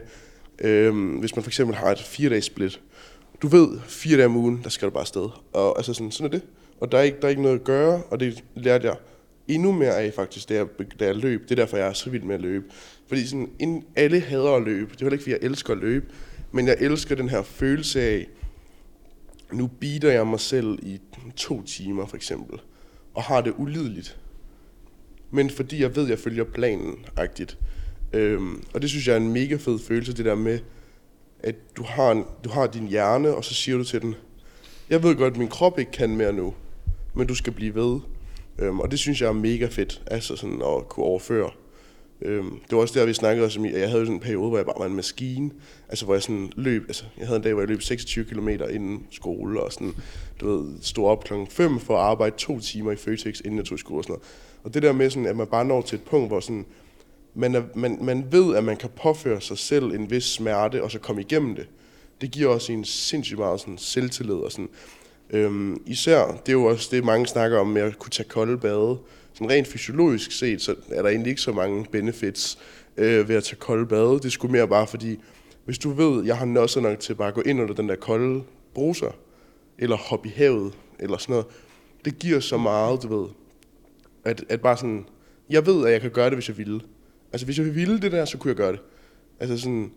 øhm, 0.63 1.10
hvis 1.10 1.36
man 1.36 1.43
for 1.43 1.50
eksempel 1.50 1.76
har 1.76 1.91
et 1.91 2.00
fire-dages 2.00 2.45
split. 2.45 2.82
Du 3.41 3.47
ved, 3.47 3.80
fire 3.88 4.17
dage 4.17 4.26
om 4.26 4.36
ugen, 4.36 4.60
der 4.63 4.69
skal 4.69 4.86
du 4.86 4.91
bare 4.91 5.02
afsted. 5.02 5.30
Og 5.54 5.78
altså 5.78 5.93
sådan, 5.93 6.12
sådan 6.12 6.34
er 6.34 6.39
det. 6.39 6.47
Og 6.80 6.91
der 6.91 6.97
er, 6.97 7.02
ikke, 7.02 7.17
der 7.21 7.26
er 7.26 7.30
ikke 7.30 7.41
noget 7.41 7.60
at 7.60 7.63
gøre, 7.63 8.04
og 8.04 8.19
det 8.19 8.43
lærte 8.56 8.88
jeg 8.88 8.95
endnu 9.47 9.71
mere 9.71 9.97
af 9.97 10.13
faktisk, 10.13 10.50
da 10.50 10.54
jeg, 10.54 10.67
da 11.00 11.06
jeg 11.06 11.15
løb. 11.15 11.43
Det 11.43 11.52
er 11.52 11.56
derfor, 11.56 11.78
jeg 11.78 11.88
er 11.88 11.93
så 11.93 12.10
vild 12.10 12.24
med 12.24 12.36
at 12.36 12.41
løbe. 12.41 12.65
Fordi 13.08 13.28
sådan, 13.28 13.50
inden 13.60 13.84
alle 13.95 14.19
hader 14.19 14.56
at 14.56 14.63
løbe. 14.63 14.91
Det 14.91 15.02
er 15.02 15.06
heller 15.06 15.12
ikke, 15.12 15.24
fordi 15.24 15.32
jeg 15.32 15.39
elsker 15.41 15.74
at 15.74 15.80
løbe. 15.80 16.06
Men 16.52 16.67
jeg 16.67 16.78
elsker 16.80 17.15
den 17.15 17.30
her 17.30 17.41
følelse 17.41 18.02
af, 18.02 18.28
nu 19.52 19.67
beater 19.67 20.12
jeg 20.12 20.28
mig 20.28 20.39
selv 20.39 20.80
i 20.82 21.00
to 21.36 21.62
timer 21.62 22.06
for 22.06 22.15
eksempel, 22.15 22.60
og 23.13 23.24
har 23.24 23.41
det 23.41 23.54
ulideligt. 23.58 24.17
Men 25.32 25.50
fordi 25.50 25.82
jeg 25.82 25.95
ved, 25.95 26.04
at 26.04 26.10
jeg 26.10 26.19
følger 26.19 26.43
planen-agtigt. 26.43 27.58
Øhm, 28.13 28.63
og 28.74 28.82
det 28.82 28.89
synes 28.89 29.08
jeg 29.08 29.13
er 29.13 29.17
en 29.17 29.34
mega 29.34 29.56
fed 29.56 29.80
følelse, 29.80 30.13
det 30.13 30.26
der 30.26 30.36
med, 30.36 30.60
at 31.39 31.56
du 31.78 31.84
har, 31.84 32.12
en, 32.12 32.26
du 32.43 32.50
har 32.50 32.67
din 32.67 32.88
hjerne, 32.88 33.36
og 33.36 33.45
så 33.45 33.54
siger 33.54 33.78
du 33.78 33.84
til 33.84 34.02
den, 34.02 34.15
jeg 34.89 35.04
ved 35.04 35.15
godt, 35.15 35.34
at 35.34 35.39
min 35.39 35.47
krop 35.47 35.80
ikke 35.80 35.91
kan 35.91 36.15
mere 36.15 36.34
nu, 36.34 36.54
men 37.13 37.28
du 37.28 37.36
skal 37.36 37.54
blive 37.54 37.76
ved. 37.76 38.00
Øhm, 38.60 38.80
og 38.80 38.91
det 38.91 39.00
synes 39.00 39.21
jeg 39.21 39.28
er 39.28 39.34
mega 39.34 39.65
fedt, 39.65 40.02
altså 40.08 40.36
sådan 40.36 40.62
at 40.62 40.89
kunne 40.89 41.06
overføre. 41.06 41.50
Øhm, 42.21 42.60
det 42.69 42.71
var 42.71 42.78
også 42.78 43.00
der, 43.00 43.06
vi 43.06 43.13
snakkede 43.13 43.50
om, 43.58 43.65
at 43.65 43.80
jeg 43.80 43.89
havde 43.89 44.06
sådan 44.06 44.13
en 44.13 44.19
periode, 44.19 44.50
hvor 44.50 44.58
jeg 44.58 44.65
bare 44.65 44.80
var 44.80 44.86
en 44.86 44.95
maskine. 44.95 45.52
Altså, 45.89 46.06
hvor 46.06 46.13
jeg 46.13 46.24
sådan 46.24 46.52
løb, 46.56 46.84
altså, 46.88 47.04
jeg 47.17 47.28
havde 47.28 47.38
en 47.38 47.43
dag, 47.43 47.54
hvor 47.54 47.62
jeg 47.62 47.69
løb 47.69 47.82
26 47.82 48.26
km 48.26 48.50
inden 48.50 49.06
skole, 49.12 49.62
og 49.62 49.74
sådan, 49.74 49.93
du 50.41 50.47
ved, 50.47 50.74
stod 50.82 51.08
op 51.08 51.24
klokken 51.24 51.47
5 51.47 51.80
for 51.80 51.97
at 51.97 52.04
arbejde 52.04 52.36
to 52.38 52.60
timer 52.60 52.91
i 52.91 52.95
Føtex, 52.95 53.39
inden 53.39 53.58
jeg 53.58 53.65
tog 53.65 53.76
i 53.76 53.80
skole 53.80 54.00
og 54.00 54.04
sådan 54.04 54.13
noget. 54.13 54.24
Og 54.63 54.74
det 54.74 54.84
der 54.84 54.93
med 54.93 55.10
sådan, 55.10 55.26
at 55.26 55.38
man 55.38 55.47
bare 55.47 55.65
når 55.65 55.82
til 55.82 55.95
et 55.95 56.04
punkt, 56.04 56.28
hvor 56.28 56.39
sådan, 56.39 56.65
man, 57.34 57.56
er, 57.56 57.63
man, 57.76 57.98
man 58.02 58.26
ved, 58.32 58.56
at 58.56 58.63
man 58.63 58.78
kan 58.78 58.89
påføre 58.96 59.41
sig 59.41 59.58
selv 59.58 59.84
en 59.84 60.12
vis 60.12 60.24
smerte, 60.24 60.84
og 60.84 60.91
så 60.91 61.00
komme 61.00 61.22
igennem 61.22 61.56
det. 61.56 61.67
Det 62.22 62.32
giver 62.32 62.50
også 62.50 62.72
en 62.72 62.86
sindssygt 62.86 63.39
meget 63.39 63.60
sådan 63.60 63.78
selvtillid 63.78 64.36
og 64.36 64.52
sådan. 64.52 64.70
Øhm, 65.30 65.82
især, 65.86 66.28
det 66.28 66.50
er 66.50 66.54
jo 66.54 66.65
også 66.65 66.89
det, 66.91 67.04
mange 67.04 67.28
snakker 67.28 67.60
om 67.60 67.67
med 67.67 67.82
at 67.82 68.00
kunne 68.00 68.10
tage 68.10 68.30
kolde 68.30 68.58
bade. 68.58 68.98
Sådan 69.34 69.50
rent 69.50 69.67
fysiologisk 69.67 70.32
set, 70.32 70.62
så 70.62 70.76
er 70.89 71.02
der 71.02 71.10
egentlig 71.10 71.30
ikke 71.30 71.41
så 71.41 71.52
mange 71.52 71.86
benefits 71.91 72.58
øh, 72.98 73.30
ved 73.30 73.36
at 73.36 73.44
tage 73.44 73.58
kolde 73.60 73.86
bade. 73.86 74.20
Det 74.20 74.32
skulle 74.32 74.52
mere 74.52 74.67
bare 74.67 74.88
fordi, 74.88 75.20
hvis 75.65 75.78
du 75.78 75.89
ved, 75.89 76.26
jeg 76.26 76.38
har 76.38 76.46
nødt 76.46 76.82
nok 76.82 77.00
til 77.00 77.15
bare 77.15 77.28
at 77.28 77.34
gå 77.34 77.41
ind 77.41 77.62
under 77.62 77.74
den 77.74 77.89
der 77.89 77.96
kolde 77.96 78.44
bruser, 78.74 79.12
eller 79.78 79.98
hoppe 79.98 80.30
i 80.30 80.32
havet, 80.36 80.74
eller 81.00 81.17
sådan 81.17 81.34
noget. 81.34 81.46
Det 82.06 82.20
giver 82.20 82.39
så 82.39 82.58
meget, 82.58 83.04
du 83.04 83.22
ved, 83.22 83.30
at, 84.26 84.44
at 84.50 84.62
bare 84.62 84.78
sådan, 84.78 85.06
jeg 85.50 85.65
ved, 85.65 85.86
at 85.86 85.91
jeg 85.91 86.02
kan 86.02 86.12
gøre 86.12 86.26
det, 86.26 86.34
hvis 86.34 86.50
jeg 86.50 86.58
vil. 86.58 86.82
Altså, 87.32 87.46
hvis 87.46 87.58
jeg 87.58 87.76
ville 87.76 88.02
det 88.02 88.12
der, 88.12 88.26
så 88.26 88.38
kunne 88.38 88.50
jeg 88.50 88.56
gøre 88.56 88.72
det. 88.72 88.80
Altså 89.39 89.58
sådan, 89.58 89.91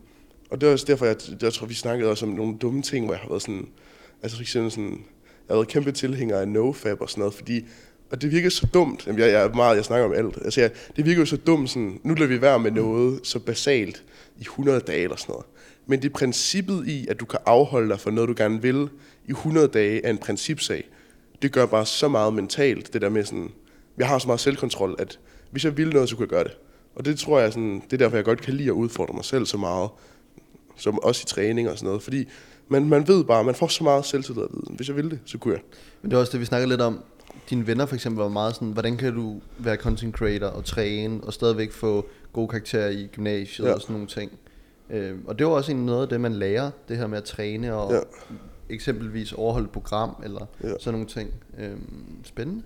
og 0.50 0.60
det 0.60 0.68
er 0.68 0.72
også 0.72 0.86
derfor, 0.88 1.06
jeg, 1.06 1.16
jeg 1.42 1.52
tror, 1.52 1.66
vi 1.66 1.74
snakkede 1.74 2.10
også 2.10 2.26
om 2.26 2.32
nogle 2.32 2.56
dumme 2.58 2.82
ting, 2.82 3.04
hvor 3.04 3.14
jeg 3.14 3.20
har 3.20 3.28
været 3.28 3.42
sådan, 3.42 3.68
altså 4.22 4.36
for 4.36 4.42
eksempel 4.42 4.70
sådan, 4.70 4.90
jeg 4.90 5.50
har 5.50 5.54
været 5.54 5.68
kæmpe 5.68 5.92
tilhænger 5.92 6.38
af 6.38 6.48
nofab 6.48 7.00
og 7.00 7.10
sådan 7.10 7.20
noget, 7.20 7.34
fordi, 7.34 7.66
og 8.10 8.22
det 8.22 8.30
virker 8.30 8.50
så 8.50 8.66
dumt, 8.74 9.06
Jamen, 9.06 9.20
jeg, 9.20 9.32
jeg 9.32 9.42
er 9.44 9.54
meget, 9.54 9.76
jeg 9.76 9.84
snakker 9.84 10.06
om 10.06 10.12
alt, 10.12 10.36
altså 10.44 10.60
jeg, 10.60 10.70
det 10.96 11.06
virker 11.06 11.20
jo 11.20 11.26
så 11.26 11.36
dumt 11.36 11.70
sådan, 11.70 12.00
nu 12.02 12.14
lader 12.14 12.28
vi 12.28 12.40
være 12.40 12.58
med 12.58 12.70
noget 12.70 13.26
så 13.26 13.38
basalt 13.38 14.04
i 14.38 14.42
100 14.42 14.80
dage 14.80 15.02
eller 15.02 15.16
sådan 15.16 15.32
noget. 15.32 15.46
Men 15.86 16.02
det 16.02 16.08
er 16.08 16.12
princippet 16.12 16.88
i, 16.88 17.06
at 17.10 17.20
du 17.20 17.24
kan 17.24 17.38
afholde 17.46 17.88
dig 17.88 18.00
for 18.00 18.10
noget, 18.10 18.28
du 18.28 18.34
gerne 18.36 18.62
vil 18.62 18.88
i 19.28 19.30
100 19.30 19.68
dage, 19.68 20.04
er 20.06 20.10
en 20.10 20.18
principsag. 20.18 20.88
Det 21.42 21.52
gør 21.52 21.66
bare 21.66 21.86
så 21.86 22.08
meget 22.08 22.34
mentalt, 22.34 22.92
det 22.92 23.02
der 23.02 23.08
med 23.08 23.24
sådan, 23.24 23.50
jeg 23.98 24.08
har 24.08 24.18
så 24.18 24.26
meget 24.26 24.40
selvkontrol, 24.40 24.96
at 24.98 25.18
hvis 25.50 25.64
jeg 25.64 25.76
vil 25.76 25.88
noget, 25.88 26.08
så 26.08 26.16
kunne 26.16 26.24
jeg 26.24 26.28
gøre 26.28 26.44
det. 26.44 26.56
Og 26.96 27.04
det 27.04 27.18
tror 27.18 27.40
jeg, 27.40 27.52
sådan, 27.52 27.82
det 27.84 27.92
er 27.92 27.96
derfor, 27.96 28.16
jeg 28.16 28.24
godt 28.24 28.40
kan 28.40 28.54
lide 28.54 28.68
at 28.68 28.72
udfordre 28.72 29.14
mig 29.14 29.24
selv 29.24 29.46
så 29.46 29.56
meget, 29.56 29.90
som 30.76 30.98
også 30.98 31.22
i 31.24 31.28
træning 31.28 31.70
og 31.70 31.78
sådan 31.78 31.86
noget. 31.86 32.02
Fordi 32.02 32.28
man, 32.68 32.88
man 32.88 33.08
ved 33.08 33.24
bare, 33.24 33.44
man 33.44 33.54
får 33.54 33.66
så 33.66 33.84
meget 33.84 34.04
selvtillid 34.04 34.42
at 34.42 34.48
vide. 34.52 34.76
Hvis 34.76 34.88
jeg 34.88 34.96
ville 34.96 35.10
det, 35.10 35.18
så 35.24 35.38
kunne 35.38 35.54
jeg. 35.54 35.62
Men 36.02 36.10
det 36.10 36.16
er 36.16 36.20
også 36.20 36.32
det, 36.32 36.40
vi 36.40 36.44
snakkede 36.44 36.68
lidt 36.70 36.80
om. 36.80 37.00
Dine 37.50 37.66
venner 37.66 37.86
for 37.86 37.94
eksempel 37.94 38.22
var 38.22 38.28
meget 38.28 38.54
sådan, 38.54 38.68
hvordan 38.68 38.96
kan 38.96 39.14
du 39.14 39.40
være 39.58 39.76
content 39.76 40.14
creator 40.16 40.46
og 40.46 40.64
træne, 40.64 41.20
og 41.24 41.32
stadigvæk 41.32 41.72
få 41.72 42.06
gode 42.32 42.48
karakterer 42.48 42.88
i 42.90 43.06
gymnasiet 43.12 43.66
Ja. 43.66 43.72
og 43.74 43.80
sådan 43.80 43.92
nogle 43.94 44.06
ting. 44.08 44.32
Øh, 44.90 45.18
og 45.26 45.38
det 45.38 45.46
var 45.46 45.52
også 45.52 45.70
egentlig 45.72 45.86
noget 45.86 46.02
af 46.02 46.08
det, 46.08 46.20
man 46.20 46.32
lærer, 46.34 46.70
det 46.88 46.96
her 46.96 47.06
med 47.06 47.18
at 47.18 47.24
træne 47.24 47.74
og 47.74 47.92
Ja. 47.92 47.98
eksempelvis 48.70 49.32
overholde 49.32 49.64
et 49.64 49.70
program 49.70 50.10
eller 50.24 50.46
ja. 50.64 50.68
sådan 50.80 50.92
nogle 50.92 51.06
ting. 51.06 51.30
Øh, 51.58 51.70
spændende. 52.24 52.62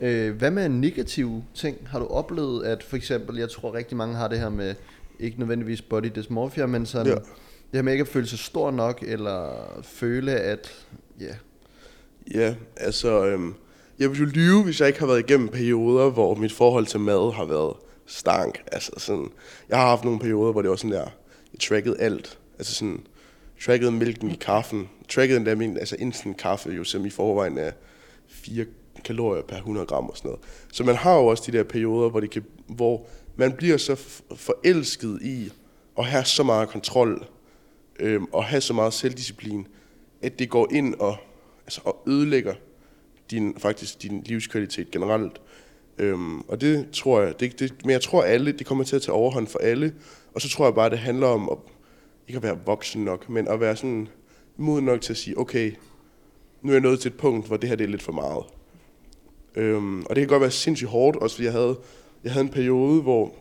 Øh, 0.00 0.36
hvad 0.36 0.50
med 0.50 0.68
negative 0.68 1.44
ting? 1.54 1.76
Har 1.88 1.98
du 1.98 2.06
oplevet, 2.06 2.64
at 2.64 2.82
for 2.82 2.96
eksempel, 2.96 3.36
jeg 3.38 3.50
tror 3.50 3.74
rigtig 3.74 3.96
mange 3.96 4.16
har 4.16 4.28
det 4.28 4.38
her 4.38 4.48
med, 4.48 4.74
ikke 5.20 5.38
nødvendigvis 5.38 5.82
body 5.82 6.10
dysmorphia, 6.16 6.66
men 6.66 6.86
sådan, 6.86 7.06
Ja. 7.12 7.14
det 7.14 7.22
her 7.74 7.82
med 7.82 7.92
ikke 7.92 8.02
at 8.02 8.08
føle 8.08 8.26
sig 8.26 8.38
stor 8.38 8.70
nok, 8.70 9.02
eller 9.06 9.52
føle, 9.82 10.32
at 10.32 10.86
ja, 11.20 11.34
Ja, 12.34 12.54
altså, 12.76 13.26
øhm, 13.26 13.54
jeg 13.98 14.10
vil 14.10 14.18
jo 14.18 14.24
lyve, 14.24 14.64
hvis 14.64 14.80
jeg 14.80 14.88
ikke 14.88 15.00
har 15.00 15.06
været 15.06 15.18
igennem 15.30 15.48
perioder, 15.48 16.10
hvor 16.10 16.34
mit 16.34 16.52
forhold 16.52 16.86
til 16.86 17.00
mad 17.00 17.34
har 17.34 17.44
været 17.44 17.74
stank. 18.06 18.62
Altså 18.72 18.92
sådan, 18.98 19.28
jeg 19.68 19.78
har 19.78 19.86
haft 19.88 20.04
nogle 20.04 20.18
perioder, 20.20 20.52
hvor 20.52 20.62
det 20.62 20.70
var 20.70 20.76
sådan 20.76 20.90
der, 20.92 21.06
jeg 21.52 21.60
trackede 21.60 22.00
alt. 22.00 22.38
Altså 22.58 22.74
sådan, 22.74 23.00
trackede 23.64 23.92
mælken 23.92 24.30
i 24.30 24.34
kaffen, 24.34 24.88
trackede 25.08 25.36
endda 25.36 25.54
min, 25.54 25.76
altså 25.78 25.96
instant 25.98 26.36
kaffe, 26.36 26.70
jo, 26.70 26.84
som 26.84 27.06
i 27.06 27.10
forvejen 27.10 27.58
er 27.58 27.70
4 28.28 28.64
kalorier 29.04 29.42
per 29.42 29.56
100 29.56 29.86
gram 29.86 30.06
og 30.06 30.16
sådan 30.16 30.28
noget. 30.28 30.44
Så 30.72 30.84
man 30.84 30.94
har 30.94 31.14
jo 31.14 31.26
også 31.26 31.42
de 31.46 31.56
der 31.56 31.64
perioder, 31.64 32.10
hvor, 32.10 32.20
det 32.20 32.30
kan, 32.30 32.44
hvor 32.66 33.06
man 33.36 33.52
bliver 33.52 33.76
så 33.76 33.94
forelsket 34.36 35.22
i 35.22 35.52
at 35.98 36.04
have 36.04 36.24
så 36.24 36.42
meget 36.42 36.68
kontrol, 36.68 37.26
øh, 38.00 38.22
og 38.32 38.44
have 38.44 38.60
så 38.60 38.72
meget 38.72 38.92
selvdisciplin, 38.92 39.66
at 40.22 40.38
det 40.38 40.50
går 40.50 40.72
ind 40.72 40.94
og, 40.94 41.16
altså, 41.64 41.80
og 41.84 42.02
ødelægger 42.06 42.54
din, 43.30 43.54
faktisk 43.58 44.02
din 44.02 44.22
livskvalitet 44.26 44.90
generelt. 44.90 45.40
Øhm, 45.98 46.40
og 46.40 46.60
det 46.60 46.90
tror 46.92 47.20
jeg, 47.20 47.40
det, 47.40 47.60
det, 47.60 47.74
men 47.84 47.90
jeg 47.90 48.00
tror 48.00 48.22
alle, 48.22 48.52
det 48.52 48.66
kommer 48.66 48.84
til 48.84 48.96
at 48.96 49.02
tage 49.02 49.14
overhånd 49.14 49.46
for 49.46 49.58
alle, 49.58 49.94
og 50.34 50.40
så 50.40 50.48
tror 50.48 50.64
jeg 50.64 50.74
bare, 50.74 50.90
det 50.90 50.98
handler 50.98 51.26
om, 51.26 51.48
at, 51.48 51.58
ikke 52.28 52.36
at 52.36 52.42
være 52.42 52.58
voksen 52.66 53.04
nok, 53.04 53.28
men 53.28 53.48
at 53.48 53.60
være 53.60 53.76
sådan 53.76 54.08
moden 54.56 54.84
nok 54.84 55.00
til 55.00 55.12
at 55.12 55.16
sige, 55.16 55.38
okay, 55.38 55.72
nu 56.62 56.70
er 56.70 56.74
jeg 56.74 56.82
nået 56.82 57.00
til 57.00 57.08
et 57.08 57.16
punkt, 57.16 57.46
hvor 57.46 57.56
det 57.56 57.68
her 57.68 57.76
det 57.76 57.84
er 57.84 57.88
lidt 57.88 58.02
for 58.02 58.12
meget. 58.12 58.44
Øhm, 59.58 60.00
og 60.00 60.16
det 60.16 60.20
kan 60.22 60.28
godt 60.28 60.40
være 60.40 60.50
sindssygt 60.50 60.90
hårdt, 60.90 61.16
også 61.16 61.36
fordi 61.36 61.44
jeg 61.44 61.52
havde, 61.52 61.76
jeg 62.24 62.32
havde 62.32 62.44
en 62.44 62.52
periode, 62.52 63.02
hvor, 63.02 63.34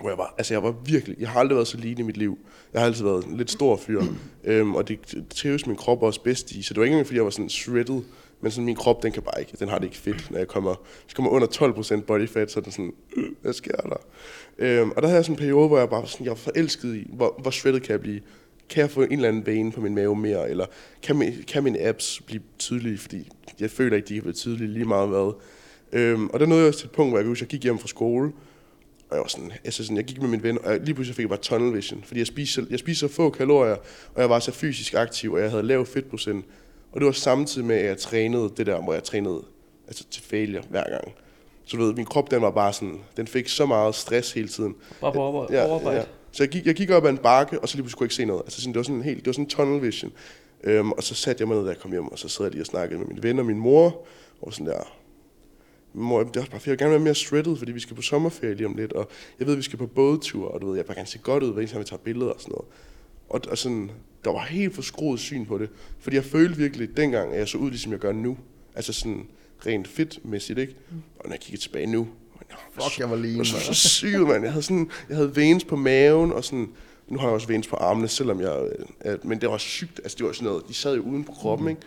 hvor 0.00 0.08
jeg 0.08 0.18
var, 0.18 0.34
altså 0.38 0.54
jeg 0.54 0.62
var 0.62 0.74
virkelig, 0.84 1.16
jeg 1.20 1.28
har 1.28 1.40
aldrig 1.40 1.56
været 1.56 1.68
så 1.68 1.76
lean 1.76 1.98
i 1.98 2.02
mit 2.02 2.16
liv. 2.16 2.38
Jeg 2.72 2.80
har 2.80 2.86
altid 2.86 3.04
været 3.04 3.24
en 3.24 3.36
lidt 3.36 3.50
stor 3.50 3.76
fyr, 3.76 4.02
øhm, 4.44 4.74
og 4.74 4.88
det 4.88 4.98
trives 5.30 5.66
min 5.66 5.76
krop 5.76 6.02
også 6.02 6.20
bedst 6.20 6.52
i, 6.52 6.62
så 6.62 6.74
det 6.74 6.80
var 6.80 6.84
ikke 6.84 6.92
engang, 6.92 7.06
fordi 7.06 7.16
jeg 7.16 7.24
var 7.24 7.30
sådan 7.30 7.48
shredded, 7.48 8.02
men 8.40 8.50
sådan 8.50 8.64
min 8.64 8.76
krop, 8.76 9.02
den 9.02 9.12
kan 9.12 9.22
bare 9.22 9.40
ikke, 9.40 9.52
den 9.58 9.68
har 9.68 9.78
det 9.78 9.84
ikke 9.84 9.96
fedt, 9.96 10.30
når 10.30 10.38
jeg 10.38 10.48
kommer, 10.48 10.74
hvis 10.74 11.12
jeg 11.12 11.16
kommer 11.16 11.30
under 11.30 11.48
12% 12.00 12.04
body 12.04 12.28
fat, 12.28 12.50
så 12.50 12.60
er 12.60 12.62
den 12.62 12.72
sådan, 12.72 12.92
øh, 13.16 13.24
hvad 13.42 13.52
sker 13.52 13.76
der? 13.76 13.96
Øhm, 14.58 14.90
og 14.90 15.02
der 15.02 15.08
havde 15.08 15.16
jeg 15.16 15.24
sådan 15.24 15.34
en 15.34 15.38
periode, 15.38 15.68
hvor 15.68 15.78
jeg 15.78 15.88
bare 15.88 16.00
var 16.00 16.06
sådan, 16.06 16.24
jeg 16.24 16.30
var 16.30 16.36
forelsket 16.36 16.96
i, 16.96 17.10
hvor, 17.12 17.38
hvor 17.42 17.50
shredded 17.50 17.80
kan 17.80 17.92
jeg 17.92 18.00
blive? 18.00 18.20
Kan 18.70 18.80
jeg 18.80 18.90
få 18.90 19.02
en 19.02 19.12
eller 19.12 19.28
anden 19.28 19.46
vane 19.46 19.72
på 19.72 19.80
min 19.80 19.94
mave 19.94 20.16
mere, 20.16 20.50
eller 20.50 20.66
kan, 21.02 21.16
min, 21.16 21.32
kan 21.48 21.64
mine 21.64 21.80
abs 21.80 22.22
blive 22.26 22.42
tydelige, 22.58 22.98
fordi 22.98 23.28
jeg 23.60 23.70
føler 23.70 23.96
ikke, 23.96 24.08
de 24.08 24.14
kan 24.14 24.22
blive 24.22 24.34
tydelige 24.34 24.72
lige 24.72 24.84
meget 24.84 25.08
hvad. 25.08 25.32
Øhm, 25.92 26.26
og 26.26 26.40
der 26.40 26.46
nåede 26.46 26.62
jeg 26.62 26.68
også 26.68 26.80
til 26.80 26.86
et 26.86 26.92
punkt, 26.92 27.12
hvor 27.12 27.18
jeg, 27.18 27.26
huske, 27.26 27.42
jeg 27.42 27.48
gik 27.48 27.62
hjem 27.62 27.78
fra 27.78 27.88
skole, 27.88 28.32
og 29.10 29.16
jeg 29.16 29.20
var 29.20 29.28
sådan, 29.28 29.52
altså 29.64 29.84
sådan, 29.84 29.96
jeg 29.96 30.04
gik 30.04 30.20
med 30.20 30.28
min 30.28 30.42
ven, 30.42 30.58
og 30.64 30.72
jeg, 30.72 30.80
lige 30.80 30.94
pludselig 30.94 31.16
fik 31.16 31.22
jeg 31.22 31.28
bare 31.28 31.38
tunnel 31.38 31.74
vision, 31.76 32.02
fordi 32.04 32.20
jeg 32.20 32.26
spiste, 32.26 32.66
jeg 32.70 32.78
spiste 32.78 33.00
så 33.00 33.14
få 33.14 33.30
kalorier, 33.30 33.76
og 34.14 34.20
jeg 34.20 34.30
var 34.30 34.38
så 34.38 34.52
fysisk 34.52 34.94
aktiv, 34.94 35.32
og 35.32 35.40
jeg 35.40 35.50
havde 35.50 35.62
lav 35.62 35.86
fedtprocent. 35.86 36.44
Og 36.92 37.00
det 37.00 37.06
var 37.06 37.12
samtidig 37.12 37.66
med, 37.66 37.76
at 37.76 37.86
jeg 37.86 37.98
trænede 37.98 38.52
det 38.56 38.66
der, 38.66 38.82
hvor 38.82 38.92
jeg 38.92 39.04
trænede 39.04 39.42
altså 39.86 40.04
til 40.10 40.22
failure 40.22 40.62
hver 40.70 40.90
gang. 40.90 41.12
Så 41.64 41.76
du 41.76 41.82
ved, 41.82 41.94
min 41.94 42.06
krop, 42.06 42.30
den 42.30 42.42
var 42.42 42.50
bare 42.50 42.72
sådan, 42.72 43.00
den 43.16 43.26
fik 43.26 43.48
så 43.48 43.66
meget 43.66 43.94
stress 43.94 44.32
hele 44.32 44.48
tiden. 44.48 44.74
Bare 45.00 45.12
på 45.12 45.22
over, 45.22 45.66
overarbejde. 45.66 46.06
Så 46.32 46.42
jeg 46.42 46.50
gik, 46.50 46.66
jeg 46.66 46.74
gik 46.74 46.90
op 46.90 47.04
ad 47.04 47.10
en 47.10 47.18
bakke, 47.18 47.60
og 47.60 47.68
så 47.68 47.76
lige 47.76 47.82
pludselig 47.82 47.98
kunne 47.98 48.04
jeg 48.04 48.06
ikke 48.06 48.14
se 48.14 48.24
noget. 48.24 48.42
Altså 48.42 48.60
sådan, 48.60 48.72
det 48.72 48.78
var 48.78 48.82
sådan 48.82 48.96
en 48.96 49.02
helt, 49.02 49.18
det 49.18 49.26
var 49.26 49.32
sådan 49.32 49.44
en 49.44 49.50
tunnel 49.50 49.82
vision. 49.82 50.12
Øhm, 50.64 50.92
og 50.92 51.02
så 51.02 51.14
satte 51.14 51.40
jeg 51.40 51.48
mig 51.48 51.56
ned, 51.56 51.64
da 51.64 51.70
jeg 51.70 51.78
kom 51.78 51.90
hjem, 51.90 52.08
og 52.08 52.18
så 52.18 52.28
sad 52.28 52.44
jeg 52.44 52.52
lige 52.52 52.62
og 52.62 52.66
snakkede 52.66 52.98
med 52.98 53.06
mine 53.06 53.22
venner 53.22 53.42
og 53.42 53.46
min 53.46 53.58
mor, 53.58 54.06
og 54.40 54.52
sådan 54.52 54.66
der, 54.66 54.98
mor, 55.92 56.22
det 56.22 56.36
er 56.36 56.40
også 56.40 56.50
bare, 56.50 56.60
jeg 56.66 56.70
vil 56.70 56.78
gerne 56.78 56.90
være 56.90 57.00
mere 57.00 57.14
shredded, 57.14 57.56
fordi 57.56 57.72
vi 57.72 57.80
skal 57.80 57.96
på 57.96 58.02
sommerferie 58.02 58.54
lige 58.54 58.66
om 58.66 58.74
lidt, 58.74 58.92
og 58.92 59.08
jeg 59.38 59.46
ved, 59.46 59.56
vi 59.56 59.62
skal 59.62 59.78
på 59.78 59.86
bådtur, 59.86 60.48
og 60.48 60.60
du 60.60 60.66
ved, 60.66 60.74
jeg 60.74 60.84
vil 60.84 60.86
bare 60.86 60.96
gerne 60.96 61.08
se 61.08 61.18
godt 61.18 61.42
ud, 61.42 61.52
hver 61.52 61.60
eneste 61.60 61.74
gang 61.74 61.84
vi 61.84 61.88
tager 61.88 62.02
billeder 62.02 62.30
og 62.30 62.40
sådan 62.40 62.52
noget. 62.52 62.68
Og, 63.28 63.40
og 63.50 63.58
sådan, 63.58 63.90
der 64.24 64.32
var 64.32 64.44
helt 64.44 64.74
forskruet 64.74 65.20
syn 65.20 65.46
på 65.46 65.58
det, 65.58 65.70
fordi 65.98 66.16
jeg 66.16 66.24
følte 66.24 66.56
virkelig 66.56 66.96
dengang, 66.96 67.32
at 67.32 67.38
jeg 67.38 67.48
så 67.48 67.58
ud, 67.58 67.70
ligesom 67.70 67.92
jeg 67.92 68.00
gør 68.00 68.12
nu. 68.12 68.38
Altså 68.74 68.92
sådan 68.92 69.26
rent 69.66 69.88
fedtmæssigt, 69.88 70.58
ikke? 70.58 70.74
Og 71.18 71.24
når 71.24 71.32
jeg 71.32 71.40
kigger 71.40 71.58
tilbage 71.58 71.86
nu, 71.86 72.08
fuck, 72.72 72.98
jeg 72.98 73.10
var 73.10 73.16
lean. 73.16 73.28
jeg 73.30 73.38
var 73.38 73.44
så, 73.44 73.74
syg, 73.74 74.18
mand. 74.18 74.42
Jeg 74.44 74.52
havde, 74.52 74.62
sådan, 74.62 74.90
jeg 75.08 75.16
havde 75.16 75.36
veins 75.36 75.64
på 75.64 75.76
maven, 75.76 76.32
og 76.32 76.44
sådan, 76.44 76.68
nu 77.08 77.18
har 77.18 77.26
jeg 77.26 77.34
også 77.34 77.46
veins 77.48 77.66
på 77.66 77.76
armene, 77.76 78.08
selvom 78.08 78.40
jeg, 78.40 78.68
øh, 79.04 79.18
men 79.26 79.40
det 79.40 79.48
var 79.48 79.58
sygt, 79.58 80.00
altså 80.04 80.16
det 80.18 80.26
var 80.26 80.32
sådan 80.32 80.48
noget, 80.48 80.62
de 80.68 80.74
sad 80.74 80.96
jo 80.96 81.02
uden 81.02 81.24
på 81.24 81.32
kroppen, 81.32 81.64
Mhm. 81.64 81.70
ikke? 81.70 81.82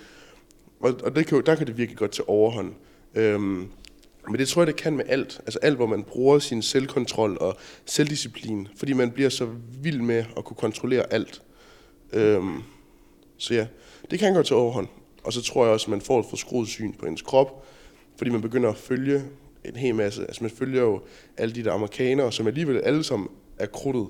Og, 0.80 0.94
og 1.04 1.16
det 1.16 1.28
kan, 1.28 1.38
jo- 1.38 1.42
der 1.44 1.56
kan 1.56 1.68
det 1.68 1.78
virkelig 1.78 1.98
godt 1.98 2.12
til 2.12 2.24
overhånd. 2.28 2.74
Øhm, 3.16 3.68
men 4.28 4.38
det 4.38 4.48
tror 4.48 4.62
jeg, 4.62 4.68
det 4.68 4.76
kan 4.76 4.96
med 4.96 5.06
alt. 5.08 5.40
Altså 5.46 5.60
alt, 5.62 5.76
hvor 5.76 5.86
man 5.86 6.04
bruger 6.04 6.40
sin 6.40 6.62
selvkontrol 6.62 7.38
og 7.42 7.58
selvdisciplin, 7.86 8.68
fordi 8.78 8.94
man 8.94 9.12
bliver 9.12 9.30
så 9.30 9.48
vild 9.82 10.02
med 10.02 10.26
at 10.38 10.46
kunne 10.46 10.56
kontrollere 10.58 11.14
alt. 11.14 11.42
Øhm, 12.14 12.58
så 13.38 13.54
ja, 13.54 13.68
det 14.12 14.20
kan 14.20 14.34
godt 14.34 14.48
til 14.48 14.56
overhånd. 14.56 14.88
Og 15.24 15.34
så 15.34 15.42
tror 15.42 15.64
jeg 15.66 15.74
også, 15.74 15.86
at 15.86 15.90
man 15.90 16.02
får 16.02 16.20
et 16.20 16.26
forskruet 16.30 16.68
syn 16.68 16.94
på 16.94 17.06
ens 17.06 17.22
krop, 17.22 17.66
fordi 18.18 18.32
man 18.32 18.42
begynder 18.42 18.70
at 18.70 18.78
følge 18.78 19.24
en 19.65 19.76
hel 19.76 19.95
masse. 19.95 20.21
Altså 20.21 20.43
man 20.43 20.52
følger 20.52 20.82
jo 20.82 21.02
alle 21.38 21.56
de 21.56 21.63
der 21.63 21.71
amerikanere, 21.71 22.32
som 22.32 22.47
alligevel 22.47 22.82
alle 22.82 23.04
sammen 23.04 23.30
er 23.58 23.65
krudtet. 23.65 24.08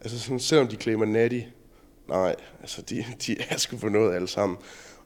Altså 0.00 0.18
sådan, 0.18 0.40
selvom 0.40 0.68
de 0.68 0.76
klæder 0.76 1.04
natty, 1.04 1.40
nej, 2.08 2.36
altså 2.60 2.82
de, 2.82 3.04
de 3.26 3.36
er 3.50 3.56
sgu 3.56 3.76
for 3.76 3.88
noget 3.88 4.14
alle 4.14 4.28
sammen. 4.28 4.58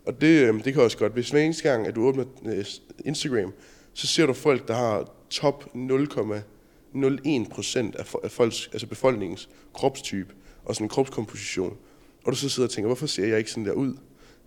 Og 0.06 0.20
det, 0.20 0.48
øh, 0.48 0.64
det 0.64 0.74
kan 0.74 0.82
også 0.82 0.98
godt, 0.98 1.12
hvis 1.12 1.30
hver 1.30 1.40
eneste 1.40 1.70
gang, 1.70 1.86
at 1.86 1.94
du 1.94 2.06
åbner 2.06 2.24
øh, 2.44 2.64
Instagram, 3.04 3.52
så 3.92 4.06
ser 4.06 4.26
du 4.26 4.32
folk, 4.32 4.68
der 4.68 4.74
har 4.74 5.10
top 5.30 5.64
0,01 5.74 7.48
procent 7.50 7.96
af, 7.96 8.14
af 8.24 8.30
folks, 8.30 8.68
altså 8.72 8.86
befolkningens 8.86 9.48
kropstype 9.74 10.34
og 10.64 10.74
sådan 10.74 10.84
en 10.84 10.88
kropskomposition. 10.88 11.76
Og 12.24 12.32
du 12.32 12.36
så 12.36 12.48
sidder 12.48 12.66
og 12.68 12.72
tænker, 12.72 12.86
hvorfor 12.86 13.06
ser 13.06 13.26
jeg 13.26 13.38
ikke 13.38 13.50
sådan 13.50 13.64
der 13.64 13.72
ud? 13.72 13.94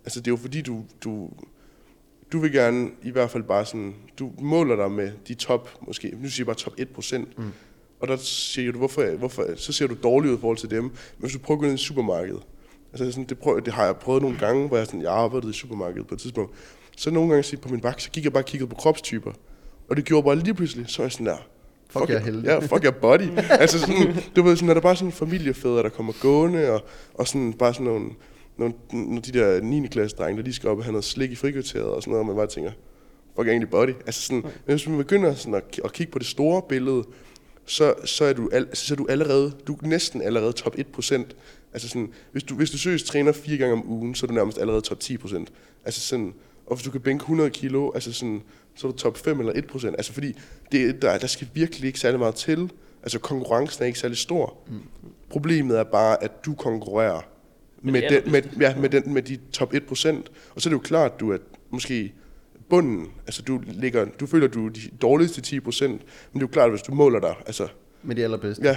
Altså 0.04 0.20
det 0.20 0.26
er 0.26 0.32
jo 0.32 0.36
fordi, 0.36 0.62
du, 0.62 0.84
du, 1.04 1.30
du 2.32 2.38
vil 2.38 2.52
gerne 2.52 2.90
i 3.02 3.10
hvert 3.10 3.30
fald 3.30 3.42
bare 3.42 3.64
sådan, 3.66 3.94
du 4.18 4.30
måler 4.40 4.76
dig 4.76 4.90
med 4.90 5.12
de 5.28 5.34
top, 5.34 5.70
måske, 5.86 6.12
nu 6.22 6.28
siger 6.30 6.42
jeg 6.42 6.46
bare 6.46 6.56
top 6.56 6.72
1 6.78 6.88
procent. 6.88 7.38
Mm. 7.38 7.44
Og 8.00 8.08
der 8.08 8.16
siger 8.16 8.72
du, 8.72 8.78
hvorfor, 8.78 9.16
hvorfor, 9.16 9.46
så 9.56 9.72
ser 9.72 9.86
du 9.86 9.96
dårligt 10.02 10.32
ud 10.32 10.36
i 10.38 10.40
forhold 10.40 10.56
til 10.58 10.70
dem. 10.70 10.82
Men 10.84 10.92
hvis 11.18 11.32
du 11.32 11.38
prøver 11.38 11.58
at 11.58 11.60
gå 11.60 11.66
ned 11.66 11.74
i 11.74 11.78
supermarkedet, 11.78 12.42
altså 12.92 13.10
sådan, 13.12 13.24
det, 13.24 13.38
prøv, 13.38 13.60
det 13.64 13.72
har 13.72 13.84
jeg 13.84 13.96
prøvet 13.96 14.22
nogle 14.22 14.38
gange, 14.38 14.68
hvor 14.68 14.76
jeg, 14.76 14.86
sådan, 14.86 15.02
jeg 15.02 15.12
arbejdede 15.12 15.50
i 15.50 15.54
supermarkedet 15.54 16.06
på 16.06 16.14
et 16.14 16.20
tidspunkt. 16.20 16.54
Så 16.96 17.10
nogle 17.10 17.30
gange 17.34 17.56
på 17.56 17.68
min 17.68 17.82
vagt, 17.82 18.02
så 18.02 18.10
gik 18.10 18.24
jeg 18.24 18.32
bare 18.32 18.42
og 18.42 18.46
kiggede 18.46 18.68
på 18.70 18.74
kropstyper. 18.76 19.32
Og 19.88 19.96
det 19.96 20.04
gjorde 20.04 20.24
bare 20.24 20.36
lige 20.36 20.54
pludselig, 20.54 20.84
så 20.88 21.02
er 21.02 21.04
jeg 21.04 21.12
sådan 21.12 21.26
der, 21.26 21.36
Fuck, 21.90 22.08
jeg 22.08 22.16
er 22.16 22.20
your- 22.20 22.24
heldig. 22.24 22.44
Ja, 22.44 22.58
fuck 22.58 22.84
your 22.84 22.90
body. 23.00 23.28
altså 23.50 23.78
sådan, 23.78 24.14
du 24.36 24.42
ved, 24.42 24.56
sådan, 24.56 24.68
er 24.68 24.74
der 24.74 24.80
bare 24.80 24.96
sådan 24.96 25.12
familiefædre, 25.12 25.82
der 25.82 25.88
kommer 25.88 26.12
gående, 26.20 26.70
og, 26.70 26.82
og 27.14 27.28
sådan 27.28 27.52
bare 27.52 27.74
sådan 27.74 27.86
nogle, 27.86 28.10
nogle, 28.60 28.74
nogle 28.92 29.20
de 29.20 29.32
der 29.32 29.60
9. 29.60 29.86
klasse 29.86 30.16
drenge, 30.16 30.36
der 30.36 30.42
lige 30.42 30.54
skal 30.54 30.68
op 30.68 30.78
og 30.78 30.84
have 30.84 30.92
noget 30.92 31.04
slik 31.04 31.30
i 31.30 31.34
frikvarteret 31.34 31.84
og 31.84 32.02
sådan 32.02 32.10
noget, 32.10 32.20
og 32.20 32.26
man 32.26 32.36
bare 32.36 32.46
tænker, 32.46 32.72
fuck 33.36 33.48
egentlig 33.48 33.70
body. 33.70 33.94
Altså 34.06 34.22
sådan, 34.22 34.42
men 34.42 34.52
hvis 34.66 34.88
man 34.88 34.98
begynder 34.98 35.34
sådan 35.34 35.54
at, 35.54 35.80
at 35.84 35.92
kigge 35.92 36.12
på 36.12 36.18
det 36.18 36.26
store 36.26 36.62
billede, 36.68 37.04
så, 37.66 37.94
så, 38.04 38.24
er 38.24 38.32
du 38.32 38.48
al, 38.52 38.76
så 38.76 38.94
er 38.94 38.96
du 38.96 39.06
allerede, 39.10 39.52
du 39.66 39.74
er 39.74 39.86
næsten 39.86 40.22
allerede 40.22 40.52
top 40.52 40.74
1%. 40.74 41.14
Altså 41.72 41.88
sådan, 41.88 42.12
hvis 42.32 42.42
du, 42.42 42.54
hvis 42.54 42.70
du 42.70 42.78
seriøst 42.78 43.06
træner 43.06 43.32
fire 43.32 43.56
gange 43.56 43.72
om 43.72 43.90
ugen, 43.90 44.14
så 44.14 44.26
er 44.26 44.28
du 44.28 44.34
nærmest 44.34 44.58
allerede 44.58 44.80
top 44.80 44.98
10%. 45.04 45.44
Altså 45.84 46.00
sådan, 46.00 46.34
og 46.66 46.76
hvis 46.76 46.84
du 46.84 46.90
kan 46.90 47.00
bænke 47.00 47.22
100 47.22 47.50
kilo, 47.50 47.90
altså 47.94 48.12
sådan, 48.12 48.42
så 48.74 48.86
er 48.86 48.92
du 48.92 48.96
top 48.96 49.18
5 49.18 49.40
eller 49.40 49.52
1%. 49.52 49.86
Altså 49.86 50.12
fordi, 50.12 50.36
det, 50.72 51.02
der, 51.02 51.18
der 51.18 51.26
skal 51.26 51.48
virkelig 51.54 51.86
ikke 51.86 52.00
særlig 52.00 52.18
meget 52.18 52.34
til, 52.34 52.70
Altså 53.02 53.18
konkurrencen 53.18 53.82
er 53.82 53.86
ikke 53.86 53.98
særlig 53.98 54.18
stor. 54.18 54.58
Mm. 54.68 54.80
Problemet 55.30 55.78
er 55.78 55.84
bare, 55.84 56.24
at 56.24 56.44
du 56.44 56.54
konkurrerer 56.54 57.20
Med 57.82 57.92
med, 57.92 58.02
de 58.02 58.20
den, 58.20 58.32
med, 58.32 58.42
ja, 58.60 58.76
med, 58.76 58.88
den, 58.88 59.14
med 59.14 59.22
de 59.22 59.38
top 59.52 59.74
1%. 59.74 59.78
Og 60.54 60.62
så 60.62 60.68
er 60.68 60.70
det 60.70 60.72
jo 60.72 60.78
klart, 60.78 61.12
at 61.14 61.20
du 61.20 61.32
er 61.32 61.38
måske 61.70 62.12
bunden. 62.70 63.06
Altså 63.26 63.42
du, 63.42 63.60
ligger, 63.66 64.04
du 64.20 64.26
føler, 64.26 64.46
du 64.48 64.66
er 64.66 64.70
de 64.70 64.80
dårligste 65.02 65.56
10%. 65.56 65.86
Men 65.86 65.98
det 66.34 66.36
er 66.36 66.40
jo 66.40 66.46
klart, 66.46 66.70
hvis 66.70 66.82
du 66.82 66.94
måler 66.94 67.20
dig, 67.20 67.34
altså 67.46 67.68
Med 68.02 68.16
de 68.16 68.24
allerbedste. 68.24 68.62
Ja. 68.64 68.76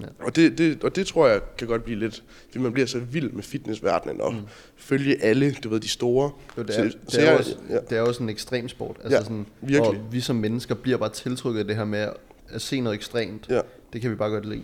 Ja. 0.00 0.06
Og 0.20 0.36
det, 0.36 0.58
det, 0.58 0.84
og 0.84 0.96
det 0.96 1.06
tror 1.06 1.28
jeg 1.28 1.40
kan 1.58 1.68
godt 1.68 1.84
blive 1.84 1.98
lidt, 1.98 2.24
fordi 2.46 2.58
man 2.58 2.72
bliver 2.72 2.86
så 2.86 2.98
vild 2.98 3.30
med 3.32 3.42
fitnessverdenen 3.42 4.20
og 4.20 4.32
mm. 4.34 4.40
følge 4.76 5.22
alle, 5.24 5.52
du 5.64 5.68
ved, 5.68 5.80
de 5.80 5.88
store. 5.88 6.30
Jo, 6.58 6.62
det, 6.62 6.78
er, 6.78 6.90
så 6.90 6.96
det, 7.10 7.20
er 7.20 7.30
jeg- 7.30 7.38
også, 7.38 7.56
ja. 7.70 7.78
det 7.90 7.98
er 7.98 8.02
også 8.02 8.22
en 8.22 8.28
ekstrem 8.28 8.68
sport. 8.68 8.96
Altså 9.04 9.16
Ja, 9.18 9.22
sådan, 9.22 9.46
virkelig. 9.60 9.82
Og 10.00 10.12
vi 10.12 10.20
som 10.20 10.36
mennesker 10.36 10.74
bliver 10.74 10.98
bare 10.98 11.08
tiltrykket 11.12 11.60
af 11.60 11.66
det 11.66 11.76
her 11.76 11.84
med 11.84 12.08
at 12.48 12.62
se 12.62 12.80
noget 12.80 12.96
ekstremt. 12.96 13.46
Ja. 13.50 13.60
Det 13.92 14.00
kan 14.00 14.10
vi 14.10 14.14
bare 14.16 14.30
godt 14.30 14.48
lide. 14.48 14.62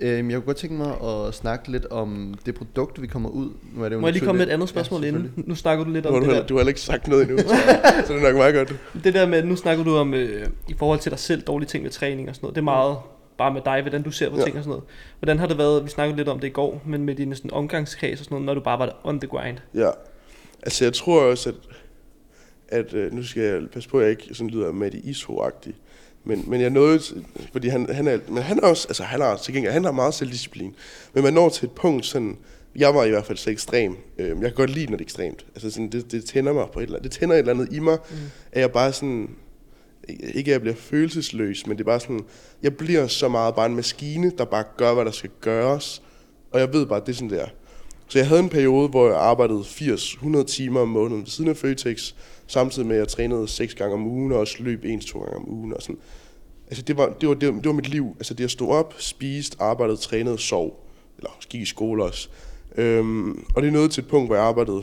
Øhm, 0.00 0.30
jeg 0.30 0.36
kunne 0.36 0.46
godt 0.46 0.56
tænke 0.56 0.76
mig 0.76 1.00
at 1.02 1.34
snakke 1.34 1.70
lidt 1.72 1.86
om 1.86 2.34
det 2.46 2.54
produkt, 2.54 3.02
vi 3.02 3.06
kommer 3.06 3.28
ud. 3.28 3.50
Nu 3.74 3.84
er 3.84 3.88
det 3.88 3.96
jo 3.96 4.00
Må 4.00 4.06
jeg 4.06 4.12
lige 4.12 4.24
komme 4.24 4.38
med 4.38 4.46
et 4.46 4.50
andet 4.52 4.68
spørgsmål 4.68 5.02
ja, 5.02 5.08
inden? 5.08 5.32
Nu 5.36 5.54
snakker 5.54 5.84
du 5.84 5.90
lidt 5.90 6.06
om 6.06 6.14
du, 6.14 6.20
det 6.20 6.36
der. 6.36 6.46
du 6.46 6.54
har 6.54 6.58
heller 6.58 6.68
ikke 6.68 6.80
sagt 6.80 7.08
noget 7.08 7.22
endnu, 7.22 7.38
så, 7.42 7.44
så 8.06 8.12
det 8.12 8.18
er 8.18 8.28
nok 8.28 8.36
meget 8.36 8.54
godt. 8.54 8.74
Det 9.04 9.14
der 9.14 9.26
med, 9.26 9.42
nu 9.42 9.56
snakker 9.56 9.84
du 9.84 9.96
om, 9.96 10.14
øh, 10.14 10.46
i 10.68 10.74
forhold 10.78 10.98
til 10.98 11.10
dig 11.10 11.18
selv, 11.18 11.42
dårlige 11.42 11.68
ting 11.68 11.84
ved 11.84 11.90
træning 11.90 12.28
og 12.28 12.34
sådan 12.34 12.44
noget. 12.44 12.54
Det 12.54 12.60
er 12.60 12.64
meget 12.64 12.96
bare 13.38 13.52
med 13.52 13.60
dig, 13.64 13.80
hvordan 13.82 14.02
du 14.02 14.10
ser 14.10 14.30
på 14.30 14.36
Ja. 14.36 14.44
ting 14.44 14.56
og 14.56 14.62
sådan 14.62 14.70
noget. 14.70 14.84
Hvordan 15.18 15.38
har 15.38 15.46
det 15.46 15.58
været, 15.58 15.84
vi 15.84 15.90
snakkede 15.90 16.16
lidt 16.16 16.28
om 16.28 16.40
det 16.40 16.48
i 16.48 16.50
går, 16.50 16.82
men 16.86 17.04
med 17.04 17.14
dine 17.14 17.34
sådan, 17.34 17.50
omgangskreds 17.52 18.20
og 18.20 18.24
sådan 18.24 18.34
noget, 18.34 18.46
når 18.46 18.54
du 18.54 18.60
bare 18.60 18.78
var 18.78 19.00
on 19.04 19.20
the 19.20 19.28
grind. 19.28 19.58
Ja. 19.74 19.90
Altså 20.62 20.84
jeg 20.84 20.92
tror 20.92 21.22
også, 21.22 21.48
at, 21.48 21.54
at 22.68 22.94
øh, 22.94 23.12
nu 23.12 23.22
skal 23.22 23.42
jeg 23.42 23.60
passe 23.72 23.88
på, 23.88 23.98
at 23.98 24.02
jeg 24.02 24.10
ikke 24.10 24.34
sådan 24.34 24.50
lyder 24.50 24.72
med 24.72 24.94
i 24.94 25.10
iso 25.10 25.46
-agtig. 25.46 25.72
Men, 26.24 26.44
men 26.46 26.60
jeg 26.60 26.70
nåede, 26.70 27.00
fordi 27.52 27.68
han, 27.68 27.94
han 27.94 28.08
er, 28.08 28.18
men 28.28 28.42
han 28.42 28.58
er 28.58 28.62
også, 28.62 28.88
altså 28.88 29.02
han 29.02 29.20
har 29.20 29.36
til 29.36 29.54
gengæld, 29.54 29.72
han 29.72 29.84
har 29.84 29.92
meget 29.92 30.14
selvdisciplin. 30.14 30.74
Men 31.14 31.24
man 31.24 31.32
når 31.32 31.48
til 31.48 31.66
et 31.66 31.72
punkt 31.72 32.06
sådan, 32.06 32.36
jeg 32.76 32.94
var 32.94 33.04
i 33.04 33.10
hvert 33.10 33.26
fald 33.26 33.38
så 33.38 33.50
ekstrem. 33.50 33.96
Øh, 34.18 34.28
jeg 34.28 34.36
kan 34.36 34.52
godt 34.54 34.70
lide, 34.70 34.86
når 34.86 34.96
det 34.96 35.04
er 35.04 35.06
ekstremt. 35.06 35.46
Altså 35.54 35.70
sådan, 35.70 35.88
det, 35.88 36.12
det 36.12 36.24
tænder 36.24 36.52
mig 36.52 36.66
på 36.72 36.78
et 36.78 36.84
eller 36.84 36.96
andet. 36.98 37.12
Det 37.12 37.20
tænder 37.20 37.34
et 37.34 37.38
eller 37.38 37.52
andet 37.52 37.72
i 37.72 37.78
mig, 37.78 37.98
mm. 38.10 38.16
at 38.52 38.60
jeg 38.60 38.70
bare 38.70 38.92
sådan, 38.92 39.30
ikke 40.08 40.50
at 40.50 40.52
jeg 40.52 40.60
bliver 40.60 40.76
følelsesløs, 40.76 41.66
men 41.66 41.76
det 41.76 41.82
er 41.82 41.86
bare 41.86 42.00
sådan, 42.00 42.24
jeg 42.62 42.76
bliver 42.76 43.06
så 43.06 43.28
meget 43.28 43.54
bare 43.54 43.66
en 43.66 43.76
maskine, 43.76 44.32
der 44.38 44.44
bare 44.44 44.64
gør, 44.76 44.94
hvad 44.94 45.04
der 45.04 45.10
skal 45.10 45.30
gøres. 45.40 46.02
Og 46.50 46.60
jeg 46.60 46.72
ved 46.72 46.86
bare, 46.86 47.00
at 47.00 47.06
det 47.06 47.12
er 47.12 47.16
sådan, 47.16 47.30
det 47.30 47.42
er. 47.42 47.48
Så 48.08 48.18
jeg 48.18 48.28
havde 48.28 48.40
en 48.40 48.48
periode, 48.48 48.88
hvor 48.88 49.06
jeg 49.08 49.16
arbejdede 49.16 49.60
80-100 49.60 50.44
timer 50.44 50.80
om 50.80 50.88
måneden 50.88 51.20
ved 51.20 51.26
siden 51.26 51.50
af 51.50 51.56
Føtex, 51.56 52.14
samtidig 52.46 52.88
med, 52.88 52.96
at 52.96 53.00
jeg 53.00 53.08
trænede 53.08 53.48
6 53.48 53.74
gange 53.74 53.94
om 53.94 54.06
ugen, 54.06 54.32
og 54.32 54.38
også 54.38 54.56
løb 54.60 54.84
1-2 54.84 55.18
gange 55.18 55.36
om 55.36 55.48
ugen. 55.48 55.74
Og 55.74 55.82
sådan. 55.82 55.98
Altså, 56.66 56.82
det 56.82 56.96
var, 56.96 57.08
det, 57.20 57.28
var, 57.28 57.34
det, 57.34 57.48
var, 57.48 57.54
det 57.54 57.66
var 57.66 57.72
mit 57.72 57.88
liv. 57.88 58.14
Altså, 58.18 58.34
det 58.34 58.44
at 58.44 58.50
stå 58.50 58.68
op, 58.68 58.94
spiste, 58.98 59.56
arbejdede, 59.60 59.96
trænede, 59.96 60.38
sov. 60.38 60.86
Eller 61.18 61.30
gik 61.48 61.60
i 61.60 61.64
skole 61.64 62.04
også. 62.04 62.28
Øhm, 62.76 63.44
og 63.54 63.62
det 63.62 63.68
er 63.68 63.72
nået 63.72 63.90
til 63.90 64.02
et 64.02 64.08
punkt, 64.08 64.28
hvor 64.28 64.36
jeg 64.36 64.44
arbejdede 64.44 64.82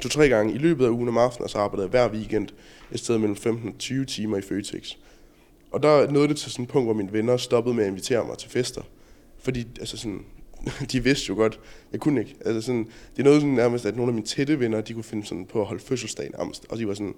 to-tre 0.00 0.28
gange 0.28 0.54
i 0.54 0.58
løbet 0.58 0.84
af 0.84 0.88
ugen 0.88 1.08
om 1.08 1.18
aftenen, 1.18 1.44
og 1.44 1.50
så 1.50 1.58
arbejdede 1.58 1.82
jeg 1.84 1.90
hver 1.90 2.18
weekend 2.18 2.48
et 2.92 3.00
sted 3.00 3.18
mellem 3.18 3.36
15 3.36 3.68
og 3.68 3.78
20 3.78 4.04
timer 4.04 4.36
i 4.36 4.42
Føtex. 4.42 4.92
Og 5.70 5.82
der 5.82 6.10
nåede 6.10 6.28
det 6.28 6.36
til 6.36 6.50
sådan 6.50 6.62
et 6.62 6.68
punkt, 6.68 6.86
hvor 6.86 6.94
mine 6.94 7.12
venner 7.12 7.36
stoppede 7.36 7.74
med 7.74 7.84
at 7.84 7.90
invitere 7.90 8.24
mig 8.26 8.38
til 8.38 8.50
fester. 8.50 8.82
Fordi 9.38 9.66
altså 9.80 9.96
sådan, 9.96 10.24
de 10.92 11.04
vidste 11.04 11.28
jo 11.28 11.34
godt, 11.34 11.60
jeg 11.92 12.00
kunne 12.00 12.20
ikke. 12.20 12.36
Altså 12.44 12.60
sådan, 12.60 12.84
det 13.16 13.18
er 13.18 13.24
noget 13.24 13.40
sådan 13.40 13.54
nærmest, 13.54 13.86
at 13.86 13.96
nogle 13.96 14.10
af 14.10 14.14
mine 14.14 14.26
tætte 14.26 14.60
venner, 14.60 14.80
de 14.80 14.94
kunne 14.94 15.04
finde 15.04 15.26
sådan 15.26 15.46
på 15.46 15.60
at 15.60 15.66
holde 15.66 15.82
fødselsdag 15.82 16.30
nærmest. 16.38 16.66
Og 16.68 16.78
de 16.78 16.88
var 16.88 16.94
sådan, 16.94 17.14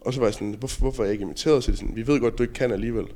og 0.00 0.14
så 0.14 0.20
var 0.20 0.26
jeg 0.26 0.34
sådan, 0.34 0.54
hvorfor, 0.58 0.80
hvorfor 0.80 1.02
er 1.02 1.06
jeg 1.06 1.12
ikke 1.12 1.22
inviteret? 1.22 1.64
Så 1.64 1.72
de 1.72 1.76
sådan, 1.76 1.96
vi 1.96 2.06
ved 2.06 2.20
godt, 2.20 2.38
du 2.38 2.42
ikke 2.42 2.54
kan 2.54 2.72
alligevel. 2.72 3.06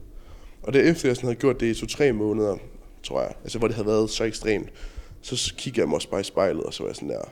Og 0.62 0.72
det 0.72 0.88
efter 0.88 1.08
jeg 1.08 1.16
sådan 1.16 1.26
havde 1.26 1.40
gjort 1.40 1.60
det 1.60 1.76
i 1.76 1.80
to-tre 1.80 2.12
måneder, 2.12 2.56
tror 3.02 3.20
jeg, 3.20 3.32
altså 3.42 3.58
hvor 3.58 3.68
det 3.68 3.74
havde 3.74 3.86
været 3.86 4.10
så 4.10 4.24
ekstremt, 4.24 4.68
så 5.22 5.54
kiggede 5.58 5.80
jeg 5.80 5.88
mig 5.88 5.94
også 5.94 6.10
bare 6.10 6.20
i 6.20 6.24
spejlet, 6.24 6.62
og 6.62 6.74
så 6.74 6.82
var 6.82 6.88
jeg 6.88 6.96
sådan 6.96 7.08
der, 7.08 7.22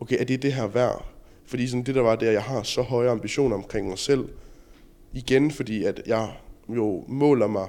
okay, 0.00 0.16
er 0.20 0.24
det 0.24 0.42
det 0.42 0.52
her 0.52 0.66
værd? 0.66 1.06
Fordi 1.46 1.66
sådan 1.66 1.82
det 1.82 1.94
der 1.94 2.00
var 2.00 2.16
det, 2.16 2.26
at 2.26 2.34
jeg 2.34 2.42
har 2.42 2.62
så 2.62 2.82
høje 2.82 3.10
ambitioner 3.10 3.56
omkring 3.56 3.88
mig 3.88 3.98
selv. 3.98 4.28
Igen, 5.12 5.50
fordi 5.50 5.84
at 5.84 6.02
jeg 6.06 6.32
jo 6.68 7.04
måler 7.08 7.46
mig, 7.46 7.68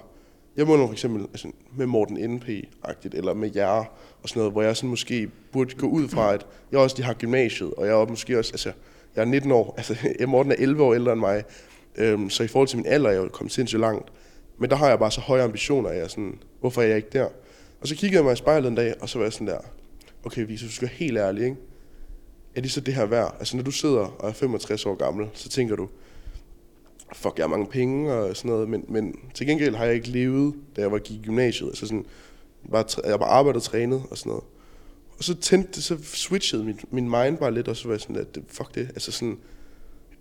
jeg 0.57 0.67
måler 0.67 0.85
for 0.85 0.93
eksempel 0.93 1.21
altså, 1.21 1.51
med 1.77 1.85
Morten 1.85 2.17
NP-agtigt, 2.35 3.17
eller 3.17 3.33
med 3.33 3.51
jer 3.55 3.85
og 4.23 4.29
sådan 4.29 4.39
noget, 4.39 4.51
hvor 4.51 4.61
jeg 4.61 4.77
sådan 4.77 4.89
måske 4.89 5.29
burde 5.51 5.75
gå 5.75 5.87
ud 5.87 6.07
fra, 6.07 6.33
at 6.33 6.45
jeg 6.71 6.79
også 6.79 6.95
lige 6.95 7.05
har 7.05 7.13
gymnasiet, 7.13 7.73
og 7.73 7.85
jeg 7.85 8.01
er 8.01 8.05
måske 8.05 8.39
også, 8.39 8.51
altså, 8.53 8.71
jeg 9.15 9.21
er 9.21 9.25
19 9.25 9.51
år, 9.51 9.73
altså 9.77 9.95
Morten 10.27 10.51
er 10.51 10.55
11 10.59 10.83
år 10.83 10.93
ældre 10.93 11.11
end 11.11 11.19
mig, 11.19 11.43
øhm, 11.95 12.29
så 12.29 12.43
i 12.43 12.47
forhold 12.47 12.67
til 12.67 12.77
min 12.77 12.85
alder 12.85 13.09
er 13.09 13.13
jeg 13.13 13.23
jo 13.23 13.29
kommet 13.29 13.51
sindssygt 13.51 13.79
langt. 13.79 14.11
Men 14.57 14.69
der 14.69 14.75
har 14.75 14.89
jeg 14.89 14.99
bare 14.99 15.11
så 15.11 15.21
høje 15.21 15.43
ambitioner, 15.43 15.89
at 15.89 15.97
jeg 15.97 16.09
sådan, 16.09 16.39
hvorfor 16.59 16.81
er 16.81 16.85
jeg 16.85 16.97
ikke 16.97 17.09
der? 17.13 17.27
Og 17.81 17.87
så 17.87 17.95
kiggede 17.95 18.15
jeg 18.15 18.23
mig 18.23 18.33
i 18.33 18.35
spejlet 18.35 18.67
en 18.67 18.75
dag, 18.75 18.93
og 19.01 19.09
så 19.09 19.17
var 19.17 19.25
jeg 19.25 19.33
sådan 19.33 19.47
der, 19.47 19.59
okay, 20.23 20.45
hvis 20.45 20.61
du 20.61 20.71
skal 20.71 20.87
være 20.87 20.95
helt 20.97 21.17
ærlig, 21.17 21.43
ikke? 21.43 21.57
er 22.55 22.61
det 22.61 22.71
så 22.71 22.81
det 22.81 22.93
her 22.93 23.05
værd? 23.05 23.35
Altså 23.39 23.55
når 23.55 23.63
du 23.63 23.71
sidder 23.71 24.05
og 24.19 24.29
er 24.29 24.33
65 24.33 24.85
år 24.85 24.95
gammel, 24.95 25.29
så 25.33 25.49
tænker 25.49 25.75
du, 25.75 25.89
fuck, 27.13 27.37
jeg 27.37 27.43
har 27.43 27.49
mange 27.49 27.67
penge 27.67 28.13
og 28.13 28.37
sådan 28.37 28.51
noget, 28.51 28.69
men, 28.69 28.85
men 28.87 29.15
til 29.33 29.47
gengæld 29.47 29.75
har 29.75 29.85
jeg 29.85 29.95
ikke 29.95 30.09
levet, 30.09 30.55
da 30.75 30.81
jeg 30.81 30.91
var 30.91 30.97
gik 30.97 31.17
i 31.17 31.21
gymnasiet. 31.23 31.67
Altså 31.67 31.85
sådan, 31.87 32.05
bare, 32.71 32.85
jeg 33.05 33.19
bare 33.19 33.29
arbejdet 33.29 33.61
og 33.61 33.63
trænet 33.63 34.03
og 34.11 34.17
sådan 34.17 34.29
noget. 34.29 34.43
Og 35.17 35.23
så 35.23 35.35
tændte 35.35 35.81
så 35.81 35.97
switchede 36.03 36.63
min, 36.63 36.79
min 36.91 37.09
mind 37.09 37.37
bare 37.37 37.53
lidt, 37.53 37.67
og 37.67 37.75
så 37.75 37.87
var 37.87 37.93
jeg 37.93 38.01
sådan, 38.01 38.15
at 38.15 38.37
fuck 38.47 38.75
det, 38.75 38.87
altså 38.89 39.11
sådan, 39.11 39.37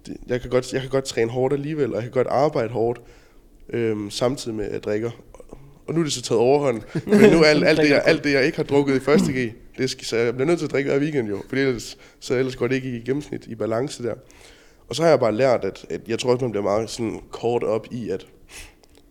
det, 0.07 0.17
jeg, 0.27 0.41
kan 0.41 0.51
godt, 0.51 0.73
jeg 0.73 0.81
kan 0.81 0.91
godt 0.91 1.05
træne 1.05 1.31
hårdt 1.31 1.55
alligevel, 1.55 1.89
og 1.91 1.95
jeg 1.95 2.03
kan 2.03 2.13
godt 2.13 2.27
arbejde 2.27 2.69
hårdt, 2.69 3.01
øhm, 3.69 4.11
samtidig 4.11 4.57
med 4.57 4.65
at 4.65 4.73
jeg 4.73 4.83
drikker. 4.83 5.11
Og 5.87 5.95
nu 5.95 6.01
er 6.01 6.05
det 6.05 6.13
så 6.13 6.23
taget 6.23 6.41
overhånd, 6.41 6.83
men 7.07 7.31
nu 7.31 7.41
er 7.43 7.45
alt, 7.45 7.65
alt, 7.69 7.81
det, 7.81 7.91
jeg, 7.91 8.03
alt 8.05 8.25
det, 8.25 8.33
jeg 8.33 8.47
ikke 8.47 8.57
har 8.57 8.65
drukket 8.65 8.97
i 8.97 9.01
første 9.01 9.33
G, 9.33 9.53
det 9.79 9.91
skal, 9.91 10.07
så 10.07 10.17
jeg 10.17 10.35
bliver 10.35 10.47
nødt 10.47 10.59
til 10.59 10.67
at 10.67 10.73
drikke 10.73 10.91
hver 10.91 11.01
weekend 11.01 11.29
jo, 11.29 11.43
for 11.49 11.57
ellers, 11.57 11.99
så 12.21 12.35
ellers 12.35 12.57
går 12.57 12.67
det 12.67 12.75
ikke 12.75 12.97
i 12.97 13.01
gennemsnit, 13.01 13.47
i 13.47 13.55
balance 13.55 14.03
der. 14.03 14.15
Og 14.91 14.97
så 14.97 15.03
har 15.03 15.09
jeg 15.11 15.21
bare 15.21 15.35
lært, 15.35 15.65
at, 15.65 15.87
at 15.91 16.01
jeg 16.09 16.19
tror 16.19 16.33
også, 16.33 16.45
man 16.45 16.51
bliver 16.51 16.65
meget 16.65 16.91
sådan 16.91 17.21
kort 17.31 17.63
op 17.63 17.87
i, 17.91 18.11
at, 18.11 18.27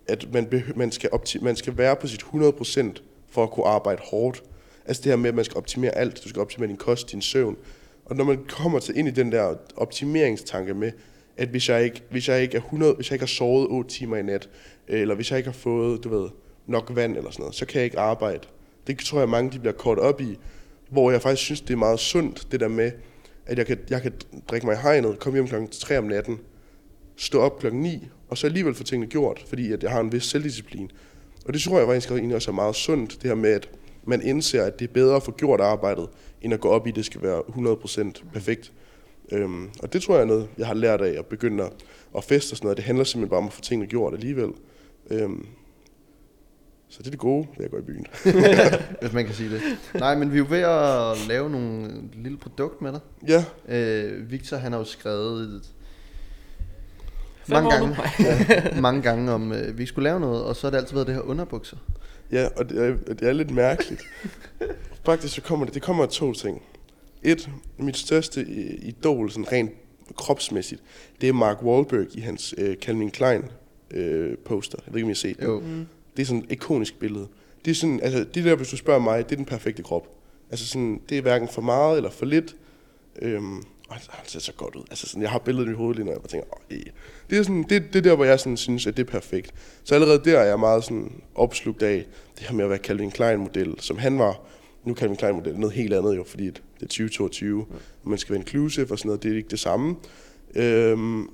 at 0.08 0.34
man, 0.34 0.46
behø- 0.46 0.74
man, 0.76 0.92
skal 0.92 1.10
opti- 1.13 1.44
man 1.44 1.56
skal 1.56 1.78
være 1.78 1.96
på 1.96 2.08
sit 2.08 2.22
100% 2.24 3.02
for 3.30 3.44
at 3.44 3.52
kunne 3.52 3.65
arbejde 3.65 4.02
hårdt. 4.12 4.44
Altså 4.86 5.04
det 5.04 5.12
her 5.12 5.18
med, 5.18 5.30
at 5.30 5.36
man 5.36 5.46
skal 5.46 5.58
optimere 5.58 5.92
alt. 5.92 6.24
Du 6.24 6.30
skal 6.30 6.42
optimere 6.42 6.70
din 6.70 6.78
kost, 6.78 7.12
din 7.12 7.22
søvn. 7.22 7.58
Og 8.06 8.15
når 8.15 8.24
man 8.24 8.39
kommer 8.48 8.80
til 8.80 8.98
ind 8.98 9.08
i 9.08 9.12
den 9.12 9.32
der 9.32 9.54
optimeringstanke 9.76 10.74
med, 10.74 10.92
at 11.38 11.48
hvis 11.48 11.70
jeg 11.70 11.84
ikke, 11.84 12.04
hvis 12.12 12.30
jeg 12.30 12.42
ikke 12.42 12.58
er 12.58 12.62
100, 12.62 12.94
hvis 12.94 13.10
jeg 13.10 13.15
ikke 13.15 13.24
har 13.24 13.28
sovet 13.28 13.68
8 13.70 13.89
timer 13.89 14.18
i 14.18 14.24
nat, 14.24 14.50
øh, 14.88 15.02
eller 15.02 15.15
hvis 15.15 15.32
jeg 15.32 15.38
ikke 15.38 15.50
har 15.50 15.58
fået, 15.58 16.04
du 16.04 16.10
ved, 16.10 16.30
nok 16.68 16.92
vand 16.96 17.18
eller 17.18 17.32
sådan 17.32 17.44
noget, 17.44 17.56
så 17.56 17.65
kan 17.65 17.78
jeg 17.78 17.86
ikke 17.86 18.00
arbejde. 18.00 18.48
Det 18.88 19.00
tror 19.00 19.20
jeg 19.20 19.30
mange 19.30 19.52
de 19.52 19.60
bliver 19.60 19.74
kort 19.74 20.00
op 20.00 20.22
i, 20.22 20.38
hvor 20.89 21.12
jeg 21.12 21.22
faktisk 21.22 21.44
synes, 21.44 21.62
det 21.62 21.74
er 21.74 21.78
meget 21.78 22.00
sundt, 22.00 22.48
det 22.52 22.60
der 22.60 22.68
med, 22.68 22.92
at 23.50 23.58
jeg 23.58 23.66
kan, 23.66 23.78
jeg 23.90 24.02
kan 24.02 24.14
drikke 24.48 24.68
mig 24.68 24.74
i 24.74 24.80
hegnet, 24.82 25.20
komme 25.20 25.38
hjem 25.38 25.48
klokken 25.48 25.70
3 25.70 25.98
om 25.98 26.04
natten, 26.04 26.40
stå 27.16 27.40
op 27.40 27.60
klokken 27.60 27.82
9, 27.82 28.08
og 28.30 28.38
så 28.38 28.48
alligevel 28.48 28.76
få 28.76 28.84
tingene 28.84 29.12
gjort, 29.12 29.46
fordi 29.48 29.72
at 29.72 29.84
jeg 29.84 29.92
har 29.92 30.00
en 30.00 30.12
vis 30.12 30.24
selvdisciplin. 30.24 30.92
Og 31.46 31.54
det 31.54 31.62
tror 31.62 31.78
jeg 31.78 31.88
faktisk 31.88 32.12
egentlig 32.12 32.36
også 32.36 32.52
er 32.52 32.56
meget 32.56 32.76
sundt, 32.76 33.12
det 33.22 33.24
her 33.24 33.36
med, 33.36 33.50
at 33.50 33.70
man 34.04 34.22
indser, 34.22 34.64
at 34.64 34.80
det 34.80 34.90
er 34.90 34.94
bedre 34.94 35.16
at 35.16 35.24
få 35.24 35.32
gjort 35.32 35.62
arbejdet, 35.62 36.08
end 36.42 36.54
at 36.54 36.60
gå 36.60 36.70
op 36.70 36.88
i, 36.88 36.90
at 36.90 36.96
det 36.96 37.06
skal 37.06 37.22
være 37.22 37.40
100% 37.40 38.24
perfekt. 38.34 38.72
Øhm, 39.32 39.70
og 39.84 39.94
det 39.94 40.02
tror 40.02 40.16
jeg 40.16 40.22
er 40.22 40.28
noget, 40.28 40.50
jeg 40.58 40.68
har 40.68 40.74
lært 40.74 41.02
af 41.02 41.20
at 41.20 41.26
begynde 41.26 41.64
at, 41.64 41.72
at 42.18 42.24
feste 42.24 42.54
og 42.54 42.58
sådan 42.58 42.66
noget. 42.66 42.78
Det 42.78 42.86
handler 42.86 43.04
simpelthen 43.04 43.30
bare 43.30 43.38
om 43.38 43.48
at 43.48 43.54
få 43.54 43.62
tingene 43.62 43.90
gjort 43.90 44.14
alligevel. 44.14 44.50
Øhm, 45.10 45.46
så 46.89 46.97
det 46.99 47.08
er 47.08 47.12
det 47.12 47.19
gode 47.19 47.47
ved 47.58 47.65
at 47.65 47.71
gå 47.71 47.78
i 47.78 47.82
byen. 47.82 48.06
hvis 49.02 49.13
man 49.13 49.25
kan 49.25 49.36
sige 49.36 49.49
det. 49.49 49.62
Nej, 49.93 50.15
men 50.15 50.32
vi 50.32 50.36
er 50.36 50.39
jo 50.39 50.45
ved 50.49 50.60
at 50.60 51.28
lave 51.28 51.49
nogle 51.49 51.91
lille 52.13 52.38
produkt 52.38 52.82
med 52.82 52.91
dig. 52.91 52.99
Ja, 53.28 53.45
Øh, 53.67 54.32
Victor, 54.32 54.58
han 54.58 54.71
har 54.71 54.80
jo 54.80 54.86
skrevet 54.86 55.62
mange 57.49 57.71
gange, 57.71 57.95
ja, 58.49 58.82
mange 58.82 59.02
gange 59.02 59.32
om, 59.32 59.52
øh, 59.52 59.78
vi 59.78 59.86
skulle 59.86 60.04
lave 60.04 60.19
noget, 60.19 60.43
og 60.43 60.56
så 60.56 60.67
har 60.67 60.71
det 60.71 60.78
altid 60.78 60.93
været 60.93 61.08
det 61.08 61.15
her 61.15 61.21
underbukser. 61.21 61.78
Ja, 62.32 62.47
og 62.56 62.69
det 62.69 62.86
er, 62.86 63.13
det 63.13 63.28
er 63.28 63.34
lidt 63.34 63.52
mærkeligt. 63.52 64.02
Faktisk 65.06 65.36
så 65.36 65.41
kommer 65.41 65.65
det, 65.65 65.73
det 65.73 65.82
kommer 65.82 66.04
af 66.04 66.10
to 66.10 66.34
ting. 66.34 66.62
Et, 67.23 67.49
mit 67.78 67.97
største 67.97 68.41
øh, 68.41 68.73
idol, 68.82 69.32
sådan 69.32 69.52
rent 69.52 69.71
kropsmæssigt, 70.15 70.82
det 71.21 71.30
er 71.30 71.34
Mark 71.34 71.63
Wahlberg 71.63 72.06
i 72.13 72.19
hans 72.19 72.56
øh, 72.58 72.75
Calvin 72.75 73.12
Klein 73.12 73.43
øh, 73.91 74.38
poster. 74.45 74.78
Jeg 74.86 74.93
ved 74.93 74.97
ikke, 74.97 75.06
om 75.06 75.10
I 75.10 75.13
har 75.13 75.15
set 75.15 75.39
det. 75.39 75.45
Jo. 75.45 75.60
Mm. 75.60 75.85
Det 76.20 76.26
er 76.26 76.28
sådan 76.28 76.44
et 76.44 76.52
ikonisk 76.52 77.00
billede. 77.00 77.28
Det 77.65 77.72
er 77.72 77.76
sådan, 77.76 78.00
altså, 78.04 78.26
det 78.34 78.44
der, 78.44 78.56
hvis 78.56 78.70
du 78.70 78.78
spørger 78.78 79.00
mig, 79.00 79.26
det 79.26 79.32
er 79.32 79.36
den 79.36 79.46
perfekte 79.46 79.84
krop. 79.84 80.08
Altså 80.52 80.67
sådan, 80.67 81.02
det 81.10 81.17
er 81.17 81.22
hverken 81.22 81.48
for 81.48 81.62
meget 81.62 81.98
eller 81.98 82.10
for 82.10 82.26
lidt. 82.26 82.56
Øhm, 83.22 83.58
og 83.58 83.96
han, 83.96 84.02
ser 84.26 84.40
så 84.40 84.54
godt 84.54 84.76
ud. 84.76 84.84
Altså 84.90 85.08
sådan, 85.08 85.22
jeg 85.22 85.30
har 85.32 85.40
billedet 85.40 85.65
i 85.65 85.70
mit 85.70 85.78
hoved 85.78 85.96
lige, 85.96 86.06
når 86.06 86.12
jeg 86.12 86.22
bare 86.22 86.30
tænker, 86.30 86.48
åh, 86.54 86.78
øh. 86.78 86.84
det 87.30 87.38
er 87.38 87.44
sådan, 87.44 87.65
det, 87.70 87.94
det 87.94 88.04
der, 88.04 88.15
hvor 88.15 88.26
jeg 88.26 88.40
sådan 88.40 88.58
synes, 88.58 88.88
at 88.88 88.98
det 88.98 89.08
er 89.08 89.12
perfekt. 89.12 89.54
Så 89.84 89.96
allerede 89.96 90.22
der 90.26 90.40
er 90.40 90.46
jeg 90.46 90.60
meget 90.60 90.84
sådan 90.84 91.22
opslugt 91.36 91.84
af 91.84 92.06
det 92.40 92.48
her 92.48 92.56
med 92.56 92.63
at 92.63 92.70
være 92.70 92.80
Calvin 92.80 93.12
Klein-model, 93.12 93.76
som 93.80 93.98
han 93.98 94.20
var. 94.20 94.40
Nu 94.84 94.96
Calvin 94.96 95.17
Klein-model 95.17 95.60
noget 95.60 95.76
helt 95.76 95.94
andet 95.94 96.15
jo, 96.15 96.24
fordi 96.24 96.46
det 96.46 96.62
er 96.82 96.86
2022, 96.86 97.65
ja. 97.70 97.76
man 98.10 98.17
skal 98.17 98.34
være 98.34 98.40
inclusive 98.40 98.92
og 98.92 99.00
sådan 99.00 99.08
noget, 99.08 99.24
det 99.24 99.32
er 99.32 99.36
ikke 99.36 99.50
det 99.50 99.60
samme. 99.60 99.96
Øhm, 100.56 101.30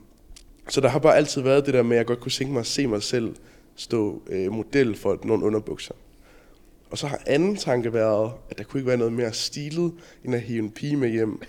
så 0.70 0.82
der 0.82 0.90
har 0.90 1.00
bare 1.00 1.16
altid 1.16 1.42
været 1.42 1.66
det 1.66 1.74
der 1.74 1.84
med, 1.84 1.92
at 1.92 1.98
jeg 1.98 2.06
godt 2.06 2.20
kunne 2.20 2.32
tænke 2.32 2.54
mig 2.54 2.60
at 2.60 2.66
se 2.66 2.88
mig 2.88 3.04
selv 3.04 3.36
stå 3.76 4.22
øh, 4.30 4.52
model 4.52 4.96
for 4.96 5.20
nogle 5.24 5.46
underbukser. 5.46 5.94
Og 6.90 6.98
så 6.98 7.08
har 7.08 7.22
anden 7.28 7.56
tanke 7.56 7.94
været, 7.94 8.32
at 8.50 8.58
der 8.58 8.64
kunne 8.64 8.80
ikke 8.80 8.88
være 8.88 8.98
noget 8.98 9.14
mere 9.14 9.34
stilet, 9.34 9.92
end 10.26 10.36
at 10.36 10.42
hive 10.42 10.60
en 10.60 10.72
pige 10.72 10.98
med 10.98 11.10
hjem. 11.10 11.42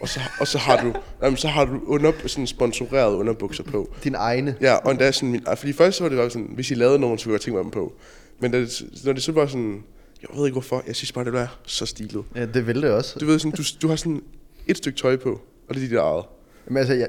Og 0.00 0.08
så, 0.08 0.20
og 0.40 0.46
så 0.46 0.58
har 0.58 0.82
du, 0.82 0.94
jamen, 1.22 1.36
så 1.36 1.48
har 1.48 1.64
du 1.64 1.80
under, 1.86 2.12
sådan 2.26 2.46
sponsoreret 2.46 3.14
underbukser 3.14 3.64
på. 3.64 3.94
Din 4.04 4.14
egne. 4.14 4.56
Ja, 4.60 4.74
og 4.74 4.90
endda 4.90 5.12
sådan, 5.12 5.30
min, 5.30 5.42
fordi 5.56 5.72
først 5.72 5.96
så 5.96 6.04
var 6.04 6.08
det 6.08 6.18
bare 6.18 6.30
sådan, 6.30 6.50
hvis 6.54 6.70
I 6.70 6.74
lavede 6.74 6.98
nogen, 6.98 7.18
så 7.18 7.24
kunne 7.24 7.32
jeg 7.32 7.40
tænke 7.40 7.56
mig 7.56 7.64
dem 7.64 7.70
på. 7.70 7.92
Men 8.40 8.50
da 8.50 8.60
det, 8.60 8.82
når 9.04 9.12
det 9.12 9.22
så 9.22 9.32
var 9.32 9.46
sådan, 9.46 9.84
jeg 10.22 10.38
ved 10.38 10.46
ikke 10.46 10.54
hvorfor, 10.54 10.82
jeg 10.86 10.96
synes 10.96 11.12
bare, 11.12 11.24
det 11.24 11.32
var 11.32 11.60
så 11.66 11.86
stilet. 11.86 12.24
Ja, 12.34 12.46
det 12.46 12.66
vil 12.66 12.82
det 12.82 12.90
også. 12.90 13.18
Du 13.18 13.26
ved 13.26 13.38
sådan, 13.38 13.50
du, 13.50 13.62
du 13.82 13.88
har 13.88 13.96
sådan 13.96 14.22
et 14.66 14.76
stykke 14.76 14.98
tøj 14.98 15.16
på, 15.16 15.40
og 15.68 15.74
det 15.74 15.84
er 15.84 15.88
dit 15.88 15.96
eget. 15.96 16.24
Men 16.66 16.76
altså, 16.76 16.94
jeg, 16.94 17.08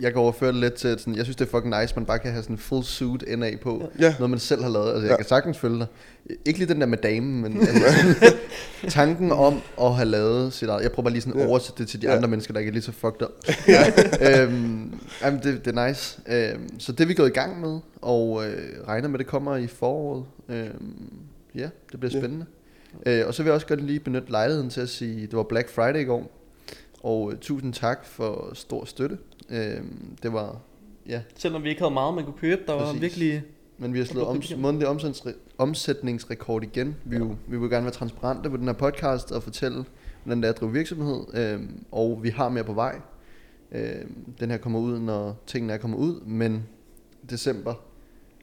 jeg 0.00 0.12
kan 0.12 0.20
overføre 0.20 0.52
det 0.52 0.60
lidt 0.60 0.74
til, 0.74 0.88
at 0.88 1.00
sådan, 1.00 1.16
jeg 1.16 1.24
synes, 1.24 1.36
det 1.36 1.44
er 1.46 1.50
fucking 1.50 1.80
nice, 1.80 1.94
man 1.96 2.04
bare 2.06 2.18
kan 2.18 2.30
have 2.32 2.42
sådan 2.42 2.54
en 2.54 2.58
full 2.58 2.84
suit 2.84 3.24
NA 3.38 3.50
på. 3.62 3.90
Ja. 4.00 4.14
Noget, 4.18 4.30
man 4.30 4.38
selv 4.38 4.62
har 4.62 4.70
lavet. 4.70 4.88
Altså, 4.88 5.02
jeg 5.02 5.10
Ja. 5.10 5.16
kan 5.16 5.26
sagtens 5.26 5.58
følge 5.58 5.78
dig. 5.78 5.86
Ikke 6.44 6.58
lige 6.58 6.68
den 6.72 6.80
der 6.80 6.86
med 6.86 6.98
damen, 6.98 7.42
men 7.42 7.60
altså, 7.60 8.34
tanken 8.88 9.32
om 9.32 9.60
at 9.80 9.94
have 9.94 10.04
lavet 10.08 10.52
sit 10.52 10.68
eget. 10.68 10.82
Jeg 10.82 10.92
prøver 10.92 11.04
bare 11.04 11.12
lige 11.12 11.22
sådan 11.22 11.40
at 11.40 11.44
Ja. 11.46 11.50
oversætte 11.50 11.82
det 11.82 11.88
til 11.88 12.02
de 12.02 12.06
Ja. 12.08 12.16
andre 12.16 12.28
mennesker, 12.28 12.52
der 12.52 12.60
ikke 12.60 12.68
er 12.70 12.72
lige 12.72 12.82
så 12.82 12.92
fucked 12.92 13.22
up. 13.22 13.30
øhm, 14.30 15.00
jamen, 15.22 15.40
det, 15.42 15.64
det 15.64 15.76
er 15.76 15.86
nice. 15.88 16.20
Øhm, 16.28 16.80
så 16.80 16.92
det 16.92 17.00
er 17.00 17.06
vi 17.08 17.14
gået 17.14 17.28
i 17.28 17.32
gang 17.32 17.60
med, 17.60 17.78
og 18.02 18.46
øh, 18.46 18.86
regner 18.88 19.08
med, 19.08 19.18
det 19.18 19.26
kommer 19.26 19.56
i 19.56 19.66
foråret. 19.66 20.24
Øhm, 20.48 21.12
ja, 21.54 21.68
det 21.92 22.00
bliver 22.00 22.12
Ja. 22.14 22.20
spændende. 22.20 22.46
Øh, 23.06 23.26
og 23.26 23.34
så 23.34 23.42
vil 23.42 23.48
jeg 23.48 23.54
også 23.54 23.66
godt 23.66 23.84
lige 23.84 24.00
benytte 24.00 24.30
lejligheden 24.30 24.70
til 24.70 24.80
at 24.80 24.88
sige, 24.88 25.20
det 25.22 25.36
var 25.36 25.42
Black 25.42 25.68
Friday 25.70 26.00
i 26.00 26.04
går. 26.04 26.32
Og 27.02 27.32
øh, 27.32 27.38
tusind 27.38 27.72
tak 27.72 28.04
for 28.06 28.50
stor 28.54 28.84
støtte. 28.84 29.18
Øh, 29.50 29.76
det 30.22 30.32
var, 30.32 30.56
ja, 31.08 31.20
Selvom 31.36 31.62
vi 31.64 31.68
ikke 31.68 31.80
havde 31.80 31.94
meget, 31.94 32.14
man 32.14 32.24
kunne 32.24 32.38
købe, 32.40 32.62
der 32.66 32.72
var 32.72 32.84
Præcis. 32.84 33.00
virkelig... 33.02 33.42
men 33.78 33.92
vi 33.94 33.98
har 33.98 34.06
slået 34.06 34.24
Og 34.26 34.30
om, 34.30 34.40
på 34.54 34.56
månedlig 34.58 34.88
omsætningsre- 34.88 35.34
omsætningsrekord 35.58 36.62
igen. 36.62 36.96
Vi, 37.04 37.16
ja. 37.16 37.22
vi 37.48 37.58
vil 37.58 37.70
gerne 37.70 37.84
være 37.84 37.94
transparente 37.94 38.50
på 38.50 38.56
den 38.56 38.64
her 38.66 38.72
podcast 38.72 39.32
og 39.32 39.42
fortælle, 39.42 39.84
hvordan 40.24 40.42
det 40.42 40.48
er 40.48 40.52
at 40.52 40.60
drive 40.60 40.72
virksomhed. 40.72 41.20
Øh, 41.34 41.60
og 41.92 42.20
vi 42.22 42.28
har 42.30 42.48
mere 42.48 42.64
på 42.64 42.72
vej. 42.72 43.00
Øh, 43.72 43.94
den 44.40 44.50
her 44.50 44.56
kommer 44.58 44.78
ud, 44.78 44.98
når 44.98 45.42
tingene 45.46 45.72
er 45.72 45.76
kommet 45.78 45.98
ud, 45.98 46.20
men 46.20 46.62
december 47.30 47.74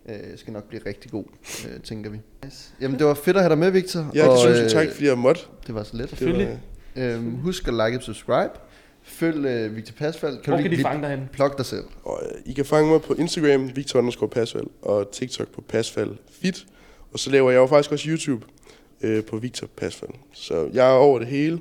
øh, 0.09 0.15
skal 0.35 0.53
nok 0.53 0.63
blive 0.63 0.81
rigtig 0.85 1.11
god, 1.11 1.23
øh, 1.69 1.79
tænker 1.81 2.09
vi. 2.09 2.17
Nice. 2.43 2.73
Jamen, 2.81 2.99
det 2.99 3.07
var 3.07 3.13
fedt 3.13 3.37
at 3.37 3.43
have 3.43 3.49
dig 3.49 3.57
med, 3.57 3.71
Victor. 3.71 4.11
Ja, 4.15 4.27
og, 4.27 4.37
tusind 4.47 4.69
tak, 4.69 4.87
fordi 4.93 5.07
jeg 5.07 5.17
måtte. 5.17 5.41
Det 5.67 5.75
var 5.75 5.83
så 5.83 5.97
let. 5.97 6.01
Det 6.01 6.17
Selvfølgelig. 6.17 6.47
var- 6.47 6.57
Øhm, 6.95 7.35
husk 7.35 7.67
at 7.67 7.73
like 7.73 7.97
og 7.97 8.03
subscribe. 8.03 8.49
Følg 9.05 9.45
øh, 9.45 9.75
Victor 9.75 9.93
Pasfald. 9.97 10.37
Hvor 10.45 10.55
kan 10.55 10.63
de 10.63 10.69
lige 10.69 10.81
fange 10.81 11.01
dig 11.01 11.09
hen? 11.09 11.29
plug 11.31 11.57
dig 11.57 11.65
selv? 11.65 11.85
Og 12.03 12.21
øh, 12.25 12.41
I 12.45 12.53
kan 12.53 12.65
fange 12.65 12.91
mig 12.91 13.01
på 13.01 13.13
Instagram, 13.13 13.75
Victor 13.75 13.99
underscore 13.99 14.29
Pasfald, 14.29 14.67
og 14.81 15.11
TikTok 15.11 15.47
på 15.47 15.61
Pasfald 15.61 16.11
Fit. 16.31 16.65
Og 17.13 17.19
så 17.19 17.29
laver 17.31 17.51
jeg 17.51 17.57
jo 17.57 17.67
faktisk 17.67 17.91
også 17.91 18.09
YouTube 18.09 18.45
øh, 19.01 19.23
på 19.23 19.37
Victor 19.37 19.67
Pasfald. 19.77 20.11
Så 20.33 20.69
jeg 20.73 20.87
er 20.87 20.93
over 20.93 21.19
det 21.19 21.27
hele, 21.27 21.59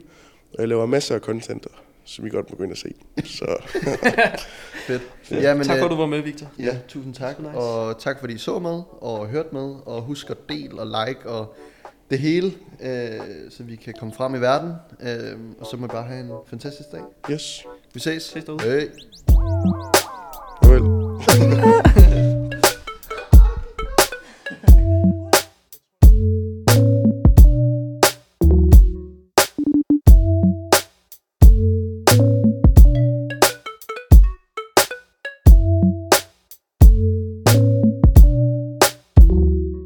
og 0.53 0.59
jeg 0.59 0.69
laver 0.69 0.87
masser 0.87 1.15
af 1.15 1.21
content, 1.21 1.67
som 2.05 2.27
I 2.27 2.29
godt 2.29 2.51
må 2.51 2.57
gå 2.57 2.65
ind 2.65 2.73
og 2.73 2.79
se. 2.79 2.95
Så 3.25 3.57
Fedt. 4.87 5.03
Ja, 5.31 5.55
men, 5.55 5.65
tak 5.65 5.79
for, 5.79 5.85
øh, 5.85 5.85
at 5.85 5.91
du 5.91 5.97
var 5.97 6.07
med, 6.07 6.21
Victor. 6.21 6.47
Ja, 6.59 6.77
tusind 6.89 7.15
tak. 7.15 7.39
Nice. 7.39 7.51
Og 7.51 7.99
tak 7.99 8.21
fordi 8.21 8.35
I 8.35 8.39
så 8.39 8.59
med 8.59 8.83
og 9.01 9.27
hørte 9.27 9.49
med. 9.53 9.75
Og 9.87 10.03
husk 10.03 10.31
at 10.31 10.37
del 10.49 10.79
og 10.79 10.87
like 10.87 11.29
og 11.29 11.55
det 12.11 12.19
hele, 12.19 12.53
øh, 12.83 13.21
så 13.51 13.63
vi 13.63 13.77
kan 13.77 13.95
komme 13.99 14.15
frem 14.15 14.35
i 14.35 14.39
verden. 14.39 14.73
Øh, 15.03 15.39
og 15.61 15.67
så 15.67 15.77
må 15.77 15.87
I 15.87 15.89
bare 15.89 16.05
have 16.05 16.21
en 16.21 16.31
fantastisk 16.47 16.93
dag. 16.93 17.03
yes. 17.31 17.65
Vi 17.95 18.01
ses. 18.01 18.23
Ses 18.23 18.45
derude. 18.45 18.63
Hej. 18.63 20.02